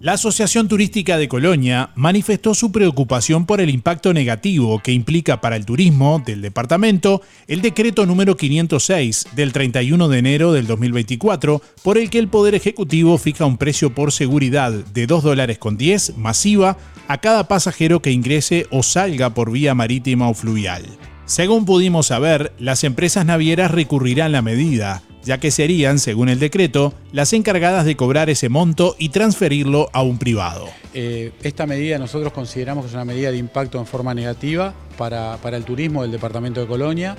La 0.01 0.13
Asociación 0.13 0.69
Turística 0.69 1.19
de 1.19 1.27
Colonia 1.27 1.91
manifestó 1.97 2.55
su 2.55 2.71
preocupación 2.71 3.47
por 3.47 3.61
el 3.61 3.69
impacto 3.69 4.13
negativo 4.13 4.79
que 4.79 4.93
implica 4.93 5.41
para 5.41 5.57
el 5.57 5.67
turismo 5.67 6.23
del 6.25 6.41
departamento 6.41 7.21
el 7.49 7.63
decreto 7.63 8.07
número 8.07 8.37
506 8.37 9.27
del 9.35 9.53
31 9.53 10.07
de 10.07 10.19
enero 10.19 10.53
del 10.53 10.69
2024, 10.69 11.61
por 11.83 11.99
el 11.99 12.11
que 12.11 12.21
el 12.21 12.29
Poder 12.29 12.55
Ejecutivo 12.55 13.19
fija 13.19 13.45
un 13.45 13.59
precio 13.59 13.93
por 13.93 14.13
seguridad 14.13 14.71
de 14.71 15.09
2 15.09 15.25
dólares 15.25 15.59
con 15.59 15.77
10 15.77 16.17
masiva 16.17 16.77
a 17.09 17.19
cada 17.19 17.49
pasajero 17.49 18.01
que 18.01 18.13
ingrese 18.13 18.69
o 18.71 18.85
salga 18.85 19.35
por 19.35 19.51
vía 19.51 19.75
marítima 19.75 20.29
o 20.29 20.35
fluvial. 20.35 20.85
Según 21.25 21.65
pudimos 21.65 22.07
saber, 22.07 22.53
las 22.61 22.85
empresas 22.85 23.27
navieras 23.27 23.73
recurrirán 23.73 24.31
la 24.31 24.43
medida, 24.43 25.03
ya 25.25 25.39
que 25.39 25.51
serían, 25.51 25.99
según 25.99 26.29
el 26.29 26.39
decreto, 26.39 26.95
las 27.13 27.33
encargadas 27.33 27.85
de 27.85 27.97
cobrar 27.97 28.31
ese 28.31 28.49
monto 28.49 28.97
y 28.99 29.11
transferirlo 29.11 29.89
a 29.93 30.03
un 30.03 30.19
privado. 30.19 30.69
Eh, 30.95 31.33
esta 31.43 31.67
medida 31.67 31.99
nosotros 31.99 32.33
consideramos 32.33 32.85
que 32.85 32.89
es 32.89 32.95
una 32.95 33.05
medida 33.05 33.31
de 33.31 33.37
impacto 33.37 33.79
en 33.79 33.87
forma 33.87 34.15
negativa 34.15 34.75
para, 34.97 35.37
para 35.39 35.57
el 35.57 35.65
turismo 35.65 36.03
del 36.03 36.13
departamento 36.13 36.61
de 36.61 36.67
Colonia, 36.67 37.17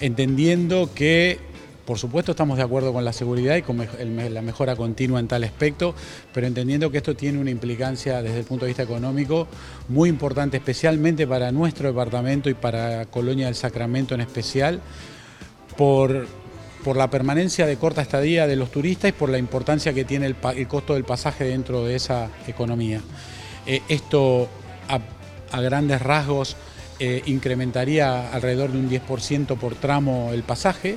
entendiendo 0.00 0.90
que, 0.94 1.38
por 1.84 1.98
supuesto, 1.98 2.32
estamos 2.32 2.58
de 2.58 2.62
acuerdo 2.62 2.92
con 2.92 3.04
la 3.04 3.12
seguridad 3.12 3.56
y 3.56 3.62
con 3.62 3.76
la 3.78 4.42
mejora 4.42 4.76
continua 4.76 5.18
en 5.18 5.28
tal 5.28 5.44
aspecto, 5.44 5.94
pero 6.32 6.46
entendiendo 6.46 6.90
que 6.90 6.98
esto 6.98 7.16
tiene 7.16 7.38
una 7.38 7.50
implicancia 7.50 8.22
desde 8.22 8.38
el 8.38 8.44
punto 8.44 8.64
de 8.64 8.70
vista 8.70 8.82
económico 8.82 9.48
muy 9.88 10.08
importante, 10.08 10.56
especialmente 10.58 11.26
para 11.26 11.50
nuestro 11.50 11.88
departamento 11.88 12.48
y 12.48 12.54
para 12.54 13.06
Colonia 13.06 13.46
del 13.46 13.56
Sacramento 13.56 14.14
en 14.14 14.20
especial, 14.20 14.80
por, 15.76 16.26
por 16.84 16.96
la 16.96 17.10
permanencia 17.10 17.66
de 17.66 17.76
corta 17.76 18.02
estadía 18.02 18.46
de 18.46 18.56
los 18.56 18.70
turistas 18.70 19.10
y 19.10 19.12
por 19.12 19.28
la 19.28 19.38
importancia 19.38 19.92
que 19.92 20.04
tiene 20.04 20.26
el, 20.26 20.68
costo 20.68 20.94
del 20.94 21.04
pasaje 21.04 21.44
dentro 21.44 21.84
de 21.84 21.96
esa 21.96 22.28
economía. 22.46 23.00
Eh, 23.66 23.82
esto 23.88 24.48
a, 24.88 25.00
a 25.56 25.60
grandes 25.60 26.02
rasgos 26.02 26.56
eh, 26.98 27.22
incrementaría 27.26 28.30
alrededor 28.32 28.70
de 28.70 28.78
un 28.78 28.88
10% 28.88 29.56
por 29.56 29.74
tramo 29.74 30.30
el 30.32 30.42
pasaje. 30.42 30.96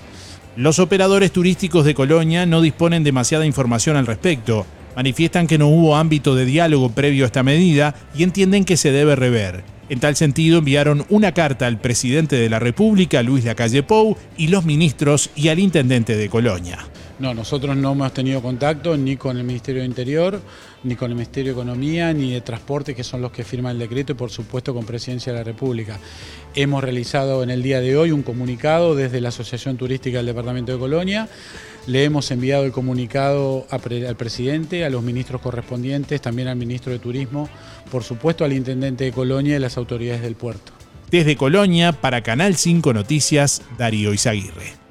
Los 0.56 0.80
operadores 0.80 1.32
turísticos 1.32 1.84
de 1.84 1.96
Colonia 1.96 2.46
no 2.46 2.62
disponen 2.62 3.04
demasiada 3.04 3.46
información 3.46 3.98
al 3.98 4.06
respecto. 4.06 4.66
Manifiestan 4.96 5.48
que 5.48 5.58
no 5.58 5.68
hubo 5.68 5.96
ámbito 5.96 6.36
de 6.36 6.46
diálogo 6.46 6.90
previo 6.92 7.26
a 7.26 7.28
esta 7.28 7.44
medida 7.44 7.96
y 8.16 8.24
entienden 8.24 8.66
que 8.66 8.78
se 8.78 8.92
debe 8.92 9.16
rever. 9.16 9.75
En 9.88 10.00
tal 10.00 10.16
sentido, 10.16 10.60
enviaron 10.60 11.06
una 11.10 11.34
carta 11.34 11.68
al 11.68 11.80
presidente 11.80 12.36
de 12.36 12.50
la 12.50 12.60
República, 12.60 13.22
Luis 13.22 13.46
Lacalle 13.46 13.84
Pou, 13.84 14.18
y 14.38 14.48
los 14.48 14.66
ministros 14.66 15.30
y 15.36 15.50
al 15.50 15.60
intendente 15.60 16.16
de 16.16 16.30
Colonia. 16.30 16.80
No, 17.18 17.34
nosotros 17.34 17.78
no 17.78 17.93
hemos 17.93 18.13
tenido 18.13 18.41
contacto 18.41 18.97
ni 18.97 19.16
con 19.16 19.38
el 19.38 19.45
Ministerio 19.45 19.82
de 19.82 19.88
Interior, 19.88 20.41
ni 20.84 20.97
con 20.97 21.11
el 21.11 21.16
Ministerio 21.16 21.53
de 21.53 21.61
Economía, 21.61 22.11
ni 22.13 22.34
de 22.34 22.41
Transporte, 22.41 22.93
que 22.93 23.05
son 23.05 23.22
los 23.22 23.32
que 23.32 23.45
firman 23.45 23.72
el 23.74 23.80
decreto, 23.80 24.11
y 24.11 24.16
por 24.16 24.32
supuesto 24.32 24.74
con 24.74 24.86
Presidencia 24.86 25.32
de 25.32 25.39
la 25.39 25.43
República. 25.45 25.97
Hemos 26.55 26.84
realizado 26.84 27.41
en 27.41 27.51
el 27.51 27.63
día 27.63 27.80
de 27.80 27.95
hoy 27.95 28.11
un 28.11 28.22
comunicado 28.22 28.95
desde 28.95 29.22
la 29.22 29.30
Asociación 29.30 29.78
Turística 29.78 30.18
del 30.18 30.26
Departamento 30.26 30.74
de 30.74 30.78
Colonia. 30.78 31.30
Le 31.88 32.03
hemos 32.03 32.30
enviado 32.32 32.66
el 32.66 32.74
comunicado 32.74 33.66
al 33.70 34.16
presidente, 34.18 34.84
a 34.84 34.89
los 34.89 35.01
ministros 35.01 35.39
correspondientes, 35.39 36.20
también 36.20 36.49
al 36.49 36.57
ministro 36.57 36.91
de 36.91 36.99
Turismo, 36.99 37.47
por 37.91 38.03
supuesto 38.03 38.43
al 38.43 38.51
intendente 38.51 39.05
de 39.05 39.13
Colonia 39.13 39.55
y 39.55 39.59
las 39.59 39.78
autoridades 39.78 40.22
del 40.22 40.36
puerto. 40.36 40.74
Desde 41.09 41.38
Colonia, 41.38 41.93
para 41.93 42.24
Canal 42.24 42.57
5 42.57 42.91
Noticias, 42.91 43.61
Darío 43.78 44.13
Izaguirre. 44.13 44.85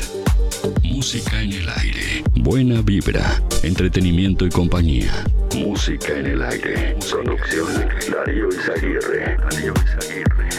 Música 0.83 1.41
en 1.41 1.53
el 1.53 1.67
aire. 1.71 2.23
Buena 2.35 2.83
vibra, 2.83 3.43
entretenimiento 3.63 4.45
y 4.45 4.51
compañía. 4.51 5.25
Música 5.57 6.19
en 6.19 6.27
el 6.27 6.43
aire. 6.43 6.95
Producción 7.11 7.69
Darío 8.13 8.49
Izaguirre. 8.49 9.39
Darío 9.39 9.73
Izaguirre. 9.83 10.51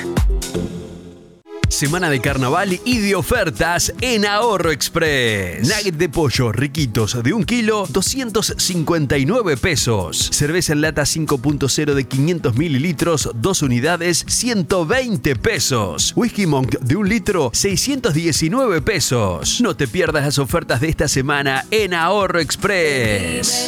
Semana 1.84 2.09
de 2.09 2.21
carnaval 2.21 2.79
y 2.86 2.99
de 2.99 3.13
ofertas 3.13 3.93
en 3.99 4.25
Ahorro 4.25 4.71
Express. 4.71 5.67
Nugget 5.67 5.95
de 5.95 6.07
pollo 6.07 6.53
riquitos 6.53 7.21
de 7.21 7.34
un 7.34 7.43
kilo, 7.43 7.86
259 7.89 9.57
pesos. 9.57 10.29
Cerveza 10.31 10.71
en 10.71 10.79
lata 10.79 11.01
5.0 11.01 11.93
de 11.93 12.07
500 12.07 12.55
mililitros, 12.55 13.31
dos 13.36 13.61
unidades, 13.63 14.23
120 14.29 15.36
pesos. 15.36 16.13
Whisky 16.15 16.45
Monk 16.45 16.79
de 16.79 16.95
un 16.95 17.09
litro, 17.09 17.51
619 17.53 18.81
pesos. 18.81 19.59
No 19.59 19.75
te 19.75 19.86
pierdas 19.89 20.23
las 20.23 20.39
ofertas 20.39 20.79
de 20.79 20.88
esta 20.88 21.09
semana 21.09 21.65
en 21.69 21.93
Ahorro 21.93 22.39
Express. 22.39 23.67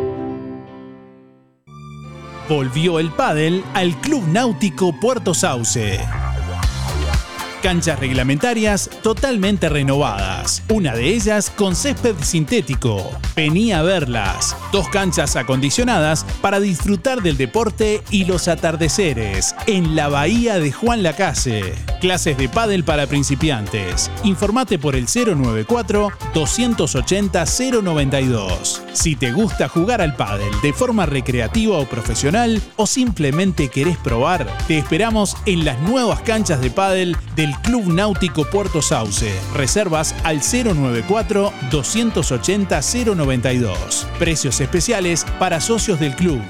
Volvió 2.51 2.99
el 2.99 3.11
pádel 3.11 3.63
al 3.73 3.95
Club 4.01 4.27
Náutico 4.27 4.91
Puerto 4.91 5.33
Sauce. 5.33 6.01
Canchas 7.61 7.99
reglamentarias 7.99 8.89
totalmente 9.03 9.69
renovadas. 9.69 10.63
Una 10.69 10.95
de 10.95 11.09
ellas 11.09 11.51
con 11.51 11.75
césped 11.75 12.15
sintético. 12.21 13.11
Vení 13.35 13.71
a 13.71 13.83
verlas. 13.83 14.55
Dos 14.71 14.89
canchas 14.89 15.35
acondicionadas 15.35 16.25
para 16.41 16.59
disfrutar 16.59 17.21
del 17.21 17.37
deporte 17.37 18.01
y 18.09 18.25
los 18.25 18.47
atardeceres 18.47 19.55
en 19.67 19.95
la 19.95 20.09
bahía 20.09 20.57
de 20.57 20.71
Juan 20.71 21.03
Lacase. 21.03 21.75
Clases 21.99 22.35
de 22.37 22.49
pádel 22.49 22.83
para 22.83 23.05
principiantes. 23.05 24.09
Informate 24.23 24.79
por 24.79 24.95
el 24.95 25.05
094 25.05 26.09
280 26.33 27.45
092. 27.83 28.81
Si 28.93 29.15
te 29.15 29.31
gusta 29.31 29.69
jugar 29.69 30.01
al 30.01 30.15
pádel 30.15 30.51
de 30.63 30.73
forma 30.73 31.05
recreativa 31.05 31.77
o 31.77 31.85
profesional 31.85 32.59
o 32.75 32.87
simplemente 32.87 33.69
querés 33.69 33.97
probar, 33.97 34.47
te 34.67 34.79
esperamos 34.79 35.37
en 35.45 35.63
las 35.63 35.79
nuevas 35.81 36.21
canchas 36.21 36.59
de 36.59 36.71
pádel 36.71 37.15
del 37.35 37.50
Club 37.63 37.87
Náutico 37.87 38.45
Puerto 38.45 38.81
Sauce. 38.81 39.33
Reservas 39.53 40.15
al 40.23 40.41
094 40.41 41.53
280 41.71 42.79
092. 43.15 44.07
Precios 44.19 44.61
especiales 44.61 45.25
para 45.39 45.61
socios 45.61 45.99
del 45.99 46.15
club. 46.15 46.41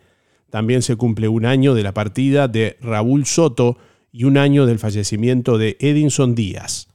También 0.49 0.83
se 0.83 0.95
cumple 0.95 1.27
un 1.27 1.45
año 1.45 1.73
de 1.73 1.83
la 1.83 1.93
partida 1.93 2.47
de 2.47 2.77
Raúl 2.81 3.25
Soto 3.25 3.77
y 4.11 4.23
un 4.23 4.37
año 4.37 4.65
del 4.65 4.79
fallecimiento 4.79 5.57
de 5.57 5.75
Edinson 5.79 6.35
Díaz. 6.35 6.94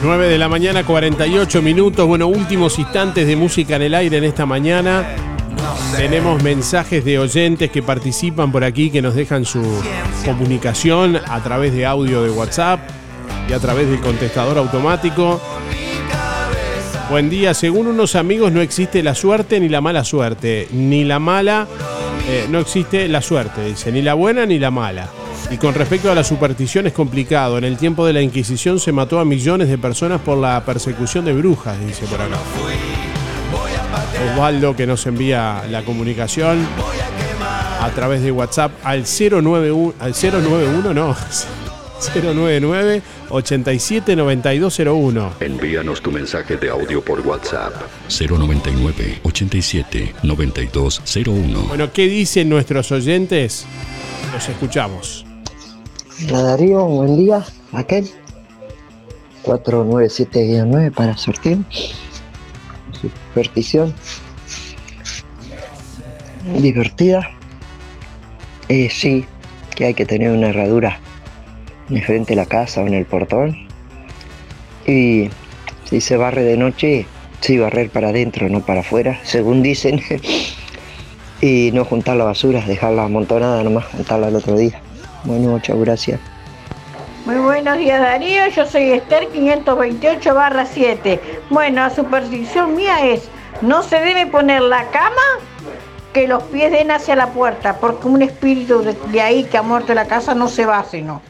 9 0.04 0.30
de 0.30 0.38
la 0.40 0.50
mañana, 0.50 0.84
48 0.84 1.62
minutos. 1.62 2.08
Bueno, 2.08 2.28
últimos 2.28 2.80
instantes 2.80 3.28
de 3.28 3.36
música 3.36 3.76
en 3.76 3.84
el 3.84 3.94
aire 3.94 4.18
en 4.18 4.24
esta 4.24 4.48
mañana. 4.48 5.06
Tenemos 5.96 6.42
mensajes 6.42 7.06
de 7.06 7.20
oyentes 7.20 7.70
que 7.70 7.84
participan 7.84 8.52
por 8.52 8.64
aquí, 8.64 8.90
que 8.90 9.02
nos 9.02 9.14
dejan 9.14 9.46
su 9.46 9.62
comunicación 10.26 11.18
a 11.28 11.44
través 11.44 11.74
de 11.74 11.86
audio 11.86 12.24
de 12.24 12.32
WhatsApp 12.32 12.80
y 13.48 13.54
a 13.54 13.60
través 13.60 13.90
del 13.90 14.00
contestador 14.00 14.58
automático. 14.58 15.40
Buen 17.12 17.30
día, 17.30 17.54
según 17.54 17.86
unos 17.86 18.16
amigos 18.16 18.52
no 18.52 18.62
existe 18.62 19.04
la 19.04 19.14
suerte 19.14 19.60
ni 19.60 19.70
la 19.70 19.82
mala 19.82 20.04
suerte, 20.04 20.68
ni 20.72 21.04
la 21.04 21.20
mala, 21.20 21.68
eh, 22.28 22.48
no 22.50 22.60
existe 22.60 23.08
la 23.08 23.22
suerte, 23.22 23.66
dice, 23.66 23.92
ni 23.92 24.02
la 24.02 24.16
buena 24.16 24.48
ni 24.48 24.58
la 24.58 24.72
mala. 24.72 25.10
Y 25.52 25.58
con 25.58 25.74
respecto 25.74 26.10
a 26.10 26.16
la 26.16 26.24
superstición 26.24 26.88
es 26.88 26.94
complicado. 26.94 27.58
En 27.58 27.66
el 27.66 27.78
tiempo 27.78 28.06
de 28.06 28.14
la 28.14 28.22
Inquisición 28.22 28.80
se 28.80 28.94
mató 28.94 29.20
a 29.20 29.26
millones 29.26 29.68
de 29.68 29.78
personas 29.78 30.22
por 30.22 30.38
la 30.38 30.64
persecución 30.66 31.26
de 31.26 31.34
brujas, 31.34 31.78
dice 31.86 32.06
por 32.06 32.22
acá. 32.22 32.38
Osvaldo 34.32 34.76
que 34.76 34.88
nos 34.88 35.06
envía 35.08 35.64
la 35.70 35.84
comunicación 35.84 36.66
a 37.82 37.90
través 37.90 38.22
de 38.22 38.32
WhatsApp 38.32 38.72
al 38.84 39.04
091, 39.04 39.94
al 40.00 40.14
091 40.14 40.94
no, 40.94 41.16
099 42.00 43.02
87 43.30 44.16
9201. 44.16 45.34
Envíanos 45.42 46.02
tu 46.02 46.12
mensaje 46.12 46.56
de 46.56 46.70
audio 46.70 47.04
por 47.04 47.20
WhatsApp 47.22 47.74
099 48.08 49.20
87 49.24 50.16
9201. 50.24 51.62
Bueno, 51.64 51.92
¿qué 51.92 52.08
dicen 52.08 52.48
nuestros 52.48 52.92
oyentes? 52.94 53.66
Los 54.34 54.48
escuchamos. 54.48 55.26
Hola 56.20 56.42
Darío, 56.44 56.86
buen 56.86 57.16
día. 57.16 57.44
Aquel 57.72 58.08
497-9 59.44 60.92
para 60.92 61.18
sorteo. 61.18 61.60
Superstición. 62.92 63.94
Divertida. 66.60 67.32
Eh, 68.68 68.90
sí, 68.92 69.26
que 69.74 69.86
hay 69.86 69.94
que 69.94 70.06
tener 70.06 70.32
una 70.32 70.50
herradura 70.50 71.00
en 71.90 72.04
frente 72.04 72.34
de 72.34 72.36
la 72.36 72.46
casa 72.46 72.82
o 72.82 72.88
en 72.88 72.94
el 72.94 73.06
portón. 73.06 73.68
Y 74.86 75.30
si 75.86 76.02
se 76.02 76.18
barre 76.18 76.44
de 76.44 76.58
noche, 76.58 77.06
sí 77.40 77.58
barrer 77.58 77.90
para 77.90 78.10
adentro, 78.10 78.50
no 78.50 78.66
para 78.66 78.82
afuera, 78.82 79.20
según 79.24 79.64
dicen. 79.64 80.02
y 81.42 81.72
no 81.74 81.86
juntar 81.86 82.18
la 82.18 82.26
basura, 82.26 82.62
dejarla 82.62 83.06
amontonada 83.06 83.64
nomás, 83.64 83.86
juntarla 83.86 84.28
el 84.28 84.36
otro 84.36 84.58
día. 84.58 84.82
Bueno, 85.24 85.50
muchas 85.50 85.78
gracias. 85.78 86.20
Muy 87.26 87.36
buenos 87.36 87.78
días 87.78 88.02
Darío, 88.02 88.48
yo 88.48 88.66
soy 88.66 88.92
Esther 88.92 89.28
528 89.28 90.34
barra 90.34 90.66
7. 90.66 91.22
Bueno, 91.52 91.82
la 91.82 91.90
superstición 91.92 92.76
mía 92.76 93.06
es, 93.06 93.30
no 93.62 93.84
se 93.84 94.00
debe 94.00 94.26
poner 94.26 94.62
la 94.64 94.86
cama 94.86 95.22
que 96.14 96.28
los 96.28 96.42
pies 96.44 96.72
den 96.72 96.90
hacia 96.90 97.16
la 97.16 97.28
puerta, 97.28 97.78
porque 97.78 98.08
un 98.08 98.24
espíritu 98.24 98.82
de, 98.82 98.98
de 99.12 99.22
ahí 99.22 99.44
que 99.44 99.58
ha 99.58 99.62
muerto 99.62 99.92
en 99.92 99.98
la 99.98 100.08
casa 100.08 100.34
no 100.34 100.48
se 100.48 100.66
va, 100.66 100.84
sino. 100.84 101.22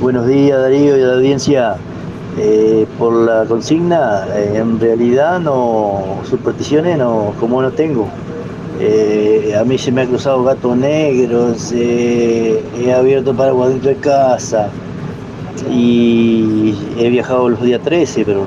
Buenos 0.00 0.26
días 0.26 0.60
Darío 0.60 0.96
y 0.96 1.00
la 1.00 1.14
audiencia. 1.14 1.76
Eh, 2.38 2.86
por 2.98 3.12
la 3.12 3.44
consigna, 3.44 4.24
eh, 4.34 4.52
en 4.54 4.78
realidad 4.78 5.40
no, 5.40 6.20
supersticiones 6.24 6.96
no, 6.96 7.34
como 7.40 7.60
no 7.60 7.72
tengo. 7.72 8.08
Eh, 8.82 9.54
a 9.58 9.62
mí 9.64 9.76
se 9.76 9.92
me 9.92 10.02
ha 10.02 10.06
cruzado 10.06 10.42
gatos 10.42 10.74
negros, 10.76 11.70
he 11.72 12.92
abierto 12.96 13.36
paraguas 13.36 13.70
dentro 13.70 13.90
de 13.90 13.96
casa 13.96 14.70
y 15.68 16.74
he 16.98 17.10
viajado 17.10 17.48
los 17.48 17.62
días 17.62 17.82
13, 17.82 18.24
pero 18.24 18.46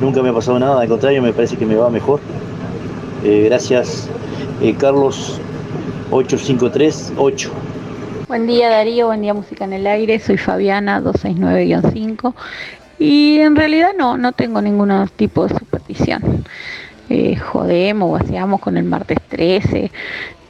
nunca 0.00 0.22
me 0.22 0.28
ha 0.30 0.32
pasado 0.32 0.58
nada, 0.58 0.82
al 0.82 0.88
contrario 0.88 1.22
me 1.22 1.32
parece 1.32 1.56
que 1.56 1.64
me 1.64 1.74
va 1.74 1.88
mejor. 1.90 2.20
Eh, 3.24 3.44
gracias, 3.46 4.08
eh, 4.62 4.74
Carlos 4.78 5.40
8538. 6.10 7.50
Buen 8.28 8.46
día 8.46 8.70
Darío, 8.70 9.06
buen 9.06 9.22
día 9.22 9.34
Música 9.34 9.64
en 9.64 9.72
el 9.72 9.86
Aire, 9.86 10.18
soy 10.20 10.36
Fabiana 10.36 11.00
269-5 11.02 12.34
y 12.98 13.38
en 13.38 13.56
realidad 13.56 13.90
no, 13.98 14.16
no 14.16 14.32
tengo 14.32 14.62
ningún 14.62 15.08
tipo 15.16 15.46
de 15.46 15.58
superstición. 15.58 16.44
Jodemos 17.36 18.10
o 18.10 18.16
hacíamos 18.16 18.60
con 18.60 18.76
el 18.76 18.84
martes 18.84 19.18
13 19.28 19.90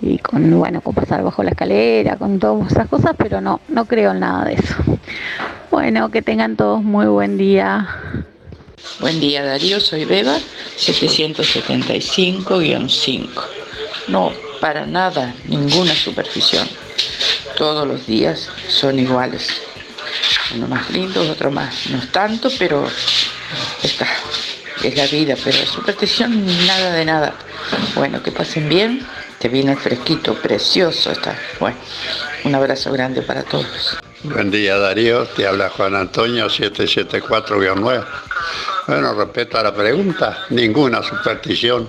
y 0.02 0.18
con, 0.18 0.58
bueno, 0.58 0.82
con 0.82 0.94
pasar 0.94 1.22
bajo 1.22 1.42
la 1.42 1.50
escalera, 1.50 2.16
con 2.16 2.38
todas 2.38 2.72
esas 2.72 2.88
cosas, 2.88 3.12
pero 3.16 3.40
no, 3.40 3.60
no 3.68 3.86
creo 3.86 4.10
en 4.12 4.20
nada 4.20 4.44
de 4.44 4.52
eso. 4.54 4.74
Bueno, 5.70 6.10
que 6.10 6.20
tengan 6.20 6.56
todos 6.56 6.82
muy 6.82 7.06
buen 7.06 7.38
día. 7.38 7.88
Buen 8.98 9.20
día 9.20 9.44
Darío, 9.44 9.78
soy 9.80 10.04
Beba, 10.04 10.36
775-5. 10.78 13.28
No, 14.08 14.32
para 14.60 14.84
nada, 14.86 15.34
ninguna 15.46 15.94
superstición. 15.94 16.66
Todos 17.56 17.86
los 17.86 18.04
días 18.06 18.50
son 18.68 18.98
iguales. 18.98 19.48
Uno 20.54 20.66
más 20.66 20.90
lindo, 20.90 21.20
otro 21.30 21.50
más. 21.50 21.88
No 21.90 21.98
es 21.98 22.10
tanto, 22.10 22.48
pero 22.58 22.88
está. 23.82 24.06
Es 24.82 24.96
la 24.96 25.06
vida, 25.06 25.34
pero 25.42 25.58
superstición 25.66 26.46
nada 26.66 26.92
de 26.92 27.04
nada. 27.04 27.34
Bueno, 27.94 28.22
que 28.22 28.32
pasen 28.32 28.68
bien. 28.68 29.06
Te 29.38 29.48
viene 29.48 29.72
el 29.72 29.78
fresquito, 29.78 30.34
precioso 30.34 31.10
está. 31.10 31.38
Bueno, 31.58 31.76
un 32.44 32.54
abrazo 32.54 32.92
grande 32.92 33.22
para 33.22 33.42
todos. 33.42 33.98
Buen 34.22 34.50
día 34.50 34.78
Darío, 34.78 35.24
te 35.26 35.46
habla 35.46 35.70
Juan 35.70 35.94
Antonio 35.94 36.46
774-9. 36.46 38.04
Bueno, 38.86 39.14
respecto 39.14 39.58
a 39.58 39.62
la 39.62 39.74
pregunta, 39.74 40.44
ninguna 40.50 41.02
superstición. 41.02 41.88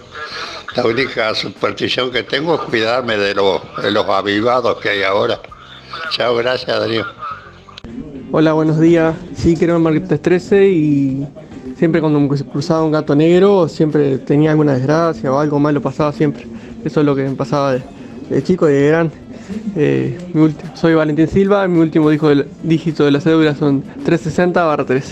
La 0.76 0.86
única 0.86 1.36
superstición 1.36 2.12
que 2.12 2.24
tengo 2.24 2.56
es 2.56 2.62
cuidarme 2.62 3.18
de, 3.18 3.36
los 3.36 3.62
de 3.82 3.92
los 3.92 4.08
avivados 4.08 4.80
que 4.80 4.90
hay 4.90 5.04
ahora. 5.04 5.42
Chao, 6.12 6.36
gracias 6.36 6.80
Darío. 6.80 7.06
Hola, 8.32 8.54
buenos 8.54 8.80
días. 8.80 9.14
Sí, 9.36 9.58
en 9.60 9.82
martes 9.82 10.22
13 10.22 10.68
y 10.70 11.28
siempre 11.82 12.00
cuando 12.00 12.20
me 12.20 12.28
cruzaba 12.28 12.84
un 12.86 12.92
gato 12.92 13.16
negro, 13.16 13.68
siempre 13.68 14.20
tenía 14.20 14.52
alguna 14.52 14.76
desgracia 14.76 15.34
o 15.34 15.40
algo 15.40 15.58
malo 15.58 15.82
pasaba 15.82 16.12
siempre. 16.14 16.46
Eso 16.86 17.00
es 17.00 17.06
lo 17.08 17.16
que 17.16 17.24
me 17.24 17.32
pasaba 17.32 17.74
de, 17.74 17.82
de 18.30 18.44
chico 18.44 18.70
y 18.70 18.74
de 18.74 18.88
grande. 18.90 19.16
Eh, 19.76 20.16
soy 20.76 20.94
Valentín 20.94 21.28
Silva, 21.28 21.68
mi 21.68 21.80
último 21.80 22.12
del- 22.12 22.48
dígito 22.62 23.04
de 23.04 23.10
la 23.10 23.20
cédula 23.20 23.56
son 23.56 23.82
360 23.82 24.64
barra 24.64 24.86
3. 24.86 25.12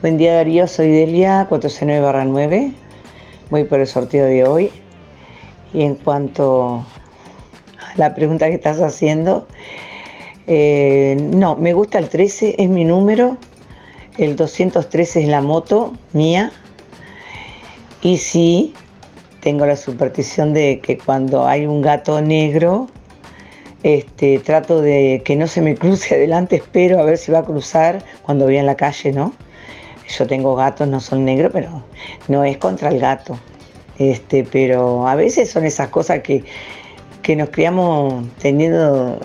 Buen 0.00 0.16
día 0.16 0.34
Darío, 0.34 0.68
soy 0.68 0.92
Delia, 0.92 1.46
409 1.48 2.24
9. 2.28 2.72
Voy 3.50 3.64
por 3.64 3.80
el 3.80 3.88
sorteo 3.88 4.26
de 4.26 4.44
hoy. 4.44 4.70
Y 5.74 5.82
en 5.82 5.96
cuanto 5.96 6.84
a 7.80 7.98
la 7.98 8.14
pregunta 8.14 8.46
que 8.46 8.54
estás 8.54 8.80
haciendo, 8.80 9.48
eh, 10.46 11.16
no, 11.20 11.56
me 11.56 11.72
gusta 11.72 11.98
el 11.98 12.08
13, 12.08 12.54
es 12.58 12.68
mi 12.68 12.84
número. 12.84 13.36
El 14.18 14.34
213 14.36 15.22
es 15.22 15.28
la 15.28 15.42
moto 15.42 15.92
mía. 16.12 16.52
Y 18.00 18.16
sí, 18.16 18.74
tengo 19.40 19.66
la 19.66 19.76
superstición 19.76 20.54
de 20.54 20.80
que 20.80 20.96
cuando 20.96 21.46
hay 21.46 21.66
un 21.66 21.82
gato 21.82 22.20
negro, 22.22 22.88
este, 23.82 24.38
trato 24.38 24.80
de 24.80 25.22
que 25.24 25.36
no 25.36 25.46
se 25.46 25.60
me 25.60 25.74
cruce 25.74 26.14
adelante, 26.16 26.56
espero 26.56 26.98
a 26.98 27.04
ver 27.04 27.18
si 27.18 27.30
va 27.30 27.40
a 27.40 27.44
cruzar 27.44 28.02
cuando 28.22 28.46
voy 28.46 28.56
en 28.56 28.66
la 28.66 28.74
calle, 28.74 29.12
¿no? 29.12 29.34
Yo 30.08 30.26
tengo 30.26 30.54
gatos, 30.54 30.88
no 30.88 31.00
son 31.00 31.24
negros, 31.24 31.50
pero 31.52 31.82
no 32.28 32.44
es 32.44 32.56
contra 32.58 32.88
el 32.90 33.00
gato. 33.00 33.38
Este, 33.98 34.44
pero 34.44 35.08
a 35.08 35.14
veces 35.14 35.50
son 35.50 35.64
esas 35.64 35.88
cosas 35.88 36.20
que, 36.20 36.44
que 37.22 37.34
nos 37.34 37.50
criamos 37.50 38.24
teniendo 38.38 39.18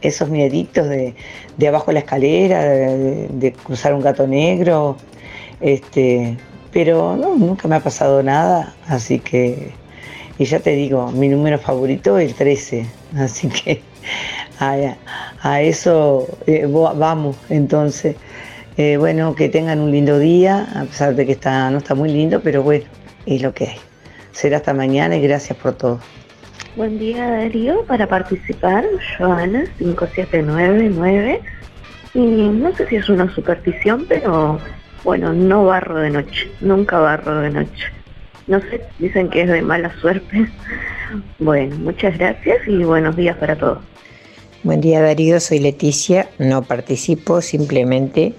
esos 0.00 0.28
mieditos 0.28 0.88
de, 0.88 1.14
de 1.56 1.68
abajo 1.68 1.86
de 1.86 1.92
la 1.94 2.00
escalera, 2.00 2.64
de, 2.64 3.54
cruzar 3.64 3.94
un 3.94 4.02
gato 4.02 4.26
negro. 4.26 4.96
Este, 5.60 6.36
pero 6.72 7.16
no, 7.16 7.36
nunca 7.36 7.68
me 7.68 7.76
ha 7.76 7.80
pasado 7.80 8.22
nada, 8.22 8.74
así 8.88 9.18
que, 9.18 9.72
y 10.38 10.44
ya 10.44 10.60
te 10.60 10.70
digo, 10.70 11.12
mi 11.12 11.28
número 11.28 11.58
favorito 11.58 12.18
es 12.18 12.30
el 12.30 12.34
13, 12.34 12.86
así 13.16 13.48
que 13.48 13.82
a, 14.58 14.96
a 15.42 15.60
eso 15.62 16.26
eh, 16.46 16.66
vamos, 16.66 17.36
entonces. 17.48 18.16
Eh, 18.78 18.96
bueno, 18.96 19.34
que 19.34 19.50
tengan 19.50 19.80
un 19.80 19.90
lindo 19.90 20.18
día, 20.18 20.66
a 20.74 20.84
pesar 20.84 21.14
de 21.14 21.26
que 21.26 21.32
está, 21.32 21.70
no 21.70 21.78
está 21.78 21.94
muy 21.94 22.08
lindo, 22.08 22.40
pero 22.40 22.62
bueno, 22.62 22.86
es 23.26 23.42
lo 23.42 23.52
que 23.52 23.66
hay. 23.66 23.76
Será 24.32 24.56
hasta 24.56 24.72
mañana 24.72 25.14
y 25.14 25.20
gracias 25.20 25.58
por 25.58 25.74
todo. 25.74 26.00
Buen 26.76 26.98
día 26.98 27.28
Darío, 27.28 27.84
para 27.86 28.06
participar, 28.06 28.84
Joana 29.18 29.64
5799 29.78 31.40
y 32.14 32.18
no 32.20 32.74
sé 32.74 32.86
si 32.88 32.96
es 32.96 33.08
una 33.08 33.32
superstición, 33.34 34.06
pero 34.08 34.58
bueno, 35.04 35.32
no 35.34 35.66
barro 35.66 35.98
de 36.00 36.10
noche, 36.10 36.50
nunca 36.60 36.98
barro 36.98 37.40
de 37.40 37.50
noche. 37.50 37.84
No 38.46 38.60
sé, 38.60 38.82
dicen 38.98 39.28
que 39.28 39.42
es 39.42 39.48
de 39.48 39.62
mala 39.62 39.92
suerte. 40.00 40.46
Bueno, 41.38 41.76
muchas 41.76 42.16
gracias 42.16 42.66
y 42.66 42.84
buenos 42.84 43.14
días 43.16 43.36
para 43.36 43.54
todos. 43.54 43.80
Buen 44.62 44.80
día 44.80 45.02
Darío, 45.02 45.40
soy 45.40 45.58
Leticia, 45.58 46.30
no 46.38 46.62
participo, 46.62 47.40
simplemente 47.42 48.32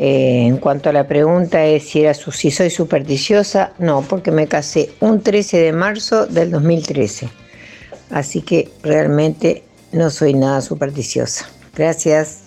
Eh, 0.00 0.46
en 0.46 0.58
cuanto 0.58 0.88
a 0.88 0.92
la 0.92 1.08
pregunta 1.08 1.64
es 1.66 1.82
si, 1.88 2.00
era 2.02 2.14
su- 2.14 2.30
si 2.30 2.50
soy 2.52 2.70
supersticiosa, 2.70 3.72
no, 3.80 4.02
porque 4.08 4.30
me 4.30 4.46
casé 4.46 4.90
un 5.00 5.20
13 5.22 5.58
de 5.58 5.72
marzo 5.72 6.24
del 6.26 6.52
2013. 6.52 7.28
Así 8.10 8.42
que 8.42 8.70
realmente 8.82 9.64
no 9.92 10.10
soy 10.10 10.34
nada 10.34 10.60
supersticiosa. 10.60 11.48
Gracias. 11.74 12.44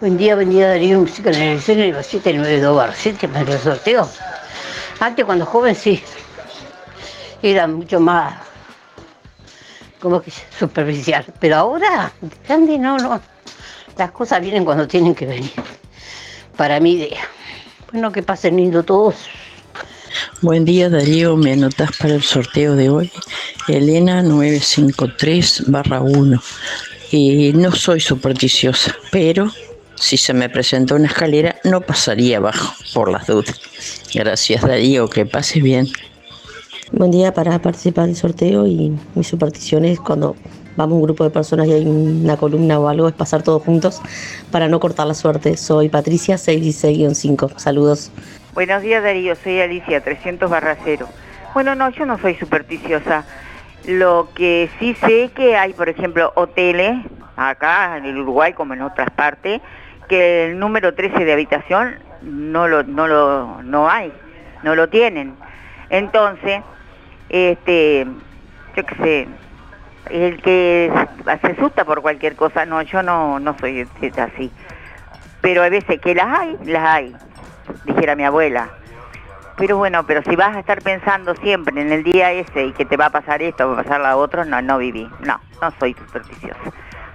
Buen 0.00 0.16
día, 0.16 0.34
buen 0.34 0.50
día 0.50 0.68
Darío, 0.68 1.00
música 1.00 1.30
en 1.30 1.42
el 1.42 1.58
escenario 1.58 2.02
792 2.02 2.76
bar 2.76 2.94
7 2.94 3.28
para 3.28 3.52
el 3.52 3.58
sorteo. 3.58 4.08
Antes 5.00 5.24
cuando 5.24 5.46
joven 5.46 5.74
sí, 5.74 6.02
era 7.42 7.66
mucho 7.66 8.00
más 8.00 8.34
como 10.00 10.20
que 10.20 10.30
superficial, 10.58 11.24
pero 11.40 11.56
ahora, 11.56 12.12
de 12.20 12.36
grande 12.46 12.78
no, 12.78 12.98
no. 12.98 13.20
Las 13.96 14.10
cosas 14.10 14.40
vienen 14.40 14.64
cuando 14.64 14.86
tienen 14.86 15.14
que 15.14 15.24
venir. 15.24 15.52
Para 16.56 16.78
mi 16.78 16.92
idea. 16.92 17.22
Bueno, 17.90 18.12
que 18.12 18.22
pasen 18.22 18.56
lindo 18.56 18.82
todos. 18.82 19.14
Buen 20.40 20.64
día 20.64 20.88
Darío, 20.90 21.36
me 21.36 21.52
anotas 21.52 21.90
para 21.98 22.14
el 22.14 22.22
sorteo 22.22 22.76
de 22.76 22.90
hoy. 22.90 23.10
Elena 23.68 24.22
953 24.22 25.64
barra 25.66 26.00
1. 26.00 26.42
Y 27.10 27.52
no 27.54 27.72
soy 27.72 28.00
supersticiosa, 28.00 28.94
pero 29.10 29.50
si 29.94 30.16
se 30.16 30.34
me 30.34 30.48
presenta 30.48 30.94
una 30.94 31.06
escalera 31.06 31.56
no 31.64 31.80
pasaría 31.80 32.38
abajo 32.38 32.74
por 32.92 33.10
las 33.10 33.26
dudas. 33.26 33.60
Gracias 34.12 34.62
Darío, 34.62 35.08
que 35.08 35.26
pases 35.26 35.62
bien. 35.62 35.88
Buen 36.92 37.10
día 37.10 37.32
para 37.32 37.60
participar 37.60 38.06
del 38.06 38.16
sorteo 38.16 38.66
y 38.66 38.92
mi 39.14 39.24
superstición 39.24 39.84
es 39.84 39.98
cuando 39.98 40.36
vamos 40.76 40.96
un 40.96 41.02
grupo 41.02 41.24
de 41.24 41.30
personas 41.30 41.66
y 41.66 41.72
hay 41.72 41.86
una 41.86 42.36
columna 42.36 42.78
o 42.78 42.88
algo, 42.88 43.08
es 43.08 43.14
pasar 43.14 43.42
todos 43.42 43.62
juntos 43.62 44.00
para 44.50 44.68
no 44.68 44.80
cortar 44.80 45.06
la 45.06 45.14
suerte. 45.14 45.56
Soy 45.56 45.88
Patricia 45.88 46.36
616-5. 46.36 47.58
Saludos. 47.58 48.10
Buenos 48.54 48.82
días 48.82 49.02
Darío, 49.02 49.34
soy 49.34 49.60
Alicia, 49.60 50.00
300 50.00 50.48
barra 50.48 50.76
cero. 50.84 51.08
Bueno, 51.54 51.74
no, 51.74 51.90
yo 51.90 52.06
no 52.06 52.18
soy 52.18 52.36
supersticiosa. 52.36 53.24
Lo 53.84 54.28
que 54.32 54.70
sí 54.78 54.94
sé 54.94 55.32
que 55.34 55.56
hay, 55.56 55.72
por 55.72 55.88
ejemplo, 55.88 56.32
hoteles, 56.36 57.04
acá 57.34 57.96
en 57.96 58.04
el 58.04 58.16
Uruguay 58.16 58.52
como 58.52 58.74
en 58.74 58.82
otras 58.82 59.10
partes, 59.10 59.60
que 60.08 60.46
el 60.46 60.60
número 60.60 60.94
13 60.94 61.24
de 61.24 61.32
habitación 61.32 61.96
no 62.22 62.68
lo, 62.68 62.84
no 62.84 63.08
lo, 63.08 63.60
no 63.64 63.90
hay, 63.90 64.12
no 64.62 64.76
lo 64.76 64.88
tienen. 64.88 65.34
Entonces, 65.90 66.62
este, 67.30 68.06
yo 68.76 68.86
qué 68.86 68.94
sé, 69.02 69.28
el 70.10 70.40
que 70.42 70.92
se 71.42 71.46
asusta 71.50 71.84
por 71.84 72.02
cualquier 72.02 72.36
cosa, 72.36 72.64
no, 72.66 72.82
yo 72.82 73.02
no, 73.02 73.40
no 73.40 73.58
soy 73.58 73.84
así. 74.16 74.52
Pero 75.40 75.64
hay 75.64 75.70
veces 75.70 76.00
que 76.00 76.14
las 76.14 76.38
hay, 76.38 76.56
las 76.66 76.84
hay, 76.84 77.16
dijera 77.84 78.16
mi 78.16 78.24
abuela. 78.24 78.70
Pero 79.56 79.76
bueno, 79.76 80.04
pero 80.04 80.22
si 80.22 80.34
vas 80.34 80.56
a 80.56 80.60
estar 80.60 80.82
pensando 80.82 81.34
siempre 81.36 81.80
en 81.80 81.92
el 81.92 82.02
día 82.02 82.32
ese 82.32 82.64
y 82.64 82.72
que 82.72 82.84
te 82.84 82.96
va 82.96 83.06
a 83.06 83.10
pasar 83.10 83.40
esto, 83.42 83.68
va 83.68 83.80
a 83.80 83.82
pasar 83.84 84.00
la 84.00 84.16
otro, 84.16 84.44
no, 84.44 84.60
no 84.62 84.78
viví. 84.78 85.08
No, 85.20 85.40
no 85.62 85.70
soy 85.78 85.94
supersticiosa. 85.94 86.58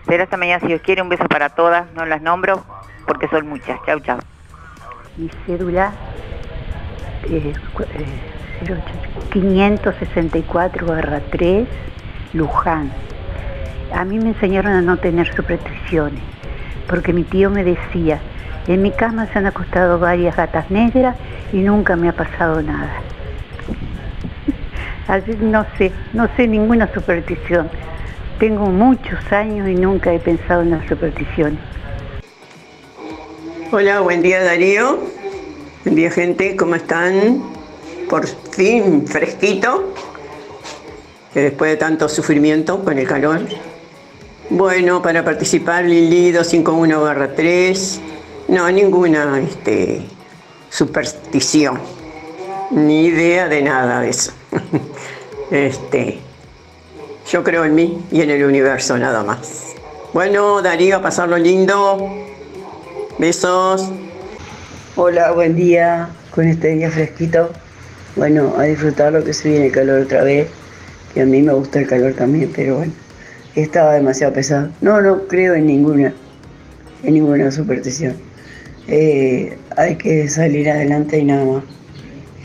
Será 0.07 0.23
esta 0.23 0.38
mañana 0.38 0.61
si 0.61 0.67
Dios 0.67 0.81
quiere, 0.81 1.01
un 1.01 1.09
beso 1.09 1.26
para 1.26 1.49
todas, 1.49 1.91
no 1.93 2.05
las 2.05 2.21
nombro 2.21 2.63
porque 3.05 3.27
son 3.27 3.47
muchas. 3.47 3.80
Chau, 3.85 3.99
chau. 3.99 4.19
Mi 5.17 5.30
cédula 5.45 5.91
eh, 7.30 7.53
eh, 7.53 8.05
08, 8.61 8.81
564 9.31 10.88
barra 10.88 11.21
3, 11.31 11.67
Luján. 12.34 12.91
A 13.93 14.05
mí 14.05 14.19
me 14.19 14.30
enseñaron 14.30 14.73
a 14.73 14.81
no 14.81 14.97
tener 14.97 15.34
supersticiones, 15.35 16.21
porque 16.88 17.11
mi 17.11 17.23
tío 17.23 17.49
me 17.49 17.63
decía, 17.63 18.19
en 18.68 18.81
mi 18.81 18.91
cama 18.91 19.27
se 19.31 19.40
han 19.40 19.45
acostado 19.45 19.99
varias 19.99 20.36
gatas 20.36 20.69
negras 20.69 21.15
y 21.52 21.57
nunca 21.57 21.95
me 21.95 22.10
ha 22.10 22.14
pasado 22.14 22.61
nada. 22.61 23.02
Así 25.07 25.36
no 25.40 25.65
sé, 25.77 25.91
no 26.14 26.27
sé 26.36 26.48
ninguna 26.48 26.91
superstición. 26.94 27.69
Tengo 28.40 28.68
muchos 28.68 29.19
años 29.31 29.68
y 29.68 29.76
nunca 29.76 30.14
he 30.14 30.19
pensado 30.19 30.61
en 30.61 30.72
las 30.72 30.88
supersticiones. 30.88 31.60
Hola, 33.72 34.02
buen 34.02 34.22
día 34.22 34.44
Darío. 34.44 34.99
Buen 35.84 35.95
día 35.95 36.11
gente, 36.11 36.56
¿cómo 36.56 36.76
están? 36.76 37.41
Por 38.10 38.27
fin 38.27 39.06
fresquito, 39.07 39.94
después 41.34 41.72
de 41.72 41.77
tanto 41.77 42.10
sufrimiento 42.10 42.84
con 42.84 42.98
el 42.98 43.07
calor. 43.07 43.41
Bueno, 44.49 45.02
para 45.02 45.23
participar 45.23 45.86
Lili 45.86 46.31
251 46.31 47.02
barra 47.02 47.36
3. 47.36 48.02
No, 48.49 48.71
ninguna 48.71 49.39
este, 49.39 50.01
superstición. 50.71 51.80
Ni 52.71 53.05
idea 53.05 53.47
de 53.47 53.61
nada 53.61 54.01
de 54.01 54.09
eso. 54.09 54.31
este, 55.51 56.17
yo 57.31 57.43
creo 57.43 57.63
en 57.63 57.76
mí 57.76 58.03
y 58.11 58.21
en 58.21 58.31
el 58.31 58.43
universo 58.43 58.97
nada 58.97 59.23
más. 59.23 59.76
Bueno, 60.13 60.63
Darío, 60.63 60.97
a 60.97 61.01
pasarlo 61.03 61.38
lindo. 61.38 62.09
Besos. 63.19 63.88
Hola, 64.95 65.31
buen 65.31 65.55
día 65.55 66.09
con 66.31 66.47
este 66.47 66.69
día 66.69 66.89
fresquito. 66.89 67.51
Bueno, 68.15 68.55
a 68.57 68.63
disfrutar 68.63 69.13
lo 69.13 69.23
que 69.23 69.31
se 69.31 69.49
viene 69.49 69.67
el 69.67 69.71
calor 69.71 70.01
otra 70.01 70.23
vez, 70.23 70.47
que 71.13 71.21
a 71.21 71.26
mí 71.27 71.43
me 71.43 71.53
gusta 71.53 71.81
el 71.81 71.88
calor 71.88 72.13
también, 72.13 72.51
pero 72.55 72.77
bueno, 72.77 72.93
estaba 73.53 73.93
demasiado 73.93 74.34
pesado. 74.34 74.71
No, 74.81 74.99
no 75.01 75.27
creo 75.27 75.53
en 75.53 75.67
ninguna, 75.67 76.15
en 77.03 77.13
ninguna 77.13 77.51
superstición. 77.51 78.28
Eh, 78.91 79.56
hay 79.78 79.95
que 79.98 80.28
salir 80.28 80.68
adelante 80.70 81.20
y 81.20 81.24
nada 81.24 81.45
más. 81.45 81.64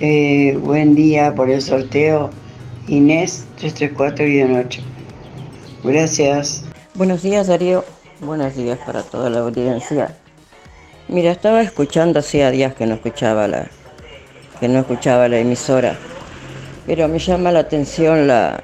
Eh, 0.01 0.59
buen 0.61 0.95
día 0.95 1.35
por 1.35 1.49
el 1.49 1.63
sorteo, 1.63 2.29
Inés 2.87 3.47
334 3.57 4.27
y 4.27 4.37
de 4.37 4.45
noche. 4.45 4.83
Gracias. 5.83 6.65
Buenos 6.95 7.23
días, 7.23 7.47
Darío. 7.47 7.83
Buenos 8.21 8.55
días 8.57 8.79
para 8.85 9.03
toda 9.03 9.31
la 9.31 9.41
audiencia. 9.41 10.15
Mira, 11.09 11.31
estaba 11.33 11.63
escuchando 11.63 12.19
hacía 12.21 12.51
días 12.51 12.75
que 12.75 12.87
no 12.87 12.95
escuchaba 12.95 13.49
la 13.49 13.67
que 14.61 14.69
no 14.69 14.81
escuchaba 14.81 15.29
la 15.29 15.39
emisora, 15.39 15.97
pero 16.87 17.09
me 17.09 17.19
llama 17.19 17.51
la 17.53 17.61
atención 17.61 18.27
la 18.27 18.63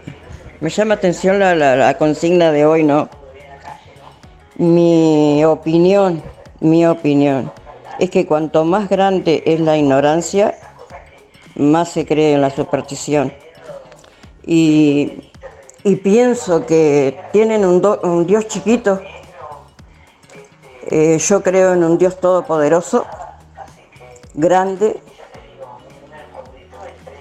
me 0.61 0.69
llama 0.71 0.95
atención 0.95 1.39
la, 1.39 1.55
la- 1.55 1.77
la 1.77 1.95
consigna 1.99 2.53
de 2.53 2.65
hoy, 2.65 2.85
¿no? 2.85 3.09
Mi 4.57 5.43
opinión, 5.45 6.23
mi 6.61 6.87
opinión 6.87 7.51
es 8.01 8.11
que 8.11 8.27
cuanto 8.27 8.65
más 8.65 8.89
grande 8.89 9.43
es 9.45 9.61
la 9.61 9.77
ignorancia, 9.77 10.57
más 11.55 11.91
se 11.91 12.07
cree 12.07 12.35
en 12.35 12.41
la 12.41 12.51
superstición. 12.51 13.33
Y, 14.45 15.31
pienso 16.03 16.67
que 16.67 17.21
tienen 17.33 17.65
un 17.65 18.27
Dios 18.27 18.49
chiquito. 18.49 19.01
Eh, 20.87 21.19
yo 21.19 21.43
creo 21.43 21.75
en 21.75 21.85
un 21.85 21.99
Dios 21.99 22.19
todopoderoso, 22.19 23.07
grande, 24.35 25.01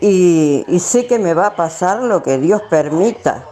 y, 0.02 0.64
y 0.68 0.80
sé 0.80 1.08
que 1.08 1.20
me 1.20 1.34
va 1.34 1.48
a 1.48 1.56
pasar 1.58 2.02
lo 2.02 2.24
que 2.24 2.38
Dios 2.38 2.62
permita 2.70 3.44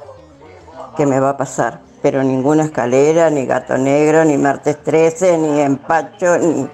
que 0.96 1.06
me 1.06 1.20
va 1.20 1.32
a 1.32 1.38
pasar. 1.38 1.82
Pero 2.02 2.24
ninguna 2.24 2.64
escalera, 2.64 3.30
ni 3.30 3.46
gato 3.46 3.78
negro, 3.78 4.24
ni 4.24 4.38
martes 4.38 4.82
13, 4.82 5.38
ni 5.38 5.60
empacho, 5.60 6.38
ni, 6.38 6.68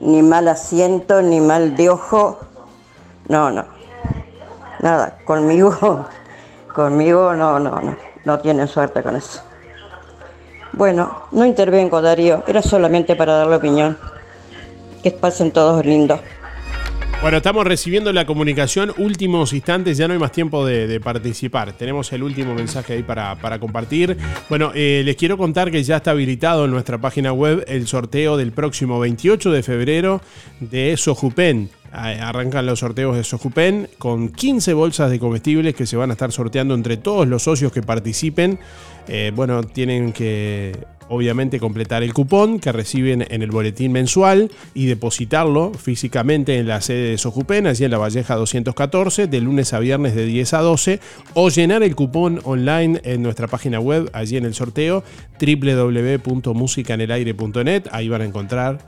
ni 0.00 0.22
mal 0.22 0.48
asiento, 0.48 1.22
ni 1.22 1.40
mal 1.40 1.76
de 1.76 1.90
ojo. 1.90 2.38
No, 3.28 3.50
no. 3.50 3.64
Nada, 4.80 5.18
conmigo, 5.24 6.06
conmigo 6.74 7.34
no, 7.34 7.58
no, 7.58 7.80
no. 7.80 7.96
No 8.24 8.38
tienen 8.40 8.66
suerte 8.66 9.02
con 9.02 9.16
eso. 9.16 9.40
Bueno, 10.72 11.22
no 11.30 11.46
intervengo, 11.46 12.02
Darío. 12.02 12.42
Era 12.46 12.60
solamente 12.60 13.16
para 13.16 13.34
dar 13.38 13.46
la 13.46 13.56
opinión. 13.56 13.96
Que 15.02 15.10
pasen 15.12 15.52
todos 15.52 15.84
lindos. 15.86 16.20
Bueno, 17.22 17.38
estamos 17.38 17.66
recibiendo 17.66 18.12
la 18.12 18.26
comunicación, 18.26 18.92
últimos 18.98 19.52
instantes, 19.52 19.96
ya 19.96 20.06
no 20.06 20.12
hay 20.12 20.20
más 20.20 20.32
tiempo 20.32 20.64
de, 20.64 21.00
participar. 21.00 21.72
Tenemos 21.72 22.12
el 22.12 22.22
último 22.22 22.54
mensaje 22.54 22.92
ahí 22.92 23.02
para, 23.02 23.58
compartir. 23.58 24.16
Bueno, 24.48 24.70
eh, 24.74 25.02
les 25.04 25.16
quiero 25.16 25.36
contar 25.38 25.70
que 25.70 25.82
ya 25.82 25.96
está 25.96 26.12
habilitado 26.12 26.66
en 26.66 26.70
nuestra 26.70 26.98
página 26.98 27.32
web 27.32 27.64
el 27.66 27.86
sorteo 27.86 28.36
del 28.36 28.52
próximo 28.52 29.00
28 29.00 29.50
de 29.50 29.62
febrero 29.62 30.20
de 30.60 30.96
Sojupen. 30.96 31.70
Arrancan 31.90 32.66
los 32.66 32.80
sorteos 32.80 33.16
de 33.16 33.24
Sojupen 33.24 33.88
con 33.98 34.28
15 34.28 34.74
bolsas 34.74 35.10
de 35.10 35.18
comestibles 35.18 35.74
que 35.74 35.86
se 35.86 35.96
van 35.96 36.10
a 36.10 36.12
estar 36.12 36.30
sorteando 36.30 36.74
entre 36.74 36.98
todos 36.98 37.26
los 37.26 37.42
socios 37.42 37.72
que 37.72 37.82
participen. 37.82 38.58
Eh, 39.08 39.32
bueno, 39.34 39.62
tienen 39.62 40.12
que 40.12 40.76
obviamente 41.08 41.60
completar 41.60 42.02
el 42.02 42.12
cupón 42.12 42.58
que 42.58 42.72
reciben 42.72 43.24
en 43.28 43.42
el 43.42 43.50
boletín 43.50 43.92
mensual 43.92 44.50
y 44.74 44.86
depositarlo 44.86 45.72
físicamente 45.72 46.58
en 46.58 46.68
la 46.68 46.80
sede 46.80 47.10
de 47.10 47.18
Sojupen, 47.18 47.66
allí 47.66 47.84
en 47.84 47.90
la 47.90 47.98
Valleja 47.98 48.34
214, 48.34 49.26
de 49.26 49.40
lunes 49.40 49.72
a 49.72 49.78
viernes 49.78 50.14
de 50.14 50.26
10 50.26 50.54
a 50.54 50.60
12, 50.60 51.00
o 51.34 51.48
llenar 51.48 51.82
el 51.82 51.94
cupón 51.94 52.40
online 52.44 53.00
en 53.04 53.22
nuestra 53.22 53.48
página 53.48 53.80
web, 53.80 54.10
allí 54.12 54.36
en 54.36 54.44
el 54.44 54.54
sorteo, 54.54 55.02
www.musicanelaire.net. 55.40 57.84
Ahí 57.92 58.08
van 58.08 58.22
a 58.22 58.24
encontrar 58.24 58.78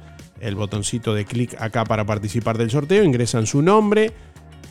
el 0.40 0.54
botoncito 0.54 1.14
de 1.14 1.24
clic 1.24 1.60
acá 1.60 1.84
para 1.84 2.04
participar 2.04 2.58
del 2.58 2.70
sorteo, 2.70 3.04
ingresan 3.04 3.46
su 3.46 3.62
nombre 3.62 4.12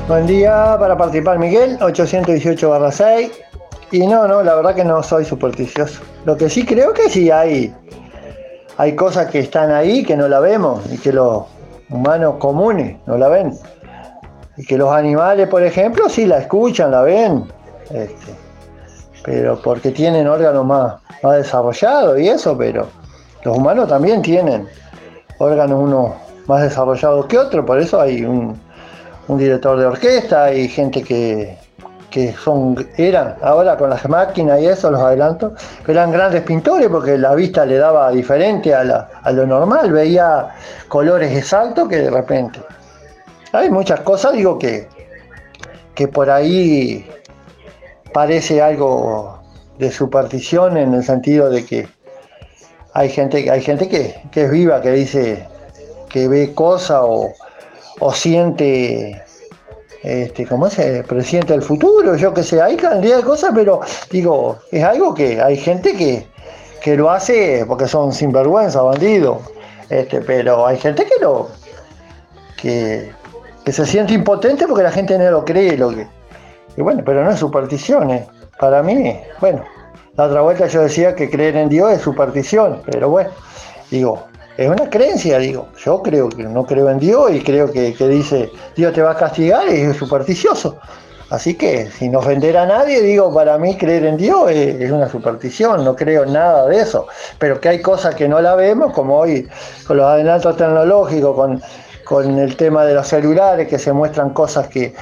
Buen 0.06 0.26
día 0.26 0.76
para 0.78 0.98
participar 0.98 1.39
Miguel, 1.39 1.78
818 1.81 2.90
6. 2.90 3.32
Y 3.90 4.06
no, 4.06 4.28
no, 4.28 4.43
la 4.43 4.55
verdad 4.55 4.74
que 4.74 4.85
no 4.85 5.02
soy 5.02 5.24
supersticioso. 5.24 6.02
Lo 6.26 6.36
que 6.36 6.51
sí 6.51 6.66
creo 6.66 6.93
que 6.93 7.09
sí 7.09 7.31
hay, 7.31 7.74
hay 8.76 8.97
cosas 8.97 9.31
que 9.31 9.39
están 9.39 9.70
ahí 9.70 10.05
que 10.05 10.14
no 10.14 10.28
la 10.28 10.40
vemos 10.40 10.82
y 10.93 10.98
que 10.98 11.10
los 11.10 11.44
humanos 11.89 12.35
comunes 12.39 12.98
no 13.06 13.16
la 13.16 13.31
ven. 13.31 13.59
Y 14.59 14.66
que 14.66 14.76
los 14.76 14.93
animales, 14.93 15.48
por 15.48 15.62
ejemplo, 15.62 16.10
sí 16.10 16.26
la 16.26 16.36
escuchan, 16.36 16.90
la 16.90 17.01
ven. 17.01 17.51
este, 17.89 18.35
pero 19.24 19.59
porque 19.62 19.90
tienen 19.90 20.28
órganos 20.28 20.66
más, 20.66 20.97
más 21.22 21.36
desarrollados 21.36 22.20
y 22.20 22.28
eso, 22.28 22.59
pero 22.59 22.89
los 23.43 23.56
humanos 23.56 23.89
también 23.89 24.20
tienen 24.20 24.68
órganos 25.39 25.81
uno 25.82 26.14
más 26.47 26.60
desarrollados 26.60 27.24
que 27.24 27.39
otros, 27.39 27.64
por 27.64 27.78
eso 27.78 27.98
hay 27.98 28.22
un, 28.22 28.60
un 29.28 29.38
director 29.38 29.78
de 29.78 29.86
orquesta 29.86 30.52
y 30.52 30.68
gente 30.68 31.02
que, 31.02 31.56
que 32.10 32.32
son, 32.34 32.76
eran, 32.96 33.36
ahora 33.42 33.76
con 33.76 33.90
las 33.90 34.09
máquinas 34.09 34.60
y 34.60 34.66
eso, 34.66 34.90
los 34.90 35.01
adelantos, 35.01 35.52
eran 35.88 36.12
grandes 36.12 36.42
pintores 36.42 36.88
porque 36.88 37.16
la 37.18 37.34
vista 37.34 37.64
le 37.64 37.78
daba 37.78 38.10
diferente 38.10 38.74
a, 38.74 38.84
la- 38.84 39.09
a 39.22 39.32
lo 39.32 39.46
normal, 39.46 39.90
veía 39.92 40.48
colores 40.88 41.36
exactos 41.36 41.88
que 41.88 41.96
de 41.96 42.10
repente. 42.10 42.60
Hay 43.52 43.70
muchas 43.70 44.01
cosas, 44.01 44.32
digo, 44.32 44.59
que, 44.59 44.88
que 45.94 46.09
por 46.09 46.28
ahí 46.30 47.09
parece 48.12 48.60
algo 48.60 49.40
de 49.78 49.90
superstición 49.90 50.76
en 50.76 50.94
el 50.94 51.02
sentido 51.05 51.51
de 51.51 51.64
que 51.64 51.88
hay 52.92 53.09
gente, 53.09 53.51
hay 53.51 53.60
gente 53.60 53.88
que, 53.88 54.14
que 54.30 54.44
es 54.44 54.51
viva, 54.51 54.80
que 54.80 54.90
dice 54.92 55.48
que 56.09 56.28
ve 56.28 56.55
cosas 56.55 57.01
o, 57.02 57.32
o 58.00 58.12
siente, 58.12 59.22
este, 60.02 60.46
¿cómo 60.46 60.68
se 60.68 61.02
presiente 61.04 61.54
el 61.54 61.62
futuro? 61.62 62.16
Yo 62.16 62.34
qué 62.34 62.42
sé, 62.42 62.60
hay 62.60 62.76
cantidad 62.76 63.18
de 63.18 63.22
cosas, 63.22 63.52
pero 63.54 63.80
digo, 64.10 64.58
es 64.70 64.84
algo 64.84 65.14
que 65.14 65.40
hay 65.40 65.56
gente 65.56 65.94
que, 65.94 66.26
que 66.82 66.96
lo 66.96 67.10
hace 67.10 67.64
porque 67.66 67.86
son 67.88 68.12
sinvergüenza, 68.12 68.82
bandidos, 68.82 69.38
este, 69.88 70.20
pero 70.20 70.66
hay 70.66 70.78
gente 70.78 71.04
que 71.04 71.22
lo 71.22 71.48
que, 72.60 73.12
que 73.64 73.72
se 73.72 73.86
siente 73.86 74.14
impotente 74.14 74.66
porque 74.66 74.82
la 74.82 74.90
gente 74.90 75.18
no 75.18 75.30
lo 75.30 75.44
cree 75.44 75.76
lo 75.76 75.90
que. 75.90 76.06
Y 76.76 76.82
bueno, 76.82 77.02
pero 77.04 77.24
no 77.24 77.30
es 77.30 77.38
superstición, 77.38 78.10
eh. 78.10 78.26
para 78.58 78.82
mí, 78.82 79.20
bueno, 79.40 79.62
la 80.16 80.24
otra 80.24 80.40
vuelta 80.42 80.66
yo 80.66 80.82
decía 80.82 81.14
que 81.14 81.30
creer 81.30 81.56
en 81.56 81.68
Dios 81.68 81.92
es 81.92 82.00
superstición, 82.00 82.82
pero 82.86 83.08
bueno, 83.08 83.30
digo, 83.90 84.24
es 84.56 84.68
una 84.68 84.89
creencia, 84.89 85.39
digo, 85.39 85.68
yo 85.85 86.02
creo 86.02 86.28
que 86.28 86.44
no 86.44 86.64
creo 86.64 86.89
en 86.90 86.98
Dios 86.98 87.32
y 87.32 87.40
creo 87.43 87.70
que, 87.70 87.94
que 87.94 88.09
dice 88.09 88.51
Dios 88.76 88.93
te 88.93 89.02
va 89.02 89.12
a 89.12 89.16
castigar 89.16 89.68
y 89.68 89.81
es 89.82 89.97
supersticioso. 89.97 90.78
Así 91.31 91.55
que 91.55 91.90
sin 91.90 92.14
ofender 92.14 92.56
a 92.56 92.66
nadie, 92.66 93.01
digo, 93.01 93.32
para 93.35 93.59
mí 93.59 93.76
creer 93.76 94.05
en 94.05 94.16
Dios 94.16 94.51
es, 94.51 94.90
una 94.93 95.09
superstición, 95.09 95.82
no 95.85 95.97
creo 95.97 96.24
nada 96.26 96.66
de 96.68 96.78
eso. 96.78 97.06
Pero 97.39 97.60
que 97.60 97.70
hay 97.70 97.82
cosas 97.82 98.14
que 98.14 98.28
no 98.28 98.40
la 98.40 98.55
vemos, 98.55 98.93
como 98.93 99.18
hoy 99.18 99.48
con 99.86 99.97
los 99.97 100.06
adelantos 100.06 100.56
tecnológicos, 100.56 101.35
con, 101.35 101.60
con 102.05 102.39
el 102.39 102.56
tema 102.56 102.85
de 102.85 102.94
los 102.94 103.09
celulares, 103.09 103.66
que 103.66 103.78
se 103.78 103.93
muestran 103.93 104.31
cosas 104.31 104.68
que, 104.68 104.94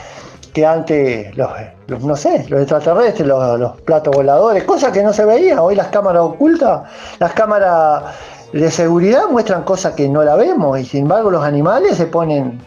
que 0.55 0.65
antes, 0.65 1.37
los, 1.37 1.51
los- 1.89 2.03
no 2.05 2.16
sé, 2.16 2.47
los 2.49 2.61
extraterrestres, 2.61 3.27
los, 3.27 3.59
los 3.61 3.81
platos 3.83 4.15
voladores, 4.15 4.65
cosas 4.65 4.93
que 4.93 5.03
no 5.03 5.12
se 5.12 5.24
veían. 5.27 5.59
Hoy 5.59 5.74
las 5.74 5.89
cámaras 5.89 6.23
ocultas, 6.23 6.83
las 7.19 7.33
cámaras 7.33 8.05
de 8.53 8.70
seguridad 8.70 9.23
muestran 9.31 9.62
cosas 9.62 9.95
que 9.95 10.09
no 10.09 10.23
la 10.23 10.37
vemos 10.37 10.79
y 10.79 10.85
sin 10.85 11.03
embargo 11.03 11.31
los 11.31 11.45
animales 11.45 11.97
se 11.97 12.07
ponen 12.07 12.61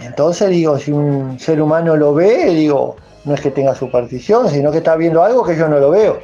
entonces 0.00 0.50
digo, 0.50 0.78
si 0.78 0.92
un 0.92 1.38
ser 1.38 1.60
humano 1.60 1.96
lo 1.96 2.14
ve, 2.14 2.46
digo, 2.46 2.96
no 3.24 3.34
es 3.34 3.40
que 3.40 3.50
tenga 3.50 3.74
superstición, 3.74 4.48
sino 4.48 4.70
que 4.70 4.78
está 4.78 4.96
viendo 4.96 5.22
algo 5.22 5.44
que 5.44 5.56
yo 5.56 5.68
no 5.68 5.78
lo 5.78 5.90
veo. 5.90 6.18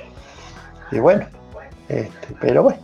Y 0.90 0.98
bueno, 0.98 1.26
este, 1.88 2.28
pero 2.40 2.64
bueno. 2.64 2.78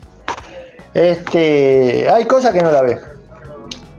Este, 0.95 2.09
hay 2.11 2.25
cosas 2.25 2.53
que 2.53 2.63
no 2.63 2.71
la 2.71 2.83
vemos. 2.83 3.05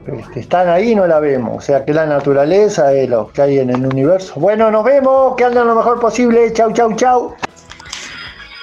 Este, 0.06 0.40
están 0.40 0.68
ahí 0.68 0.94
no 0.94 1.06
la 1.06 1.20
vemos. 1.20 1.58
O 1.58 1.60
sea 1.60 1.84
que 1.84 1.94
la 1.94 2.06
naturaleza 2.06 2.92
es 2.92 3.08
lo 3.08 3.28
que 3.28 3.42
hay 3.42 3.58
en 3.60 3.70
el 3.70 3.86
universo. 3.86 4.34
Bueno, 4.40 4.70
nos 4.70 4.84
vemos, 4.84 5.36
que 5.36 5.44
anden 5.44 5.66
lo 5.66 5.74
mejor 5.76 6.00
posible. 6.00 6.52
Chau, 6.52 6.72
chau, 6.72 6.94
chau. 6.96 7.34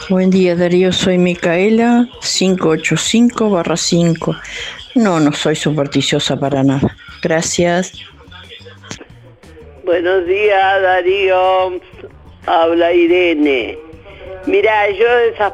Buen 0.09 0.29
día 0.29 0.55
Darío, 0.55 0.93
soy 0.93 1.17
Micaela 1.17 2.07
585-5. 2.21 4.39
No, 4.95 5.19
no 5.19 5.33
soy 5.33 5.57
supersticiosa 5.57 6.39
para 6.39 6.63
nada. 6.63 6.95
Gracias. 7.21 7.91
Buenos 9.83 10.25
días, 10.25 10.81
Darío. 10.81 11.81
Habla 12.45 12.93
Irene. 12.93 13.77
Mira, 14.45 14.89
yo 14.91 15.05
esas... 15.33 15.51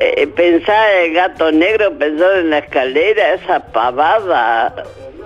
eh, 0.00 0.26
pensar 0.26 0.92
en 0.94 1.04
el 1.04 1.12
gato 1.14 1.52
negro, 1.52 1.96
pensar 1.96 2.38
en 2.38 2.50
la 2.50 2.58
escalera, 2.58 3.34
esa 3.34 3.60
pavada. 3.60 4.74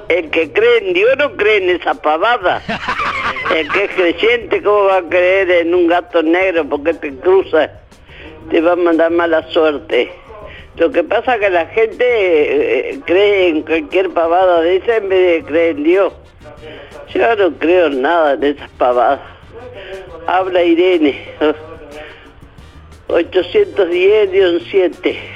El 0.08 0.30
que 0.30 0.52
cree 0.52 0.78
en 0.78 0.94
Dios 0.94 1.16
no 1.18 1.36
cree 1.36 1.58
en 1.58 1.70
esa 1.70 1.94
pavada. 1.94 2.62
El 3.54 3.70
que 3.72 3.84
es 3.84 3.90
creyente, 3.92 4.62
¿cómo 4.62 4.84
va 4.84 4.98
a 4.98 5.02
creer 5.02 5.50
en 5.50 5.74
un 5.74 5.86
gato 5.86 6.22
negro? 6.22 6.68
Porque 6.68 6.94
te 6.94 7.14
cruza, 7.16 7.70
te 8.50 8.60
va 8.60 8.72
a 8.72 8.76
mandar 8.76 9.10
mala 9.10 9.42
suerte. 9.50 10.12
Lo 10.76 10.90
que 10.90 11.02
pasa 11.02 11.34
es 11.34 11.40
que 11.40 11.50
la 11.50 11.66
gente 11.66 12.04
eh, 12.04 13.00
cree 13.06 13.48
en 13.48 13.62
cualquier 13.62 14.10
pavada 14.10 14.60
de 14.60 14.76
esa 14.76 14.96
en 14.96 15.08
vez 15.08 15.42
de 15.42 15.48
creer 15.48 15.76
en 15.76 15.84
Dios. 15.84 16.12
Yo 17.14 17.36
no 17.36 17.52
creo 17.52 17.86
en 17.86 18.02
nada 18.02 18.34
en 18.34 18.44
esas 18.44 18.68
pavadas. 18.70 19.20
Habla 20.26 20.62
Irene. 20.62 21.18
810-7. 23.08 25.35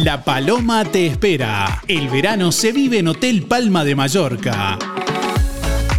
La 0.00 0.24
Paloma 0.24 0.86
te 0.86 1.06
espera. 1.06 1.82
El 1.86 2.08
verano 2.08 2.50
se 2.50 2.72
vive 2.72 2.98
en 2.98 3.08
Hotel 3.08 3.42
Palma 3.42 3.84
de 3.84 3.94
Mallorca. 3.94 4.78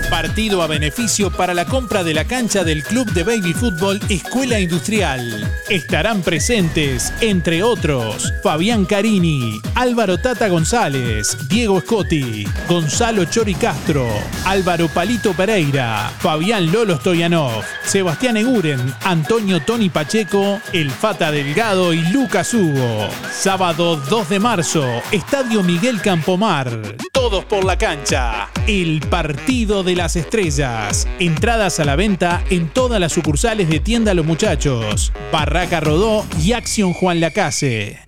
Partido 0.09 0.61
a 0.61 0.67
beneficio 0.67 1.31
para 1.31 1.53
la 1.53 1.65
compra 1.65 2.03
de 2.03 2.13
la 2.13 2.25
cancha 2.25 2.63
del 2.63 2.83
Club 2.83 3.11
de 3.11 3.23
Baby 3.23 3.53
Fútbol 3.53 3.99
Escuela 4.09 4.59
Industrial. 4.59 5.51
Estarán 5.69 6.21
presentes, 6.21 7.13
entre 7.21 7.63
otros, 7.63 8.31
Fabián 8.43 8.85
Carini, 8.85 9.59
Álvaro 9.73 10.17
Tata 10.17 10.47
González, 10.47 11.37
Diego 11.49 11.81
Scotti, 11.81 12.45
Gonzalo 12.69 13.25
Chori 13.25 13.55
Castro, 13.55 14.07
Álvaro 14.45 14.87
Palito 14.87 15.33
Pereira, 15.33 16.11
Fabián 16.19 16.71
Lolo 16.71 16.97
Stoyanov, 16.97 17.63
Sebastián 17.83 18.37
Eguren, 18.37 18.93
Antonio 19.03 19.61
Tony 19.61 19.89
Pacheco, 19.89 20.61
El 20.71 20.91
Fata 20.91 21.31
Delgado 21.31 21.93
y 21.93 22.01
Lucas 22.09 22.53
Hugo. 22.53 23.09
Sábado 23.31 23.97
2 23.97 24.29
de 24.29 24.39
marzo, 24.39 24.85
Estadio 25.11 25.63
Miguel 25.63 26.01
Campomar. 26.01 26.69
Todos 27.11 27.45
por 27.45 27.65
la 27.65 27.77
cancha. 27.77 28.49
El 28.67 29.01
Partido 29.01 29.83
de 29.83 29.94
las 29.95 30.15
Estrellas. 30.15 31.07
Entradas 31.19 31.79
a 31.79 31.85
la 31.85 31.95
venta 31.95 32.43
en 32.49 32.67
todas 32.69 32.99
las 32.99 33.13
sucursales 33.13 33.69
de 33.69 33.79
Tienda 33.79 34.13
Los 34.13 34.25
Muchachos, 34.25 35.11
Barraca 35.31 35.79
Rodó 35.79 36.25
y 36.41 36.53
Acción 36.53 36.93
Juan 36.93 37.19
Lacase. 37.19 37.99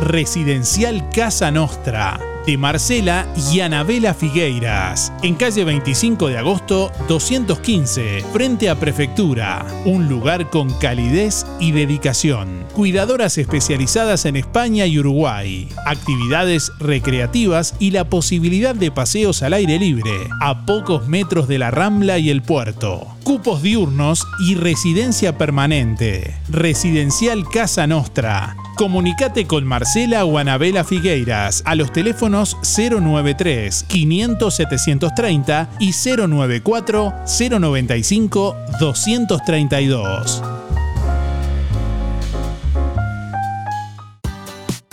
Residencial 0.00 1.08
Casa 1.10 1.50
Nostra 1.50 2.18
de 2.48 2.56
Marcela 2.56 3.26
y 3.52 3.60
Anabela 3.60 4.14
Figueiras, 4.14 5.12
en 5.22 5.34
calle 5.34 5.64
25 5.64 6.28
de 6.28 6.38
agosto 6.38 6.90
215, 7.06 8.24
frente 8.32 8.70
a 8.70 8.80
Prefectura, 8.80 9.66
un 9.84 10.08
lugar 10.08 10.48
con 10.48 10.72
calidez 10.78 11.44
y 11.60 11.72
dedicación. 11.72 12.64
Cuidadoras 12.72 13.36
especializadas 13.36 14.24
en 14.24 14.36
España 14.36 14.86
y 14.86 14.98
Uruguay, 14.98 15.68
actividades 15.84 16.72
recreativas 16.78 17.74
y 17.78 17.90
la 17.90 18.08
posibilidad 18.08 18.74
de 18.74 18.92
paseos 18.92 19.42
al 19.42 19.52
aire 19.52 19.78
libre, 19.78 20.12
a 20.40 20.64
pocos 20.64 21.06
metros 21.06 21.48
de 21.48 21.58
la 21.58 21.70
Rambla 21.70 22.18
y 22.18 22.30
el 22.30 22.40
puerto. 22.40 23.17
Cupos 23.28 23.60
diurnos 23.60 24.26
y 24.40 24.54
residencia 24.54 25.36
permanente. 25.36 26.34
Residencial 26.48 27.46
Casa 27.46 27.86
Nostra. 27.86 28.56
Comunicate 28.74 29.46
con 29.46 29.66
Marcela 29.66 30.24
o 30.24 30.38
Anabela 30.38 30.82
Figueiras 30.82 31.62
a 31.66 31.74
los 31.74 31.92
teléfonos 31.92 32.56
093 32.62 33.84
500 33.86 34.54
730 34.54 35.68
y 35.78 35.92
094 35.92 37.12
095 37.26 38.56
232. 38.80 40.42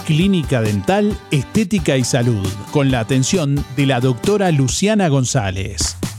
Clínica 0.06 0.60
Dental, 0.60 1.18
Estética 1.32 1.96
y 1.96 2.04
Salud, 2.04 2.46
con 2.72 2.92
la 2.92 3.00
atención 3.00 3.64
de 3.78 3.86
la 3.86 4.02
doctora 4.02 4.52
Luciana 4.52 5.08
González. 5.08 5.96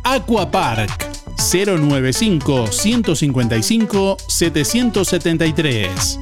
Aqua 0.04 0.50
Park 0.50 1.14
095 1.38 2.68
155 2.72 4.18
773. 4.28 6.20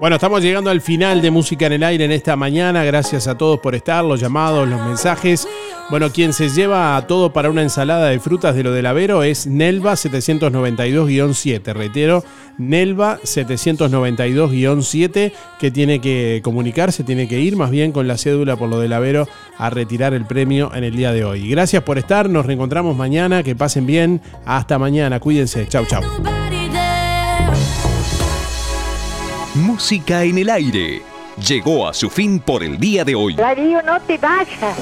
Bueno, 0.00 0.16
estamos 0.16 0.42
llegando 0.42 0.70
al 0.70 0.80
final 0.80 1.22
de 1.22 1.30
Música 1.30 1.66
en 1.66 1.72
el 1.74 1.82
Aire 1.82 2.04
en 2.04 2.12
esta 2.12 2.36
mañana. 2.36 2.84
Gracias 2.84 3.26
a 3.26 3.38
todos 3.38 3.60
por 3.60 3.74
estar, 3.74 4.04
los 4.04 4.20
llamados, 4.20 4.68
los 4.68 4.80
mensajes. 4.84 5.48
Bueno, 5.90 6.10
quien 6.10 6.32
se 6.32 6.48
lleva 6.48 6.96
a 6.96 7.06
todo 7.06 7.34
para 7.34 7.50
una 7.50 7.60
ensalada 7.62 8.08
de 8.08 8.18
frutas 8.18 8.56
de 8.56 8.62
lo 8.62 8.72
del 8.72 8.86
Avero 8.86 9.22
es 9.22 9.46
Nelva 9.46 9.92
792-7. 9.92 11.74
Reitero, 11.74 12.24
Nelva 12.56 13.20
792-7, 13.20 15.32
que 15.58 15.70
tiene 15.70 16.00
que 16.00 16.40
comunicarse, 16.42 17.04
tiene 17.04 17.28
que 17.28 17.40
ir 17.40 17.56
más 17.56 17.70
bien 17.70 17.92
con 17.92 18.08
la 18.08 18.16
cédula 18.16 18.56
por 18.56 18.70
lo 18.70 18.80
del 18.80 18.94
Avero 18.94 19.28
a 19.58 19.68
retirar 19.68 20.14
el 20.14 20.24
premio 20.24 20.74
en 20.74 20.84
el 20.84 20.96
día 20.96 21.12
de 21.12 21.24
hoy. 21.24 21.50
Gracias 21.50 21.82
por 21.82 21.98
estar, 21.98 22.30
nos 22.30 22.46
reencontramos 22.46 22.96
mañana, 22.96 23.42
que 23.42 23.54
pasen 23.54 23.84
bien. 23.86 24.22
Hasta 24.46 24.78
mañana, 24.78 25.20
cuídense. 25.20 25.68
Chau, 25.68 25.84
chau. 25.84 26.02
Música 29.54 30.24
en 30.24 30.38
el 30.38 30.48
aire. 30.48 31.13
Llegó 31.36 31.88
a 31.88 31.94
su 31.94 32.10
fin 32.10 32.38
por 32.38 32.62
el 32.62 32.78
día 32.78 33.04
de 33.04 33.16
hoy. 33.16 33.34
Darío, 33.34 33.82
no 33.82 34.00
te 34.02 34.16
vayas. 34.18 34.76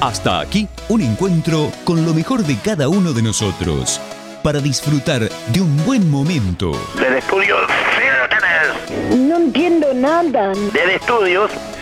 Hasta 0.00 0.40
aquí, 0.40 0.66
un 0.88 1.00
encuentro 1.00 1.70
con 1.84 2.04
lo 2.04 2.12
mejor 2.12 2.42
de 2.42 2.56
cada 2.56 2.88
uno 2.88 3.12
de 3.12 3.22
nosotros. 3.22 4.00
Para 4.42 4.58
disfrutar 4.58 5.20
de 5.20 5.60
un 5.60 5.86
buen 5.86 6.10
momento. 6.10 6.72
Del 6.98 7.14
estudio, 7.14 7.54
sí 7.96 8.02
lo 8.20 8.28
tenés. 8.28 9.20
No 9.28 9.36
entiendo 9.36 9.94
nada. 9.94 10.52
Del 10.72 10.90
estudios, 10.90 11.52